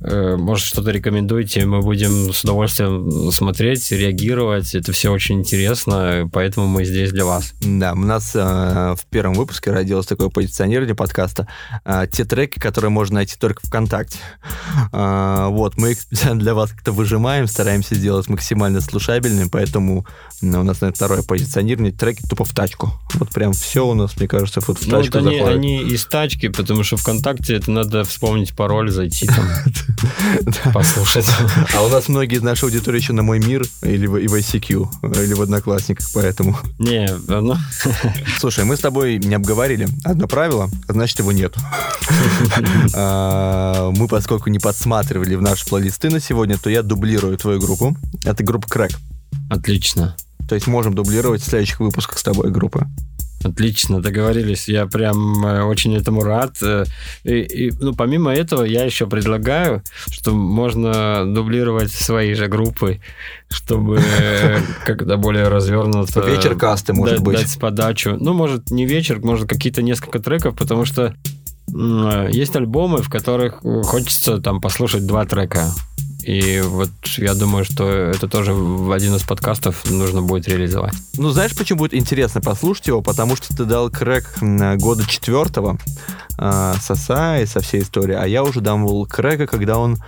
э, 0.00 0.36
Может, 0.36 0.71
что-то 0.72 0.90
рекомендуйте, 0.90 1.66
мы 1.66 1.82
будем 1.82 2.32
с 2.32 2.44
удовольствием 2.44 3.30
смотреть, 3.30 3.90
реагировать. 3.92 4.74
Это 4.74 4.92
все 4.92 5.12
очень 5.12 5.40
интересно, 5.40 6.28
поэтому 6.32 6.66
мы 6.66 6.84
здесь 6.86 7.12
для 7.12 7.26
вас. 7.26 7.52
Да, 7.60 7.92
у 7.92 7.96
нас 7.96 8.32
э, 8.34 8.38
в 8.40 9.04
первом 9.10 9.34
выпуске 9.34 9.70
родилось 9.70 10.06
такое 10.06 10.30
позиционирование 10.30 10.94
подкаста. 10.94 11.46
Э, 11.84 12.06
те 12.10 12.24
треки, 12.24 12.58
которые 12.58 12.90
можно 12.90 13.16
найти 13.16 13.36
только 13.38 13.60
ВКонтакте. 13.66 14.18
Э, 14.92 15.48
вот, 15.50 15.76
мы 15.76 15.92
их 15.92 15.98
для 16.10 16.54
вас 16.54 16.70
как-то 16.70 16.92
выжимаем, 16.92 17.46
стараемся 17.48 17.94
сделать 17.94 18.28
максимально 18.28 18.80
слушабельным, 18.80 19.50
поэтому 19.50 20.06
ну, 20.40 20.60
у 20.60 20.64
нас, 20.64 20.80
наверное, 20.80 20.96
второе 20.96 21.22
позиционирование. 21.22 21.92
Треки 21.92 22.22
тупо 22.28 22.44
в 22.44 22.52
тачку. 22.52 22.92
Вот 23.14 23.28
прям 23.28 23.52
все 23.52 23.86
у 23.86 23.94
нас, 23.94 24.16
мне 24.16 24.26
кажется, 24.26 24.60
вот 24.66 24.78
в 24.78 24.86
Ну, 24.86 24.90
тачку 25.02 25.18
вот 25.18 25.26
они, 25.26 25.38
заходит. 25.38 25.56
они 25.58 25.82
из 25.82 26.04
тачки, 26.06 26.48
потому 26.48 26.82
что 26.82 26.96
ВКонтакте 26.96 27.54
это 27.56 27.70
надо 27.70 28.04
вспомнить 28.04 28.56
пароль, 28.56 28.90
зайти 28.90 29.26
там. 29.26 29.46
послушать. 30.74 31.26
А 31.74 31.82
у 31.82 31.88
нас 31.88 32.08
многие 32.08 32.36
из 32.36 32.42
нашей 32.42 32.64
аудитории 32.64 32.98
еще 32.98 33.12
на 33.12 33.22
Мой 33.22 33.38
Мир 33.38 33.64
или 33.82 34.06
в, 34.06 34.16
и 34.16 34.28
в 34.28 34.34
ICQ, 34.34 35.22
или 35.24 35.34
в 35.34 35.42
Одноклассниках, 35.42 36.08
поэтому... 36.14 36.58
Не, 36.78 37.08
ну... 37.28 37.56
Слушай, 38.38 38.64
мы 38.64 38.76
с 38.76 38.80
тобой 38.80 39.18
не 39.18 39.34
обговорили 39.34 39.88
одно 40.04 40.26
правило, 40.26 40.68
а 40.88 40.92
значит 40.92 41.18
его 41.18 41.32
нет. 41.32 41.54
А, 42.94 43.90
Мы, 43.90 44.08
поскольку 44.08 44.50
не 44.50 44.58
подсматривали 44.58 45.34
в 45.34 45.42
наши 45.42 45.64
плейлисты 45.66 46.10
на 46.10 46.20
сегодня, 46.20 46.58
то 46.58 46.68
я 46.68 46.82
дублирую 46.82 47.36
твою 47.38 47.60
группу. 47.60 47.96
Это 48.24 48.42
группа 48.44 48.68
Крэк. 48.68 48.92
Отлично. 49.50 50.16
То 50.48 50.54
есть 50.54 50.66
можем 50.66 50.94
дублировать 50.94 51.42
в 51.42 51.46
следующих 51.46 51.80
выпусках 51.80 52.18
с 52.18 52.22
тобой 52.22 52.50
группы. 52.50 52.86
Отлично, 53.44 54.00
договорились. 54.00 54.68
Я 54.68 54.86
прям 54.86 55.44
э, 55.44 55.62
очень 55.62 55.94
этому 55.96 56.22
рад. 56.22 56.56
Э, 56.62 56.84
И, 57.24 57.40
и, 57.40 57.72
ну, 57.80 57.94
помимо 57.94 58.32
этого, 58.32 58.64
я 58.64 58.84
еще 58.84 59.06
предлагаю, 59.06 59.82
что 60.10 60.32
можно 60.32 61.24
дублировать 61.26 61.90
свои 61.90 62.34
же 62.34 62.48
группы, 62.48 63.00
чтобы 63.48 64.00
э, 64.00 64.58
как-то 64.84 65.16
более 65.16 65.48
развернуто... 65.48 66.20
Вечер 66.20 66.56
касты, 66.56 66.92
может 66.92 67.20
быть. 67.20 67.38
Дать 67.38 67.58
подачу. 67.58 68.16
Ну, 68.18 68.32
может, 68.32 68.70
не 68.70 68.86
вечер, 68.86 69.20
может, 69.20 69.48
какие-то 69.48 69.82
несколько 69.82 70.18
треков, 70.18 70.56
потому 70.56 70.84
что 70.84 71.14
есть 71.68 72.54
альбомы, 72.56 72.98
в 73.02 73.08
которых 73.08 73.62
хочется 73.84 74.38
там 74.38 74.60
послушать 74.60 75.06
два 75.06 75.24
трека. 75.24 75.70
И 76.22 76.60
вот 76.60 76.90
я 77.16 77.34
думаю, 77.34 77.64
что 77.64 77.88
это 77.88 78.28
тоже 78.28 78.52
в 78.52 78.92
один 78.92 79.14
из 79.16 79.22
подкастов 79.22 79.90
нужно 79.90 80.22
будет 80.22 80.48
реализовать. 80.48 80.94
Ну, 81.16 81.30
знаешь, 81.30 81.54
почему 81.56 81.80
будет 81.80 81.94
интересно 81.94 82.40
послушать 82.40 82.86
его? 82.86 83.02
Потому 83.02 83.36
что 83.36 83.56
ты 83.56 83.64
дал 83.64 83.90
крэк 83.90 84.38
м, 84.40 84.78
года 84.78 85.04
четвертого 85.06 85.78
э, 86.38 86.74
с 86.80 86.90
Оса 86.90 87.40
и 87.40 87.46
со 87.46 87.60
всей 87.60 87.82
историей, 87.82 88.18
а 88.18 88.26
я 88.26 88.44
уже 88.44 88.60
дам 88.60 89.04
крэка, 89.06 89.46
когда 89.46 89.78
он 89.78 89.98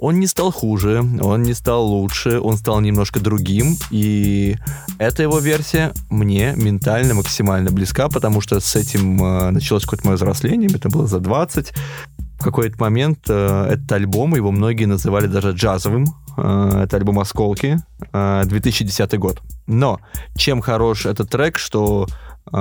он 0.00 0.18
не 0.18 0.26
стал 0.26 0.50
хуже, 0.50 1.04
он 1.20 1.42
не 1.42 1.52
стал 1.52 1.84
лучше, 1.84 2.40
он 2.40 2.56
стал 2.56 2.80
немножко 2.80 3.20
другим, 3.20 3.76
и 3.90 4.56
эта 4.98 5.22
его 5.22 5.38
версия 5.38 5.92
мне 6.08 6.54
ментально 6.56 7.14
максимально 7.14 7.70
близка, 7.70 8.08
потому 8.08 8.40
что 8.40 8.60
с 8.60 8.74
этим 8.76 9.22
э, 9.22 9.50
началось 9.50 9.84
какое-то 9.84 10.06
мое 10.06 10.16
взросление, 10.16 10.70
это 10.72 10.88
было 10.88 11.06
за 11.06 11.20
20. 11.20 11.72
В 12.40 12.42
какой-то 12.42 12.80
момент 12.80 13.18
э, 13.28 13.66
этот 13.72 13.92
альбом, 13.92 14.34
его 14.34 14.50
многие 14.50 14.86
называли 14.86 15.26
даже 15.26 15.50
джазовым, 15.50 16.06
э, 16.38 16.84
это 16.84 16.96
альбом 16.96 17.18
«Осколки», 17.18 17.78
э, 18.14 18.42
2010 18.46 19.18
год. 19.18 19.42
Но 19.66 20.00
чем 20.36 20.62
хорош 20.62 21.04
этот 21.04 21.28
трек, 21.28 21.58
что 21.58 22.06
э, 22.50 22.56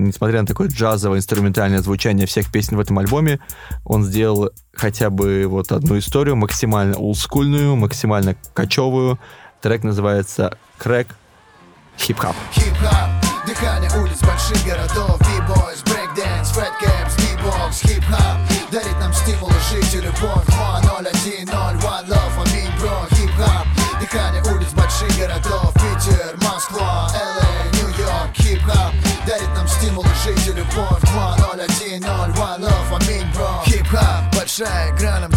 несмотря 0.00 0.40
на 0.40 0.48
такое 0.48 0.66
джазовое 0.66 1.18
инструментальное 1.18 1.78
звучание 1.78 2.26
всех 2.26 2.50
песен 2.50 2.76
в 2.76 2.80
этом 2.80 2.98
альбоме, 2.98 3.38
он 3.84 4.02
сделал 4.02 4.50
хотя 4.74 5.10
бы 5.10 5.44
вот 5.46 5.70
одну 5.70 5.96
историю 5.96 6.34
максимально 6.34 6.96
олдскульную, 6.96 7.76
максимально 7.76 8.34
качёвую. 8.52 9.20
Трек 9.62 9.84
называется 9.84 10.58
«Крэк 10.76 11.06
Хип-хоп». 11.96 12.34
Хип-хоп, 12.52 13.10
дыхание 13.46 13.90
улиц 13.96 14.20
больших 14.22 14.66
городов 14.66 15.19
жить 20.20 20.26
и 20.26 20.26
любовь 20.26 20.46
010, 21.12 21.48
01 21.48 21.80
love, 22.08 22.36
аминь, 22.46 22.70
бро 22.78 23.06
Хип-хоп, 23.12 23.66
дыхание 24.00 24.42
улиц 24.42 24.72
больших 24.72 25.16
городов 25.18 25.72
Питер, 25.74 26.36
Москва, 26.42 27.08
LA, 27.14 27.76
Нью-Йорк 27.76 28.36
Хип-хоп, 28.36 28.92
дарит 29.26 29.48
нам 29.54 29.68
стимулы 29.68 30.08
жить 30.24 30.46
и 30.46 30.52
любовь 30.52 31.00
010, 31.02 32.02
01 32.02 32.04
love, 32.04 32.96
аминь, 32.96 33.26
бро 33.34 33.62
Хип-хоп, 33.64 34.34
большая 34.34 34.94
игра 34.94 35.20
нам 35.20 35.29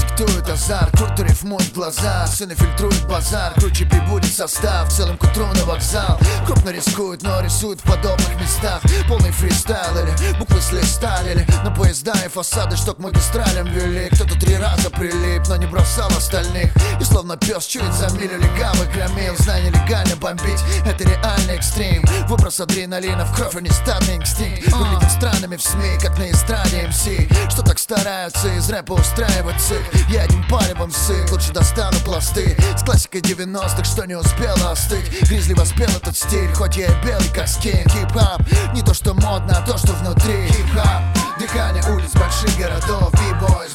азарт 0.53 0.95
Круто 0.97 1.23
рифмует 1.23 1.73
глаза, 1.73 2.27
сыны 2.27 2.55
фильтрует 2.55 3.07
базар. 3.07 3.53
Круче 3.55 3.85
прибудет 3.85 4.31
состав, 4.31 4.91
целым 4.91 5.17
к 5.17 5.23
утру 5.23 5.47
на 5.47 5.65
вокзал. 5.65 6.19
Крупно 6.45 6.69
рискует, 6.69 7.23
но 7.23 7.41
рисует 7.41 7.79
в 7.79 7.83
подобных 7.83 8.39
местах. 8.39 8.81
Полный 9.07 9.31
фристайл 9.31 9.97
или 9.97 10.37
буквы 10.37 10.61
с 10.61 10.71
листа 10.71 11.21
или 11.23 11.45
На 11.63 11.71
поезда 11.71 12.13
и 12.25 12.29
фасады, 12.29 12.77
что 12.77 12.93
к 12.93 12.99
магистралям 12.99 13.67
вели. 13.67 14.09
Кто-то 14.11 14.39
три 14.39 14.55
раза 14.55 14.89
прилип, 14.91 15.47
но 15.47 15.55
не 15.57 15.65
бросал 15.65 16.09
остальных. 16.09 16.71
И 17.01 17.03
словно 17.03 17.35
пес 17.35 17.65
чует 17.65 17.93
за 17.93 18.09
милю 18.15 18.37
легавый 18.37 18.87
громил. 18.93 19.35
Знай 19.39 19.63
нелегально 19.63 20.15
бомбить, 20.15 20.63
это 20.85 21.03
реальный 21.03 21.55
экстрим. 21.55 22.03
Выброс 22.27 22.59
адреналина 22.59 23.25
в 23.25 23.35
кровь, 23.35 23.55
а 23.55 23.61
не 23.61 23.69
стадный 23.69 24.17
инстинкт. 24.17 24.71
Выглядим 24.71 25.09
странными 25.09 25.55
в 25.57 25.61
СМИ, 25.61 25.97
как 26.01 26.17
на 26.19 26.29
эстраде 26.29 26.87
MC. 26.87 27.03
Что 27.51 27.63
так 27.63 27.79
стараются 27.79 28.47
из 28.55 28.69
рэпа 28.69 28.93
устраивать 28.93 29.59
цирк 29.59 29.81
Я 30.09 30.27
одним 30.43 30.49
палевом 30.49 30.91
сыт, 30.91 31.31
лучше 31.31 31.51
достану 31.51 31.97
пласты. 32.05 32.57
С 32.77 32.83
классикой 32.83 33.21
90-х, 33.21 33.83
что 33.83 34.05
не 34.05 34.15
успела 34.15 34.71
остыть. 34.71 35.21
Гризли 35.23 35.53
воспел 35.53 35.89
этот 35.89 36.17
стиль, 36.17 36.51
хоть 36.53 36.77
я 36.77 36.87
и 36.87 37.05
белый 37.05 37.29
как 37.29 37.47
скин 37.47 37.87
Хип-хоп, 37.89 38.41
не 38.73 38.81
то 38.81 38.93
что 38.93 39.13
модно, 39.13 39.57
а 39.57 39.65
то 39.65 39.77
что 39.77 39.93
внутри. 39.93 40.47
Хип-хоп, 40.47 41.01
дыхание 41.39 41.83
улиц 41.91 42.11
больших 42.13 42.57
городов. 42.57 43.11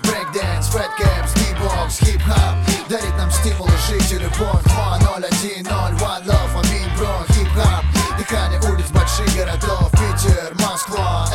Breakdance, 0.02 0.70
fat 0.72 0.90
caps, 0.98 1.34
beatbox, 1.34 2.04
хип-хоп 2.04 2.54
Дарит 2.88 3.16
нам 3.16 3.30
стимулы 3.30 3.72
жить 3.88 4.12
и 4.12 4.18
любовь. 4.18 4.62
010, 4.64 5.66
01 5.66 5.98
love, 6.26 6.64
аминь, 6.64 6.88
бро 6.96 7.24
Хип-хоп, 7.30 7.84
дыхание 8.18 8.60
улиц 8.70 8.86
больших 8.90 9.34
городов. 9.36 9.90
Питер, 9.92 10.54
Москва, 10.60 11.27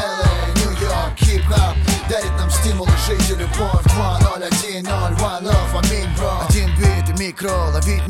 бит 7.33 7.49
и 7.49 7.49
микро, 7.49 7.71
ловить 7.73 8.07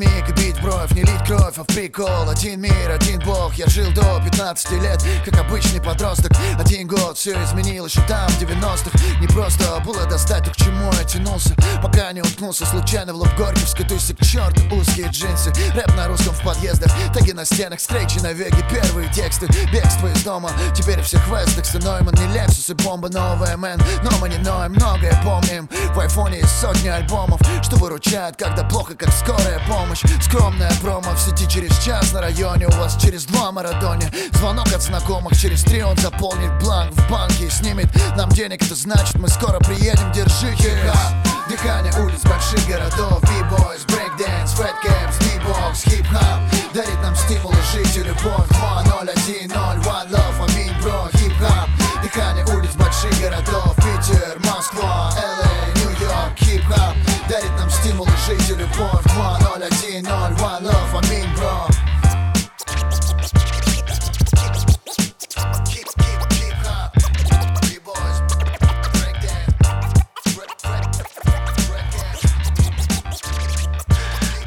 в 1.62 1.66
прикол 1.66 2.30
Один 2.30 2.62
мир, 2.62 2.90
один 2.90 3.20
бог. 3.20 3.54
Я 3.56 3.68
жил 3.68 3.92
до 3.94 4.22
15 4.24 4.72
лет, 4.82 5.04
как 5.24 5.40
обычный 5.40 5.82
подросток. 5.82 6.32
Один 6.60 6.88
год, 6.88 7.18
все 7.18 7.32
изменилось, 7.44 7.96
и 7.96 8.02
там 8.08 8.28
в 8.30 8.42
90-х 8.42 9.20
Не 9.20 9.28
просто 9.28 9.80
было 9.86 10.06
достать 10.06 10.46
то, 10.46 10.52
к 10.52 10.56
чему 10.56 10.92
я 10.94 11.04
тянулся. 11.04 11.56
Пока 11.82 12.12
не 12.12 12.22
уткнулся 12.22 12.66
случайно 12.66 13.14
в 13.14 13.18
лоб 13.18 13.30
Горьковской 13.38 13.86
тусе. 13.86 14.16
К 14.16 14.74
узкие 14.74 15.08
джинсы, 15.10 15.52
рэп 15.76 15.96
на 15.96 16.08
русском 16.08 16.34
в 16.34 16.42
подъездах. 16.42 16.92
Таги 17.14 17.34
на 17.34 17.46
стенах, 17.46 17.80
скрейчи 17.80 18.20
на 18.20 18.34
веге 18.34 18.66
Первые 18.72 19.12
тексты, 19.12 19.48
бегство 19.72 20.08
из 20.08 20.24
дома 20.24 20.50
Теперь 20.76 21.02
в 21.02 21.06
всех 21.06 21.28
вестах, 21.28 21.84
Нойман, 21.84 22.16
не 22.16 22.34
Лексус 22.34 22.70
и 22.70 22.74
бомба 22.74 23.10
новая, 23.10 23.58
мэн. 23.58 23.80
Но 24.04 24.12
мы 24.20 24.30
не 24.30 24.38
ноем, 24.38 24.72
многое 24.72 25.20
помним. 25.24 25.70
В 25.94 26.00
айфоне 26.00 26.40
есть 26.40 26.60
сотни 26.60 26.88
альбомов 26.88 27.40
Что 27.62 27.76
выручает, 27.76 28.38
когда 28.38 28.64
плохо, 28.64 28.96
как 28.96 29.12
скорая 29.12 29.62
помощь. 29.68 30.02
Скромная 30.22 30.72
промо 30.82 31.12
в 31.12 31.20
сети 31.20 31.43
через 31.48 31.78
час 31.80 32.14
на 32.14 32.22
районе 32.22 32.68
У 32.68 32.72
вас 32.72 32.98
через 33.02 33.26
два 33.26 33.52
марадоне. 33.52 34.12
Звонок 34.34 34.68
от 34.74 34.82
знакомых, 34.82 35.38
через 35.38 35.64
три 35.64 35.84
он 35.84 35.98
заполнит 35.98 36.52
бланк 36.60 36.92
В 36.94 37.10
банке 37.10 37.48
и 37.48 37.50
снимет 37.50 37.88
нам 38.16 38.30
денег. 38.30 38.62
Это 38.62 38.76
значит, 38.76 39.16
мы 39.16 39.28
скоро 39.28 39.60
приедем, 39.60 40.12
держи 40.12 40.54
хип-хоп 40.56 41.14
Дыхание 41.50 41.94
улиц 42.02 42.22
больших 42.24 42.66
городов 42.68 43.22
B-boys, 43.22 43.86
breakdance, 43.88 44.56
fat 44.58 44.76
caps, 44.84 45.20
beatbox, 45.20 45.90
хип-хоп 45.90 46.42
Дарит 46.74 47.02
нам 47.02 47.16
стимулы 47.16 47.58
жить 47.74 47.98
и 47.98 48.04
любовь. 48.04 48.48
010, 48.50 49.52
01 49.52 49.84
love, 50.12 50.50
аминь, 50.50 50.74
бро 50.82 51.10
Хип-хоп, 51.14 51.70
дыхание 52.02 52.46
улиц 52.56 52.72
больших 52.76 53.20
городов 53.22 53.76
Питер, 53.78 54.40
Москва, 54.40 55.12
LA, 55.16 55.80
Нью-Йорк 55.80 56.38
Хип-хоп 56.40 56.96
дарит 57.30 57.52
нам 57.58 57.70
стимулы 57.70 58.12
жить 58.28 58.50
и 58.50 58.54
любовь 58.54 59.03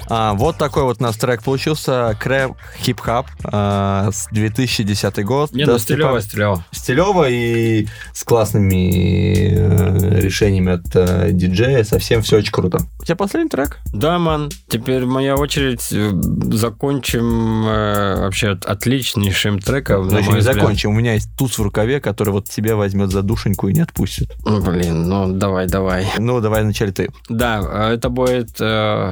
А, 0.09 0.35
вот 0.35 0.57
такой 0.57 0.85
вот 0.85 0.97
у 1.01 1.03
нас 1.03 1.17
трек 1.17 1.43
получился. 1.43 2.17
Крэп 2.21 2.53
хип-хоп 2.79 3.27
а, 3.45 4.11
с 4.13 4.27
2010 4.31 5.25
год. 5.25 5.53
Не, 5.53 5.65
Да, 5.65 5.73
ну 5.73 5.79
стилево, 5.79 6.21
стилево. 6.21 6.65
Стилево 6.73 7.29
и 7.29 7.87
с 8.13 8.25
классными 8.25 9.51
э, 9.55 10.21
решениями 10.21 10.73
от 10.73 10.85
э, 10.95 11.31
диджея. 11.33 11.85
Совсем 11.85 12.23
все 12.23 12.39
очень 12.39 12.53
круто. 12.53 12.79
У 13.01 13.05
тебя 13.05 13.17
последний 13.17 13.49
трек? 13.51 13.79
Да, 13.93 14.19
ман. 14.19 14.51
Теперь 14.69 15.05
моя 15.05 15.37
очередь. 15.37 15.87
Э, 15.93 16.11
Закончим 16.57 17.67
э, 17.67 18.21
вообще 18.21 18.51
от- 18.51 18.65
отличнейшим 18.65 19.59
треком. 19.59 20.09
На 20.09 20.19
еще 20.19 20.33
не 20.33 20.39
взгляд. 20.39 20.57
закончим. 20.57 20.91
У 20.91 20.95
меня 20.95 21.15
есть 21.15 21.29
туз 21.37 21.59
в 21.59 21.63
рукаве, 21.63 22.01
который 22.01 22.31
вот 22.31 22.49
тебя 22.49 22.77
возьмет 22.77 23.11
за 23.11 23.23
душеньку 23.23 23.69
и 23.69 23.73
не 23.75 23.81
отпустит. 23.81 24.33
Ну, 24.45 24.61
Блин, 24.61 25.09
ну 25.09 25.33
давай, 25.33 25.67
давай. 25.67 26.07
Ну, 26.19 26.41
давай 26.41 26.63
вначале 26.63 26.93
ты. 26.93 27.11
Да, 27.29 27.61
э, 27.91 27.95
это 27.95 28.09
будет... 28.09 28.51
э, 28.61 29.11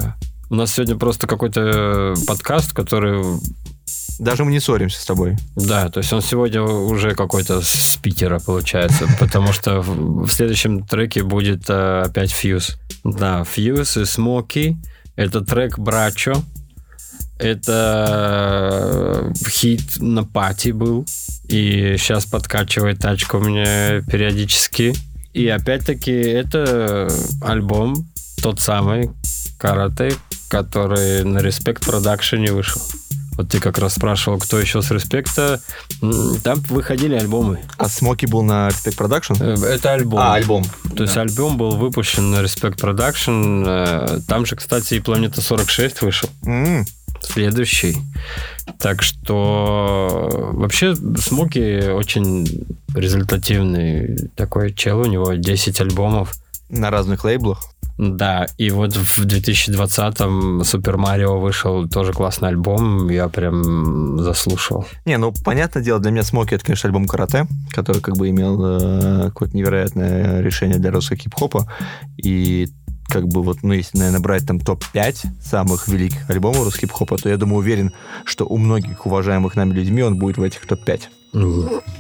У 0.51 0.55
нас 0.55 0.75
сегодня 0.75 0.97
просто 0.97 1.27
какой-то 1.27 2.15
подкаст, 2.27 2.73
который 2.73 3.23
Даже 4.19 4.45
мы 4.45 4.53
не 4.53 4.61
ссоримся 4.61 5.01
с 5.01 5.05
тобой. 5.05 5.37
Да, 5.57 5.89
то 5.89 5.99
есть 5.99 6.13
он 6.13 6.23
сегодня 6.23 6.63
уже 6.63 7.15
какой-то 7.15 7.61
с 7.63 7.97
Питера 8.03 8.39
получается, 8.39 9.09
потому 9.19 9.53
что 9.53 9.81
в 9.81 10.29
следующем 10.29 10.85
треке 10.87 11.23
будет 11.23 11.69
э, 11.69 12.03
опять 12.03 12.31
Фьюз. 12.31 12.77
Да, 13.03 13.45
Фьюз 13.45 13.97
и 13.97 14.05
Смоки. 14.05 14.77
Это 15.17 15.41
трек 15.41 15.79
Брачо. 15.79 16.35
Это 17.39 19.33
э, 19.35 19.49
хит 19.49 19.99
на 19.99 20.25
пати 20.25 20.71
был. 20.71 21.05
И 21.49 21.97
сейчас 21.99 22.27
подкачивает 22.27 23.01
тачка 23.01 23.37
у 23.37 23.41
меня 23.41 24.03
периодически. 24.03 24.95
И 25.33 25.49
опять-таки 25.49 26.13
это 26.13 27.09
альбом 27.43 28.09
тот 28.45 28.61
самый 28.61 29.11
Карате, 29.57 30.15
который 30.49 31.25
на 31.25 31.39
Respect 31.39 31.81
Production 31.81 32.53
вышел. 32.53 32.83
Вот 33.39 33.49
ты 33.49 33.59
как 33.59 33.79
раз 33.79 33.95
спрашивал, 33.95 34.39
кто 34.39 34.61
еще 34.61 34.83
с 34.83 34.91
Респекта. 34.91 35.63
Там 36.43 36.61
выходили 36.69 37.15
альбомы. 37.15 37.61
А 37.79 37.89
Смоки 37.89 38.27
был 38.27 38.43
на 38.43 38.69
Respect 38.69 38.99
Production? 38.99 39.37
Э, 39.41 39.75
Это 39.77 39.95
альбом. 39.95 40.21
А, 40.21 40.35
альбом. 40.35 40.63
То 40.95 41.05
есть 41.05 41.17
альбом 41.17 41.57
был 41.57 41.71
выпущен 41.77 42.31
на 42.33 42.43
Respect 42.43 42.77
Production. 42.77 43.65
Э, 43.67 44.21
Там 44.29 44.45
же, 44.45 44.57
кстати, 44.57 44.93
и 44.95 45.01
Планета 45.01 45.41
46 45.41 46.03
вышел. 46.03 46.29
М. 46.45 46.85
Следующий. 47.23 47.97
Так 48.79 49.01
что 49.03 50.51
вообще 50.53 50.95
Смоки 50.95 51.89
очень 51.89 52.67
результативный 52.95 54.29
такой 54.37 54.75
чел. 54.75 55.01
У 55.01 55.07
него 55.07 55.33
10 55.33 55.81
альбомов. 55.81 56.35
На 56.71 56.91
разных 56.91 57.25
лейблах. 57.25 57.63
Да, 57.99 58.47
и 58.59 58.71
вот 58.71 58.97
в 58.97 59.25
2020-м 59.25 60.65
Супер 60.65 60.97
Марио 60.97 61.39
вышел 61.39 61.89
тоже 61.89 62.13
классный 62.13 62.49
альбом, 62.49 63.09
я 63.09 63.29
прям 63.29 64.19
заслушал. 64.19 64.87
Не, 65.05 65.17
ну, 65.17 65.33
понятное 65.45 65.83
дело, 65.83 66.01
для 66.01 66.11
меня 66.11 66.25
Смоки 66.25 66.55
это, 66.55 66.65
конечно, 66.65 66.89
альбом 66.89 67.07
Карате, 67.07 67.47
который 67.71 68.03
как 68.03 68.17
бы 68.17 68.31
имел 68.31 68.61
э, 68.65 69.23
какое-то 69.27 69.57
невероятное 69.57 70.41
решение 70.41 70.79
для 70.79 70.91
русского 70.91 71.19
хип-хопа. 71.19 71.71
И 72.17 72.69
как 73.09 73.29
бы 73.29 73.43
вот, 73.43 73.59
ну, 73.63 73.73
если, 73.75 73.99
наверное, 73.99 74.21
брать 74.21 74.47
там 74.47 74.59
топ-5 74.59 75.27
самых 75.41 75.87
великих 75.87 76.29
альбомов 76.29 76.65
русского 76.65 76.81
хип-хопа, 76.81 77.17
то 77.17 77.29
я 77.29 77.37
думаю, 77.37 77.59
уверен, 77.59 77.93
что 78.25 78.45
у 78.45 78.59
многих 78.59 79.07
уважаемых 79.07 79.55
нами 79.55 79.73
людьми 79.73 80.03
он 80.03 80.17
будет 80.17 80.39
в 80.39 80.43
этих 80.43 80.67
топ-5. 80.67 81.03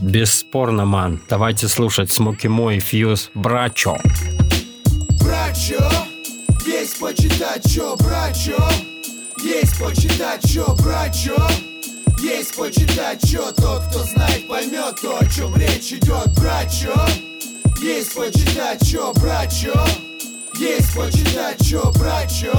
Бесспорно, 0.01 0.87
ман. 0.87 1.21
Давайте 1.29 1.69
слушать 1.69 2.11
Смоки 2.11 2.49
Мой, 2.49 2.79
Фьюз, 2.79 3.31
Брачо. 3.35 3.97
Брачо, 3.97 4.34
есть 6.67 6.99
почитать, 6.99 7.63
чё, 7.73 7.95
брачо 7.97 8.59
Есть 9.43 9.79
почитать, 9.79 10.43
чё, 10.53 10.75
брачо 10.83 11.37
Есть 12.21 12.57
почитать, 12.57 13.21
чё, 13.25 13.53
тот, 13.53 13.83
кто 13.89 14.03
знает, 14.03 14.49
поймет 14.49 14.99
то, 15.01 15.17
о 15.17 15.27
чем 15.27 15.55
речь 15.57 15.93
идет, 15.93 16.29
брачо 16.35 16.95
Есть 17.81 18.15
почитать, 18.15 18.85
чё, 18.85 19.13
брачо 19.15 19.87
Есть 20.59 20.93
почитать, 20.95 21.65
чё, 21.65 21.93
брачо 21.93 22.53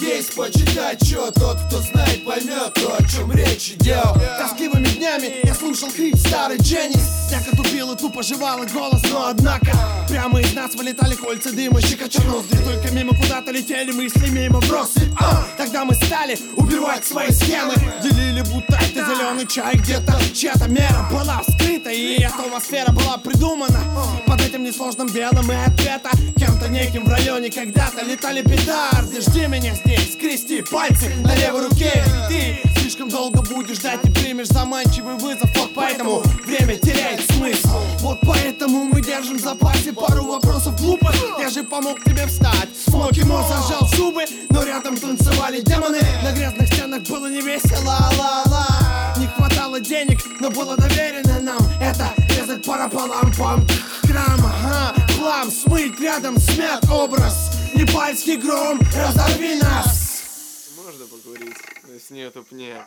есть 0.00 0.34
почитать, 0.34 1.06
чё 1.06 1.30
тот, 1.30 1.58
кто 1.66 1.80
знает, 1.80 2.24
поймет 2.24 2.74
то, 2.74 2.96
о 2.96 3.02
чем 3.08 3.32
речь 3.32 3.70
идет 3.70 4.14
Тоскливыми 4.38 4.86
днями 4.88 5.40
я 5.44 5.54
слушал 5.54 5.90
крик 5.90 6.16
старый 6.16 6.58
Дженнис 6.58 7.26
Всяко 7.28 7.56
тупил 7.56 7.92
и 7.92 7.96
тупо 7.96 8.22
жевал 8.22 8.60
голос, 8.72 9.02
но 9.10 9.26
однако 9.28 9.72
Прямо 10.08 10.40
из 10.40 10.54
нас 10.54 10.74
вылетали 10.74 11.14
кольца 11.14 11.50
дыма, 11.52 11.80
щекоча 11.80 12.22
ноздри. 12.22 12.58
Только 12.58 12.92
мимо 12.92 13.12
куда-то 13.16 13.50
летели 13.50 13.90
мысли, 13.90 14.28
мимо 14.28 14.60
вбросы. 14.60 15.12
А, 15.18 15.44
Тогда 15.56 15.84
мы 15.84 15.94
стали 15.94 16.38
убивать 16.56 17.04
свои 17.04 17.30
схемы. 17.32 17.74
Делили 18.02 18.42
будто 18.42 18.76
это 18.76 19.04
зеленый 19.04 19.46
чай 19.46 19.74
где-то 19.74 20.16
Чья-то 20.32 20.68
мера 20.68 21.08
была 21.10 21.42
вскрыта 21.42 21.90
И 21.90 22.22
атмосфера 22.22 22.92
была 22.92 23.18
придумана. 23.18 23.80
Под 24.26 24.40
этим 24.40 24.62
несложным 24.62 25.08
делом 25.08 25.50
и 25.50 25.54
ответа 25.54 26.10
Кем-то 26.36 26.68
неким 26.68 27.04
в 27.04 27.08
районе 27.08 27.50
когда-то 27.50 28.04
летали 28.04 28.42
петарды. 28.42 29.20
Жди 29.20 29.46
меня 29.46 29.74
здесь, 29.86 30.14
скрести 30.14 30.62
пальцы 30.62 31.12
на 31.22 31.34
левой 31.34 31.68
руке. 31.68 32.04
И 32.28 32.60
ты 32.64 32.80
слишком 32.80 33.08
долго 33.08 33.42
будешь 33.42 33.76
ждать 33.76 34.00
и 34.04 34.10
примешь 34.10 34.48
заманчивый 34.48 35.14
вызов. 35.14 35.48
Вот 35.56 35.70
поэтому 35.74 36.22
время 36.44 36.76
теряет 36.76 37.20
смысл. 37.30 37.80
Вот 38.00 38.18
поэтому 38.22 38.84
мы 38.84 39.00
держим 39.00 39.38
в 39.38 39.40
запасе 39.40 39.92
пару 39.92 40.24
вопросов 40.24 40.78
глупых 40.80 41.14
Я 41.38 41.48
же 41.50 41.62
помог 41.62 42.02
тебе 42.04 42.26
встать. 42.26 42.68
Смоки 42.88 43.20
Мо 43.20 43.44
зажал 43.48 43.88
зубы, 43.94 44.24
но 44.50 44.62
рядом 44.64 44.96
танцевали 44.96 45.60
демоны. 45.60 46.00
На 46.22 46.32
грязных 46.32 46.68
стенах 46.68 47.02
было 47.02 47.28
не 47.28 47.40
весело, 47.40 47.96
ла-ла 48.18 49.14
Не 49.18 49.26
хватало 49.28 49.80
денег, 49.80 50.18
но 50.40 50.50
было 50.50 50.76
доверено 50.76 51.40
нам. 51.40 51.60
Это 51.80 52.12
резать 52.30 52.64
пара 52.64 52.88
палам 52.88 53.32
пам. 53.38 53.66
Грамм, 54.02 54.40
ага, 54.44 54.94
хлам, 55.16 55.50
смыть 55.50 56.00
рядом 56.00 56.38
смят 56.38 56.84
образ 56.90 57.65
Непальский 57.76 58.36
гром, 58.38 58.80
разорви 58.96 59.56
нас. 59.56 60.70
Можно 60.82 61.04
поговорить? 61.04 61.56
С 62.02 62.10
нету 62.10 62.42
пня. 62.42 62.86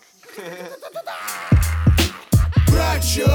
Брачо, 2.68 3.28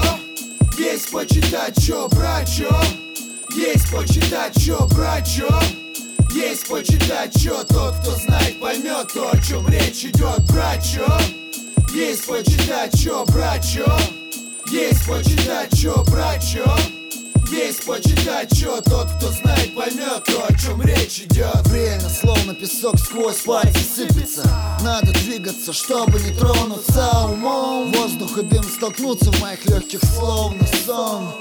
есть 0.77 1.13
почитать, 1.13 1.81
чё, 1.81 2.09
брачо 2.09 2.69
Есть 3.55 3.89
почитать, 3.93 4.55
чё, 4.61 4.85
брачо 4.89 5.49
Есть 6.33 6.69
почитать, 6.69 7.33
чё, 7.41 7.63
тот, 7.63 7.95
кто 8.01 8.11
знает, 8.17 8.61
поймет 8.61 9.13
то, 9.13 9.31
о 9.31 9.39
чем 9.41 9.69
речь 9.69 10.05
идет, 10.05 10.41
брачо 10.51 11.07
Есть 11.95 12.27
почитать, 12.27 13.01
чё, 13.01 13.25
брачо 13.27 13.87
Есть 14.73 15.07
почитать, 15.07 15.79
чё, 15.81 16.03
брачо 16.05 16.65
Есть 17.53 17.85
почитать, 17.87 18.51
чё, 18.59 18.81
тот, 18.81 19.09
кто 19.17 19.29
знает, 19.29 19.44
идет. 21.21 21.67
Время 21.67 22.09
словно 22.09 22.55
песок 22.55 22.99
сквозь 22.99 23.43
пальцы 23.43 23.81
сыпется. 23.81 24.43
Надо 24.83 25.12
двигаться, 25.12 25.73
чтобы 25.73 26.21
не 26.21 26.31
тронуться 26.31 27.27
умом. 27.27 27.93
Воздух 27.93 28.39
и 28.39 28.43
дым 28.43 28.65
столкнутся 28.65 29.31
в 29.31 29.41
моих 29.41 29.65
легких 29.67 30.01
словно 30.05 30.67
сон 30.87 31.35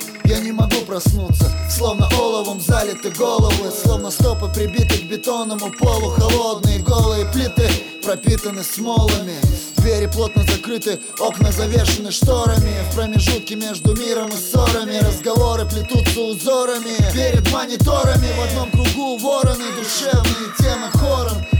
проснуться, 0.93 1.51
словно 1.69 2.07
оловом 2.19 2.61
залиты 2.61 3.09
головы 3.09 3.71
Словно 3.83 4.11
стопы 4.11 4.47
прибиты 4.53 4.99
к 4.99 5.09
бетонному 5.09 5.71
полу 5.79 6.09
Холодные 6.09 6.79
голые 6.79 7.25
плиты 7.25 7.67
пропитаны 8.03 8.63
смолами. 8.63 9.35
Двери 9.77 10.05
плотно 10.05 10.43
закрыты, 10.43 10.99
окна 11.19 11.51
завешены 11.51 12.11
шторами 12.11 12.75
В 12.91 12.95
промежутке 12.95 13.55
между 13.55 13.95
миром 13.95 14.29
и 14.29 14.35
ссорами 14.35 14.97
Разговоры 14.97 15.65
плетутся 15.65 16.19
узорами 16.19 16.95
Перед 17.11 17.51
мониторами 17.51 18.27
в 18.37 18.41
одном 18.41 18.69
кругу 18.69 19.17
вороны 19.17 19.65
Душевные 19.75 20.53
темы 20.59 20.91
хором 20.91 21.52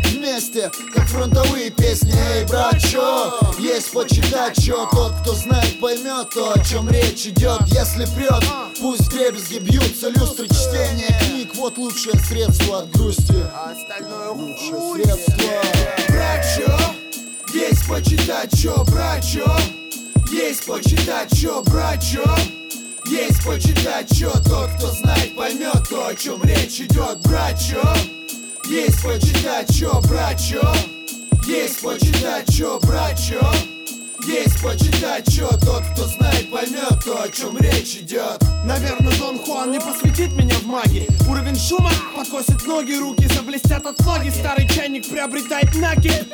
вместе, 0.44 0.72
как 0.94 1.08
фронтовые 1.08 1.70
песни. 1.72 2.14
Эй, 2.34 2.46
брачо, 2.46 3.40
есть 3.60 3.92
почитать, 3.92 4.62
чё 4.62 4.88
Тот, 4.92 5.14
кто 5.22 5.34
знает, 5.34 5.80
поймет 5.80 6.30
то, 6.34 6.54
о 6.54 6.60
чем 6.64 6.90
речь 6.90 7.26
идет 7.28 7.62
Если 7.68 8.06
прет, 8.16 8.44
пусть 8.80 9.10
дребезги 9.10 9.60
бьются 9.60 10.10
люстры 10.10 10.48
чтения 10.48 11.18
Книг, 11.22 11.56
вот 11.56 11.78
лучшее 11.78 12.20
средство 12.20 12.80
от 12.80 12.92
грусти. 12.92 13.36
Лучшее 14.34 14.96
средство. 14.96 15.34
Брачо, 16.10 16.78
есть 17.54 17.88
почитать, 17.88 18.52
чё, 18.60 18.84
брачо 18.86 19.58
Есть 20.32 20.66
почитать, 20.66 21.30
чё, 21.40 21.62
брачо 21.64 22.24
Есть 23.06 23.44
почитать, 23.46 24.10
чё, 24.18 24.32
тот, 24.46 24.70
кто 24.78 24.88
знает, 24.88 25.36
поймет 25.36 25.88
то, 25.90 26.08
о 26.08 26.16
чем 26.16 26.44
речь 26.44 26.80
идет, 26.82 27.20
брачо 27.22 27.82
Есть 28.66 29.04
почитать, 29.04 29.74
чё, 29.74 30.00
брачо 30.08 30.62
Есть 31.46 31.82
почитать, 31.82 32.50
чё, 32.54 32.80
брачо 32.80 33.42
Есть 34.26 34.62
почитать, 34.64 35.30
чё, 35.30 35.50
тот, 35.50 35.84
кто 35.94 36.08
знает, 36.08 36.50
поймет 36.50 37.04
то, 37.04 37.22
о 37.22 37.28
чем 37.30 37.58
речь 37.58 37.98
идет 37.98 38.42
Наверное, 38.64 39.12
Дон 39.18 39.38
Хуан 39.38 39.72
не 39.72 39.80
посвятит 39.80 40.32
меня 40.38 40.56
в 40.56 40.66
магии 40.66 41.08
Уровень 41.28 41.58
шума 41.58 41.92
подкосит 42.16 42.66
ноги, 42.66 42.94
руки 42.94 43.28
заблестят 43.28 43.86
от 43.86 43.98
флаги. 43.98 44.30
Старый 44.30 44.68
чайник 44.70 45.10
приобретает 45.10 45.76
накид 45.76 46.26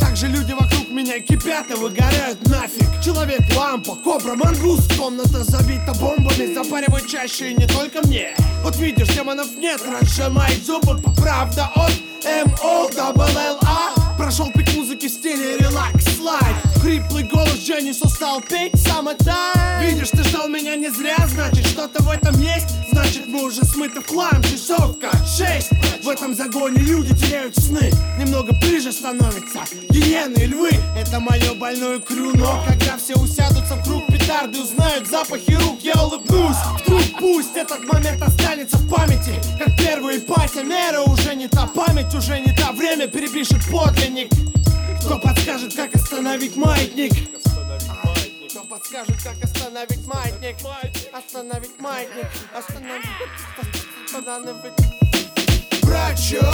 Также 0.00 0.26
люди 0.26 0.52
вокруг 0.52 0.90
меня 0.90 1.20
кипят 1.20 1.70
и 1.70 1.74
выгорают 1.74 2.44
нафиг. 2.48 3.00
Человек-лампа, 3.04 3.94
кобра, 3.96 4.34
мангус 4.34 4.88
Комната 4.98 5.44
забита 5.44 5.94
бомбами, 6.00 6.52
запаривают 6.52 7.06
чаще 7.06 7.52
и 7.52 7.54
не 7.54 7.68
только 7.68 8.04
мне. 8.08 8.34
Вот 8.64 8.76
видишь, 8.76 9.08
демонов 9.08 9.56
нет, 9.56 9.80
разжимай 9.86 10.56
зубы. 10.56 11.00
Правда 11.16 11.70
от 11.76 11.92
M.O. 12.24 12.88
Double 12.90 13.30
L.A. 13.36 14.16
Прошел 14.16 14.50
пик 14.50 14.74
музыки 14.74 15.06
в 15.06 15.12
стиле 15.12 15.58
релакс 15.58 16.16
слайд 16.16 16.65
хриплый 16.86 17.24
голос 17.24 17.58
Дженнису 17.58 18.08
стал 18.08 18.40
петь 18.40 18.72
Summertime 18.74 19.84
Видишь, 19.84 20.10
ты 20.10 20.22
ждал 20.22 20.48
меня 20.48 20.76
не 20.76 20.88
зря, 20.88 21.16
значит 21.26 21.66
что-то 21.66 22.00
в 22.04 22.10
этом 22.10 22.40
есть. 22.40 22.68
Значит 22.92 23.26
мы 23.26 23.44
уже 23.44 23.64
смыты 23.64 24.00
в 24.00 24.06
хлам, 24.06 24.40
часовка 24.44 25.10
шесть. 25.26 25.70
В 26.04 26.08
этом 26.08 26.34
загоне 26.34 26.78
люди 26.78 27.14
теряют 27.16 27.56
сны. 27.56 27.90
Немного 28.18 28.52
ближе 28.52 28.92
становятся 28.92 29.64
гиены 29.90 30.38
и 30.38 30.46
львы. 30.46 30.70
Это 30.96 31.18
мое 31.18 31.54
больное 31.54 31.98
крю, 31.98 32.30
но 32.36 32.64
когда 32.68 32.96
все 32.96 33.14
усядутся 33.14 33.74
в 33.74 33.84
круг 33.84 34.06
петарды 34.06 34.60
Узнают 34.60 35.08
запахи 35.08 35.52
рук, 35.52 35.80
я 35.82 36.00
улыбнусь. 36.00 36.56
Вдруг 36.84 37.02
пусть 37.18 37.56
этот 37.56 37.84
момент 37.92 38.22
останется 38.22 38.76
в 38.76 38.88
памяти. 38.88 39.34
Как 39.58 39.76
первый 39.76 40.20
патя 40.20 40.62
мера 40.62 41.00
уже 41.00 41.34
не 41.34 41.48
та 41.48 41.66
память 41.66 42.14
Уже 42.14 42.38
не 42.38 42.52
та 42.52 42.70
время. 42.70 43.08
Перепишет 43.08 43.58
подлинник 43.70 44.30
подскажет, 45.56 45.74
как 45.74 45.94
остановить 45.94 46.56
маятник. 46.56 47.12
Подскажет, 48.68 49.16
как 49.22 49.42
остановить 49.42 50.06
маятник? 50.06 50.56
Остановить 51.12 51.78
маятник 51.78 52.26
Остановить 52.54 53.06
Брачо, 55.82 56.52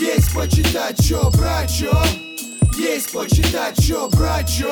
есть 0.00 0.34
почитать, 0.34 0.98
чё, 1.06 1.30
брачо 1.30 1.92
Есть 2.76 3.12
почитать, 3.12 3.76
чё, 3.82 4.08
брачо 4.08 4.70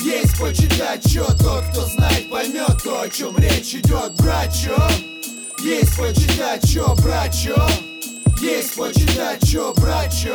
Есть 0.00 0.38
почитать, 0.38 1.02
чё, 1.10 1.24
тот, 1.38 1.64
кто 1.70 1.82
знает, 1.86 2.28
поймет 2.30 2.82
то, 2.82 3.00
о 3.00 3.08
чем 3.08 3.36
речь 3.38 3.74
идет, 3.74 4.12
брачо 4.16 4.76
Есть 5.62 5.96
почитать, 5.96 6.68
чё, 6.68 6.94
брачо 6.96 7.68
Есть 8.40 8.76
почитать, 8.76 9.48
чё, 9.48 9.72
брачо 9.74 10.34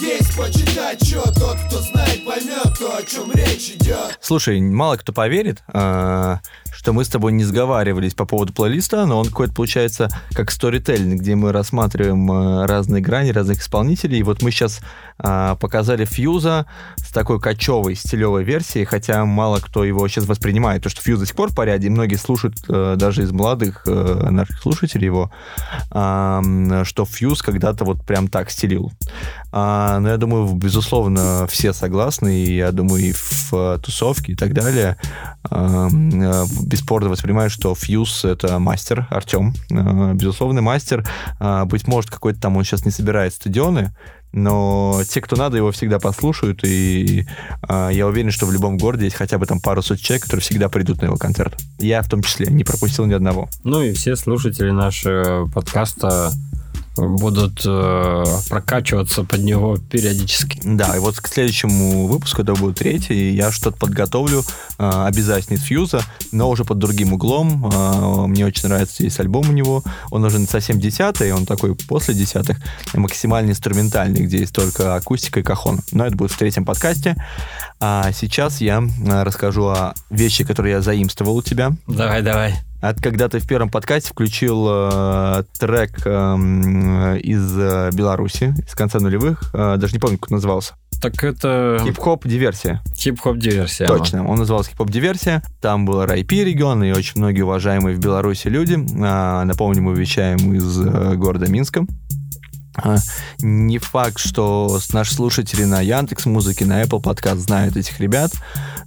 есть 0.00 0.36
почитать, 0.36 1.00
чё 1.06 1.22
тот, 1.22 1.56
кто 1.66 1.78
знает, 1.80 2.24
поймет 2.24 2.78
то, 2.78 2.96
о 2.96 3.02
чем 3.02 3.32
речь 3.32 3.70
идет. 3.70 4.18
Слушай, 4.20 4.60
мало 4.60 4.96
кто 4.96 5.12
поверит, 5.12 5.62
а, 5.68 6.40
что 6.76 6.92
мы 6.92 7.04
с 7.04 7.08
тобой 7.08 7.32
не 7.32 7.42
сговаривались 7.44 8.14
по 8.14 8.26
поводу 8.26 8.52
плейлиста, 8.52 9.06
но 9.06 9.18
он 9.18 9.26
какой-то 9.26 9.54
получается 9.54 10.08
как 10.32 10.50
сторителлинг, 10.50 11.20
где 11.20 11.34
мы 11.34 11.50
рассматриваем 11.50 12.30
а, 12.30 12.66
разные 12.66 13.02
грани 13.02 13.30
разных 13.30 13.60
исполнителей. 13.60 14.18
И 14.18 14.22
вот 14.22 14.42
мы 14.42 14.50
сейчас 14.50 14.80
а, 15.18 15.56
показали 15.56 16.04
Фьюза 16.04 16.66
с 16.96 17.10
такой 17.12 17.40
кочевой, 17.40 17.94
стилевой 17.94 18.44
версией, 18.44 18.84
хотя 18.84 19.24
мало 19.24 19.58
кто 19.60 19.84
его 19.84 20.06
сейчас 20.06 20.26
воспринимает, 20.26 20.82
потому 20.82 20.90
что 20.90 21.02
Фьюз 21.02 21.20
до 21.20 21.26
сих 21.26 21.34
пор 21.34 21.50
в 21.50 21.54
порядке, 21.54 21.86
и 21.86 21.90
многие 21.90 22.16
слушают 22.16 22.56
а, 22.68 22.96
даже 22.96 23.22
из 23.22 23.32
молодых 23.32 23.84
а, 23.86 24.30
наших 24.30 24.60
слушателей 24.60 25.06
его, 25.06 25.30
а, 25.90 26.42
что 26.84 27.06
Фьюз 27.06 27.40
когда-то 27.40 27.86
вот 27.86 28.04
прям 28.04 28.28
так 28.28 28.50
стилил. 28.50 28.92
А, 29.50 29.98
но 30.00 30.10
я 30.10 30.18
думаю, 30.18 30.52
безусловно, 30.54 31.46
все 31.48 31.72
согласны, 31.72 32.44
и 32.44 32.56
я 32.56 32.70
думаю, 32.72 33.02
и 33.02 33.12
в 33.12 33.78
тусовке 33.82 34.32
и 34.32 34.36
так 34.36 34.52
далее 34.52 34.98
а, 35.44 35.88
бесспорно 36.66 37.08
воспринимают, 37.08 37.52
что 37.52 37.74
Фьюз— 37.74 38.24
это 38.24 38.58
мастер, 38.58 39.06
Артем, 39.10 39.54
а, 39.70 40.12
безусловный 40.12 40.62
мастер. 40.62 41.06
А, 41.38 41.64
быть 41.64 41.86
может, 41.86 42.10
какой-то 42.10 42.40
там 42.40 42.56
он 42.56 42.64
сейчас 42.64 42.84
не 42.84 42.90
собирает 42.90 43.32
стадионы, 43.32 43.94
но 44.32 45.00
те, 45.08 45.20
кто 45.20 45.36
надо, 45.36 45.56
его 45.56 45.70
всегда 45.72 45.98
послушают, 45.98 46.62
и 46.62 47.26
э, 47.68 47.90
я 47.92 48.06
уверен, 48.06 48.30
что 48.30 48.44
в 48.44 48.52
любом 48.52 48.76
городе 48.76 49.04
есть 49.04 49.16
хотя 49.16 49.38
бы 49.38 49.46
там 49.46 49.60
пару 49.60 49.80
сот 49.80 49.98
человек, 49.98 50.24
которые 50.24 50.42
всегда 50.42 50.68
придут 50.68 51.00
на 51.00 51.06
его 51.06 51.16
концерт. 51.16 51.56
Я 51.78 52.02
в 52.02 52.08
том 52.10 52.22
числе 52.22 52.48
не 52.48 52.62
пропустил 52.62 53.06
ни 53.06 53.14
одного. 53.14 53.48
Ну 53.64 53.80
и 53.80 53.92
все 53.94 54.14
слушатели 54.14 54.70
нашего 54.70 55.48
подкаста 55.48 56.32
будут 56.96 57.62
э, 57.64 58.24
прокачиваться 58.48 59.24
под 59.24 59.40
него 59.40 59.76
периодически. 59.76 60.60
Да, 60.64 60.96
и 60.96 60.98
вот 60.98 61.20
к 61.20 61.28
следующему 61.28 62.06
выпуску, 62.06 62.42
это 62.42 62.54
будет 62.54 62.78
третий, 62.78 63.34
я 63.34 63.52
что-то 63.52 63.76
подготовлю 63.76 64.42
э, 64.78 65.04
обязательно 65.06 65.56
из 65.56 65.62
Фьюза, 65.62 66.00
но 66.32 66.50
уже 66.50 66.64
под 66.64 66.78
другим 66.78 67.12
углом. 67.12 67.70
Э, 67.72 68.26
мне 68.26 68.46
очень 68.46 68.68
нравится 68.68 69.02
есть 69.02 69.20
альбом 69.20 69.48
у 69.48 69.52
него. 69.52 69.82
Он 70.10 70.24
уже 70.24 70.44
совсем 70.46 70.80
десятый, 70.80 71.32
он 71.32 71.46
такой 71.46 71.74
после 71.74 72.14
десятых, 72.14 72.58
максимально 72.94 73.50
инструментальный, 73.50 74.22
где 74.22 74.38
есть 74.38 74.54
только 74.54 74.94
акустика 74.94 75.40
и 75.40 75.42
кахон. 75.42 75.80
Но 75.92 76.06
это 76.06 76.16
будет 76.16 76.32
в 76.32 76.38
третьем 76.38 76.64
подкасте. 76.64 77.16
А 77.80 78.10
сейчас 78.12 78.60
я 78.60 78.82
э, 78.82 79.22
расскажу 79.22 79.66
о 79.66 79.94
вещи, 80.10 80.44
которые 80.44 80.74
я 80.74 80.80
заимствовал 80.80 81.36
у 81.36 81.42
тебя. 81.42 81.72
Давай, 81.86 82.22
давай. 82.22 82.54
От 82.88 83.00
когда 83.02 83.28
ты 83.28 83.40
в 83.40 83.48
первом 83.48 83.68
подкасте 83.68 84.10
включил 84.10 84.66
э, 84.68 85.42
трек 85.58 86.06
э, 86.06 87.18
из 87.18 87.58
э, 87.58 87.90
Беларуси, 87.92 88.54
из 88.64 88.74
конца 88.76 89.00
нулевых, 89.00 89.50
э, 89.52 89.76
даже 89.76 89.92
не 89.92 89.98
помню, 89.98 90.18
как 90.18 90.30
он 90.30 90.36
назывался. 90.36 90.74
Так 91.02 91.24
это... 91.24 91.80
Хип-хоп 91.82 92.26
диверсия. 92.28 92.80
Хип-хоп 92.94 93.38
диверсия. 93.38 93.88
Точно, 93.88 94.24
он 94.24 94.38
назывался 94.38 94.70
хип-хоп 94.70 94.88
диверсия. 94.88 95.42
Там 95.60 95.84
был 95.84 96.04
Райпи 96.04 96.44
регион 96.44 96.84
и 96.84 96.92
очень 96.92 97.14
многие 97.16 97.42
уважаемые 97.42 97.96
в 97.96 97.98
Беларуси 97.98 98.46
люди. 98.46 98.78
А, 99.02 99.44
напомню, 99.44 99.82
мы 99.82 99.94
вещаем 99.96 100.54
из 100.54 100.78
э, 100.78 101.14
города 101.16 101.50
Минска. 101.50 101.84
А, 102.76 102.96
Не 103.40 103.78
факт, 103.78 104.18
что 104.18 104.78
наши 104.92 105.14
слушатели 105.14 105.64
на 105.64 105.80
Яндекс 105.80 106.26
Музыке, 106.26 106.64
на 106.64 106.82
Apple 106.82 107.02
Podcast 107.02 107.36
знают 107.38 107.76
этих 107.76 107.98
ребят, 108.00 108.32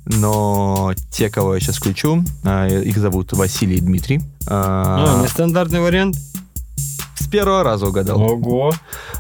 но 0.06 0.94
те, 1.12 1.30
кого 1.30 1.56
я 1.56 1.60
сейчас 1.60 1.78
включу, 1.78 2.24
а, 2.44 2.68
их 2.68 2.98
зовут 2.98 3.34
Василий 3.34 3.78
и 3.78 3.82
Дмитрий. 3.82 4.22
А, 4.48 5.16
Ну, 5.18 5.24
нестандартный 5.24 5.80
вариант. 5.82 6.16
С 7.16 7.28
первого 7.28 7.64
раза 7.64 7.86
угадал. 7.88 8.20
Ого. 8.22 8.74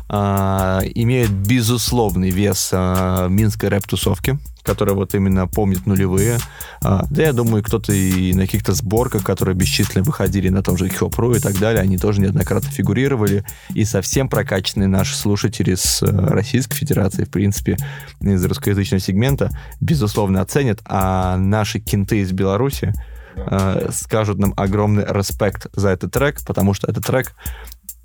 А, 0.07 0.79
имеют 0.95 1.31
безусловный 1.31 2.29
вес 2.31 2.69
а, 2.71 3.27
минской 3.27 3.69
рэп-тусовки, 3.69 4.39
которая 4.69 4.93
вот 4.93 5.15
именно 5.15 5.47
помнит 5.47 5.87
нулевые. 5.87 6.37
А, 6.83 7.03
да, 7.09 7.23
я 7.23 7.33
думаю, 7.33 7.63
кто-то 7.63 7.91
и 7.91 8.33
на 8.33 8.41
каких-то 8.41 8.73
сборках, 8.73 9.23
которые 9.23 9.55
бесчисленно 9.55 10.03
выходили 10.03 10.49
на 10.49 10.61
том 10.61 10.77
же 10.77 10.87
Хип-Про 10.89 11.37
и 11.37 11.39
так 11.39 11.57
далее, 11.57 11.81
они 11.81 11.97
тоже 11.97 12.21
неоднократно 12.21 12.69
фигурировали. 12.69 13.43
И 13.73 13.83
совсем 13.83 14.29
прокачанные 14.29 14.87
наши 14.87 15.15
слушатели 15.15 15.73
с 15.73 16.03
э, 16.03 16.05
Российской 16.07 16.75
Федерации, 16.75 17.23
в 17.23 17.31
принципе, 17.31 17.77
из 18.21 18.45
русскоязычного 18.45 19.01
сегмента, 19.01 19.49
безусловно, 19.81 20.39
оценят. 20.41 20.81
А 20.85 21.35
наши 21.37 21.79
кенты 21.79 22.19
из 22.19 22.31
Беларуси 22.31 22.93
э, 23.35 23.89
скажут 23.91 24.37
нам 24.37 24.53
огромный 24.55 25.03
респект 25.09 25.65
за 25.73 25.89
этот 25.89 26.13
трек, 26.13 26.41
потому 26.45 26.75
что 26.75 26.87
этот 26.91 27.03
трек 27.07 27.33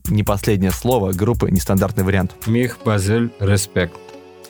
не 0.08 0.22
последнее 0.22 0.70
слово 0.70 1.12
группы 1.12 1.50
«Нестандартный 1.50 2.04
вариант». 2.04 2.32
Мих, 2.46 2.78
Базель, 2.86 3.30
респект. 3.38 3.98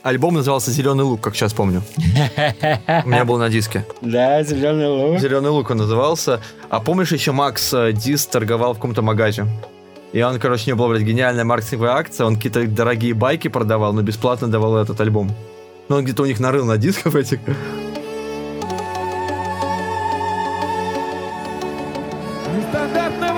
Альбом 0.04 0.34
назывался 0.34 0.70
«Зеленый 0.70 1.02
лук», 1.02 1.22
как 1.22 1.34
сейчас 1.34 1.54
помню. 1.54 1.82
У 1.96 3.08
меня 3.08 3.24
был 3.24 3.38
на 3.38 3.48
диске. 3.48 3.86
Да, 4.02 4.42
зеленый 4.42 4.86
лук. 4.86 5.18
«Зеленый 5.18 5.48
лук» 5.48 5.70
он 5.70 5.78
назывался. 5.78 6.42
А 6.68 6.80
помнишь, 6.80 7.10
еще 7.10 7.32
Макс 7.32 7.72
э, 7.72 7.92
Дис 7.92 8.26
торговал 8.26 8.74
в 8.74 8.76
каком-то 8.76 9.00
магазе? 9.00 9.46
И 10.12 10.20
он, 10.20 10.38
короче, 10.38 10.64
у 10.64 10.68
него 10.68 10.84
была, 10.84 10.88
блядь, 10.90 11.04
гениальная 11.04 11.44
маркетинговая 11.44 11.92
акция. 11.92 12.26
Он 12.26 12.36
какие-то 12.36 12.66
дорогие 12.66 13.14
байки 13.14 13.48
продавал, 13.48 13.94
но 13.94 14.02
бесплатно 14.02 14.46
давал 14.46 14.76
этот 14.76 15.00
альбом. 15.00 15.34
Ну, 15.88 15.96
он 15.96 16.04
где-то 16.04 16.24
у 16.24 16.26
них 16.26 16.38
нарыл 16.38 16.66
на 16.66 16.76
дисках 16.76 17.14
этих. 17.14 17.40
Нестандартный 22.54 23.32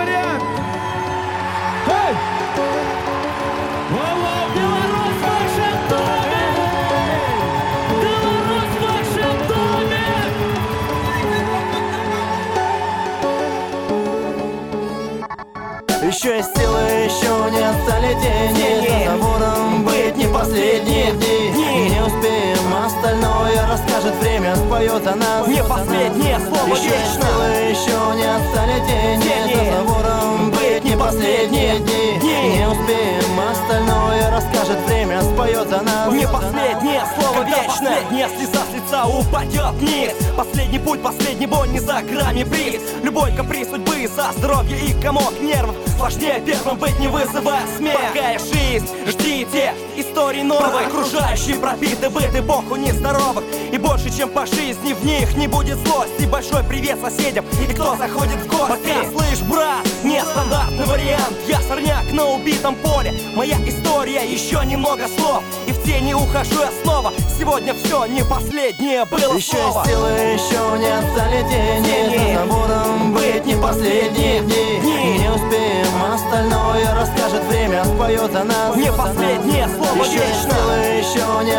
Еще 16.06 16.36
есть 16.36 16.56
силы, 16.56 16.78
еще 16.78 17.50
не 17.50 17.64
отстали 17.64 18.14
деньги 18.14 18.86
За 18.86 19.10
забором 19.10 19.84
быть 19.84 20.16
не 20.16 20.26
последние 20.28 21.10
дни 21.10 21.90
Не 21.90 22.00
успеем, 22.00 22.84
остальное 22.86 23.66
расскажет 23.68 24.14
время 24.20 24.54
Споет 24.54 25.04
о 25.04 25.16
нас 25.16 25.48
Не 25.48 25.64
последнее 25.64 26.38
слово 26.38 26.76
Еще 26.76 26.90
вечно. 26.90 27.26
силы, 27.26 27.48
еще 27.70 27.98
не 28.14 28.24
отстали 28.24 28.78
деньги. 28.86 29.52
За 29.52 29.78
забором 29.78 30.50
быть 30.52 30.84
не 30.84 30.96
последние 30.96 31.80
дни 31.80 32.18
Дни. 32.20 32.25
Не 32.46 32.68
успеем, 32.68 33.40
остальное 33.40 34.30
расскажет 34.30 34.78
время 34.86 35.20
Споет 35.20 35.72
о 35.72 35.82
нас 35.82 36.12
Не 36.12 36.28
последнее 36.28 37.02
слово 37.18 37.38
Когда 37.38 37.62
вечно 37.62 37.90
Последняя 37.90 38.28
слеза 38.28 38.60
с 38.70 38.74
лица 38.74 39.06
упадет 39.06 39.74
вниз. 39.74 40.12
Последний 40.36 40.78
путь, 40.78 41.02
последний 41.02 41.46
бой, 41.46 41.68
не 41.68 41.80
за 41.80 42.02
грамми 42.02 42.44
бриз 42.44 42.82
Любой 43.02 43.32
каприз 43.32 43.70
судьбы 43.70 44.06
за 44.06 44.30
здоровье 44.38 44.78
и 44.78 44.92
комок 45.02 45.32
нервов 45.40 45.74
Сложнее 45.96 46.42
первым 46.44 46.78
быть, 46.78 46.98
не 47.00 47.08
вызывая 47.08 47.66
смех. 47.76 47.98
Плохая 47.98 48.38
жизнь, 48.38 48.86
ждите 49.06 49.72
истории 49.96 50.42
новой 50.42 50.86
Окружающие 50.86 51.56
пропиты 51.56 52.10
быты 52.10 52.42
богу 52.42 52.76
нездоровых. 52.76 53.44
И 53.72 53.78
больше, 53.78 54.14
чем 54.16 54.28
по 54.28 54.46
жизни 54.46 54.92
в 54.92 55.04
них 55.04 55.34
не 55.36 55.48
будет 55.48 55.78
злости. 55.78 56.26
Большой 56.26 56.62
привет 56.64 56.98
соседям 57.00 57.44
и 57.62 57.72
кто 57.72 57.96
заходит 57.96 58.36
в 58.36 58.46
гости? 58.46 58.68
Пока. 58.68 59.10
Слышь, 59.10 59.40
брат, 59.48 59.86
нестандартный 60.04 60.84
вариант. 60.84 61.34
Я 61.48 61.60
сорняк, 61.62 62.04
но 62.12 62.35
убитом 62.36 62.74
поле. 62.76 63.12
Моя 63.34 63.56
история, 63.66 64.24
еще 64.24 64.64
немного 64.64 65.06
слов. 65.18 65.42
И 65.66 65.72
в 65.72 65.82
тени 65.82 66.14
ухожу 66.14 66.60
я 66.60 66.70
снова. 66.82 67.12
Сегодня 67.38 67.74
все 67.74 68.06
не 68.06 68.24
последнее 68.24 69.04
было 69.06 69.36
Еще 69.36 69.56
слово. 69.56 69.82
есть 69.84 69.90
силы, 69.90 70.10
еще 70.10 70.78
не 70.78 70.86
отстали 70.86 71.42
тени 71.42 71.86
Тени. 71.86 72.34
За 72.34 72.40
забором 72.40 73.12
быть 73.12 73.46
не 73.46 73.56
последние 73.56 74.40
дни. 74.40 74.80
Дни. 74.80 75.18
Не 75.18 75.30
успеем, 75.30 76.14
остальное 76.14 76.94
расскажет 76.94 77.44
время. 77.44 77.84
Споет 77.84 78.32
за 78.32 78.44
нас 78.44 78.76
Не 78.76 78.92
последнее 78.92 79.68
слово 79.68 80.04
Еще 80.04 80.18
есть 80.18 80.42
силы, 80.42 80.76
еще 80.98 81.26
не 81.44 81.56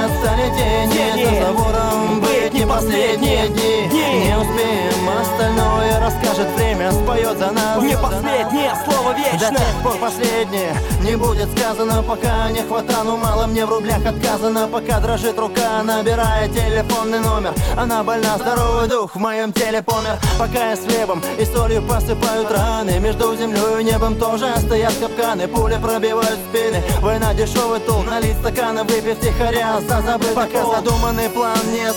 тени 0.55 0.91
Тени. 0.93 1.39
За 1.39 1.45
забором 1.45 2.19
быть 2.21 2.36
не 2.57 2.65
последние 2.65 3.47
дни. 3.49 3.87
Не 3.91 4.37
успеем, 4.37 5.09
остальное 5.21 5.99
расскажет 5.99 6.47
время 6.55 6.91
Споет 6.91 7.37
за 7.37 7.51
нас. 7.51 7.81
Не 7.81 7.95
последнее 7.97 8.73
слово 8.85 9.13
до 9.13 9.19
вечно 9.19 9.49
тех 9.49 9.83
пор 9.83 9.97
последнее 9.97 10.73
не 11.03 11.15
будет 11.15 11.49
сказано 11.57 12.03
Пока 12.03 12.49
не 12.51 12.61
хватану, 12.61 13.17
мало 13.17 13.47
мне 13.47 13.65
в 13.65 13.69
рублях 13.69 14.05
отказано. 14.05 14.67
Пока 14.67 14.99
дрожит 14.99 15.37
рука, 15.37 15.83
набирая 15.83 16.47
телефонный 16.49 17.19
номер. 17.19 17.53
Она 17.77 18.03
больна, 18.03 18.37
здоровый 18.37 18.87
дух 18.87 19.15
в 19.15 19.19
моем 19.19 19.53
теле 19.53 19.81
помер. 19.81 20.17
Пока 20.39 20.71
я 20.71 20.75
с 20.75 20.79
хлебом 20.79 21.21
и 21.39 21.45
солью 21.45 21.81
посыпают 21.83 22.51
раны 22.51 22.99
Между 22.99 23.35
землей 23.35 23.81
и 23.81 23.83
небом 23.83 24.15
тоже 24.15 24.47
стоят 24.57 24.93
капканы. 24.99 25.47
Пули 25.47 25.77
пробивают 25.81 26.39
спины, 26.49 26.81
война 27.01 27.33
дешевый 27.33 27.79
тул. 27.79 28.03
Налить 28.03 28.37
стаканы, 28.37 28.83
выпив 28.83 29.19
тихоря 29.19 29.79
за 29.87 30.01
забытый 30.01 30.35
Пока 30.35 30.65
задуманный 30.75 31.29
план 31.29 31.57
не 31.71 31.91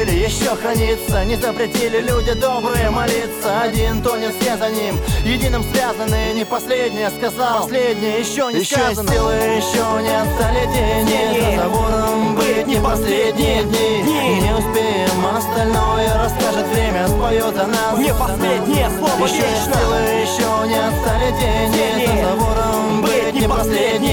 скурили 0.00 0.24
Еще 0.24 0.56
хранится, 0.56 1.24
не 1.24 1.36
запретили 1.36 2.00
люди 2.00 2.32
добрые 2.32 2.90
молиться. 2.90 3.60
Один 3.62 4.02
тонет, 4.02 4.34
все 4.40 4.56
за 4.56 4.70
ним 4.70 4.98
Единым 5.24 5.64
связаны, 5.72 6.32
не 6.34 6.44
последнее 6.44 7.10
сказал 7.10 7.62
Последнее 7.62 8.20
еще 8.20 8.50
не 8.52 8.60
Еще 8.60 8.76
сказано. 8.76 9.10
Силы 9.12 9.34
еще 9.34 10.02
не 10.02 10.20
отстали 10.20 10.66
тени 10.66 11.10
Тени. 11.10 11.56
За 11.56 11.62
забором 11.62 12.34
быть 12.36 12.66
не 12.66 12.80
последние 12.80 13.62
дни. 13.64 14.02
Дни. 14.02 14.40
Не 14.40 14.54
успеем, 14.54 15.26
остальное 15.36 16.14
расскажет 16.14 16.66
время 16.68 17.08
Споет 17.08 17.54
за 17.54 17.66
нас. 17.66 17.98
Не 17.98 18.14
последнее 18.14 18.90
слово 18.90 19.26
Еще 19.26 19.36
вечно. 19.36 19.74
силы 19.74 20.00
еще 20.22 20.68
не 20.68 20.78
отстали 20.78 21.30
тени 21.40 22.06
Тени. 22.06 22.22
За 22.22 22.28
забором 22.30 23.02
быть 23.02 23.34
не 23.34 23.48
последние 23.48 24.09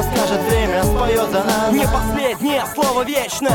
расскажет 0.00 0.40
время 0.48 0.82
Споет 0.82 1.30
за 1.30 1.44
нас. 1.44 1.72
Не 1.72 1.86
последнее 1.86 2.64
слово 2.74 3.02
вечно. 3.02 3.50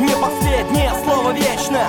Не 0.00 0.14
последнее 0.14 0.92
слово 1.04 1.32
вечно. 1.32 1.80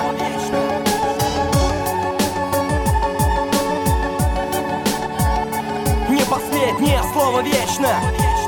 Не 6.08 6.24
последнее 6.24 7.02
слово 7.12 7.40
вечно 7.42 8.47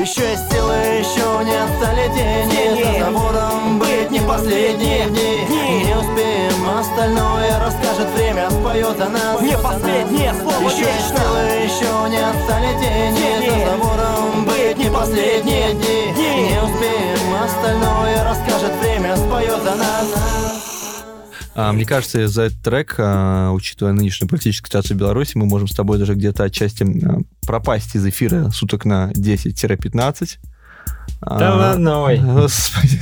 Еще 0.00 0.30
есть 0.30 0.50
силы, 0.50 0.74
еще 0.98 1.44
не 1.44 1.54
отстали 1.54 2.08
тени 2.14 2.50
Тени. 2.50 2.98
За 2.98 3.04
забором 3.04 3.78
быть 3.78 4.10
не 4.10 4.20
последние 4.20 5.04
дни. 5.08 5.44
Не 5.84 5.94
успеем, 5.94 6.78
остальное 6.78 7.58
расскажет 7.60 8.08
время 8.14 8.48
Споет 8.48 8.96
за 8.96 9.10
нас 9.10 9.42
Не 9.42 9.58
последнее 9.58 10.32
слово 10.32 10.70
Еще 10.70 10.86
есть 10.86 11.08
силы, 11.08 11.40
еще 11.64 12.08
не 12.08 12.16
отстали 12.16 12.72
тени 12.80 13.40
Тени. 13.40 13.60
За 13.60 13.70
забором 13.72 14.46
быть 14.46 14.78
не 14.78 14.90
последние 14.90 15.74
дни. 15.74 16.14
Не 16.16 16.62
успеем, 16.62 17.44
остальное 17.44 18.24
расскажет 18.24 18.72
время 18.80 19.14
Споет 19.16 19.62
за 19.62 19.74
нас 19.74 20.69
А, 21.54 21.72
мне 21.72 21.84
кажется, 21.84 22.28
за 22.28 22.42
этот 22.42 22.62
трек, 22.62 22.94
а, 22.98 23.50
учитывая 23.52 23.92
нынешнюю 23.92 24.28
политическую 24.28 24.68
ситуацию 24.68 24.96
в 24.96 25.00
Беларуси, 25.00 25.36
мы 25.36 25.46
можем 25.46 25.68
с 25.68 25.74
тобой 25.74 25.98
даже 25.98 26.14
где-то 26.14 26.44
отчасти 26.44 26.84
а, 27.04 27.20
пропасть 27.46 27.96
из 27.96 28.06
эфира 28.06 28.50
суток 28.50 28.84
на 28.84 29.10
10-15. 29.12 30.38
Да 31.20 31.52
А, 31.52 31.56
ладно, 31.56 32.02
ой. 32.02 32.18
Господи. 32.18 33.00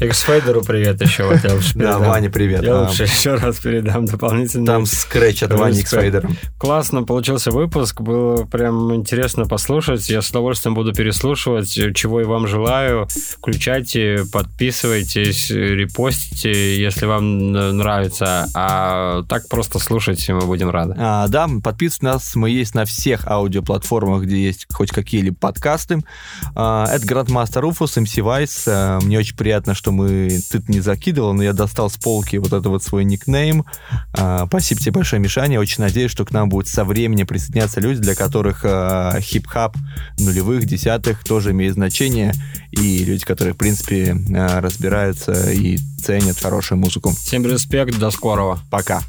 X-Файдеру 0.00 0.62
привет 0.62 1.00
еще. 1.02 1.24
Вот 1.24 1.44
я 1.44 1.54
лучше 1.54 1.74
Да, 1.74 1.94
передам. 1.94 2.02
Ване 2.04 2.30
привет. 2.30 2.62
Я 2.62 2.78
А, 2.78 2.82
лучше 2.82 3.02
еще 3.04 3.34
раз 3.34 3.58
передам 3.58 4.06
дополнительно. 4.06 4.66
Там 4.66 4.86
скретч 4.86 5.42
от 5.42 5.52
Вани 5.52 5.80
X-Файдера. 5.80 6.28
Классно 6.58 7.02
получился 7.02 7.50
выпуск, 7.50 8.00
было 8.00 8.44
прям 8.44 8.94
интересно 8.94 9.46
послушать. 9.46 10.08
Я 10.08 10.22
с 10.22 10.30
удовольствием 10.30 10.74
буду 10.74 10.94
переслушивать, 10.94 11.72
чего 11.94 12.20
и 12.20 12.24
вам 12.24 12.46
желаю. 12.46 13.06
Включайте, 13.38 14.24
подписывайтесь, 14.32 15.50
репостите, 15.50 16.80
если 16.80 17.06
вам 17.06 17.52
нравится. 17.52 18.46
А 18.54 19.24
так 19.28 19.48
просто 19.48 19.78
слушайте, 19.78 20.32
мы 20.32 20.46
будем 20.46 20.70
рады. 20.70 20.94
А, 20.98 21.28
да, 21.28 21.48
подписывайтесь 21.62 22.02
на 22.02 22.12
нас. 22.12 22.34
Мы 22.34 22.50
есть 22.50 22.74
на 22.74 22.84
всех 22.84 23.26
аудиоплатформах, 23.26 24.22
где 24.22 24.36
есть 24.42 24.66
хоть 24.72 24.90
какие-либо 24.90 25.36
подкасты. 25.36 26.02
А, 26.54 26.86
это 26.86 27.04
Grandmaster 27.06 27.41
Rufus, 27.50 27.96
MC 27.96 28.22
Vice. 28.22 28.64
А, 28.66 29.00
мне 29.00 29.18
очень 29.18 29.36
приятно, 29.36 29.74
что 29.74 29.92
мы... 29.92 30.40
Ты 30.50 30.62
не 30.68 30.80
закидывал, 30.80 31.32
но 31.34 31.42
я 31.42 31.52
достал 31.52 31.90
с 31.90 31.96
полки 31.96 32.36
вот 32.36 32.52
это 32.52 32.68
вот 32.68 32.82
свой 32.82 33.04
никнейм. 33.04 33.64
А, 34.12 34.46
спасибо 34.46 34.80
тебе 34.80 34.92
большое, 34.92 35.20
Мишаня. 35.20 35.60
Очень 35.60 35.82
надеюсь, 35.82 36.10
что 36.10 36.24
к 36.24 36.30
нам 36.30 36.48
будут 36.48 36.68
со 36.68 36.84
временем 36.84 37.26
присоединяться 37.26 37.80
люди, 37.80 38.00
для 38.00 38.14
которых 38.14 38.60
а, 38.64 39.18
хип-хап 39.20 39.76
нулевых, 40.18 40.64
десятых 40.64 41.24
тоже 41.24 41.50
имеет 41.50 41.74
значение. 41.74 42.32
И 42.70 43.04
люди, 43.04 43.24
которые, 43.24 43.54
в 43.54 43.58
принципе, 43.58 44.16
а, 44.34 44.60
разбираются 44.60 45.50
и 45.50 45.78
ценят 46.02 46.38
хорошую 46.38 46.78
музыку. 46.78 47.10
Всем 47.10 47.46
респект, 47.46 47.98
до 47.98 48.10
скорого. 48.10 48.58
Пока. 48.70 49.02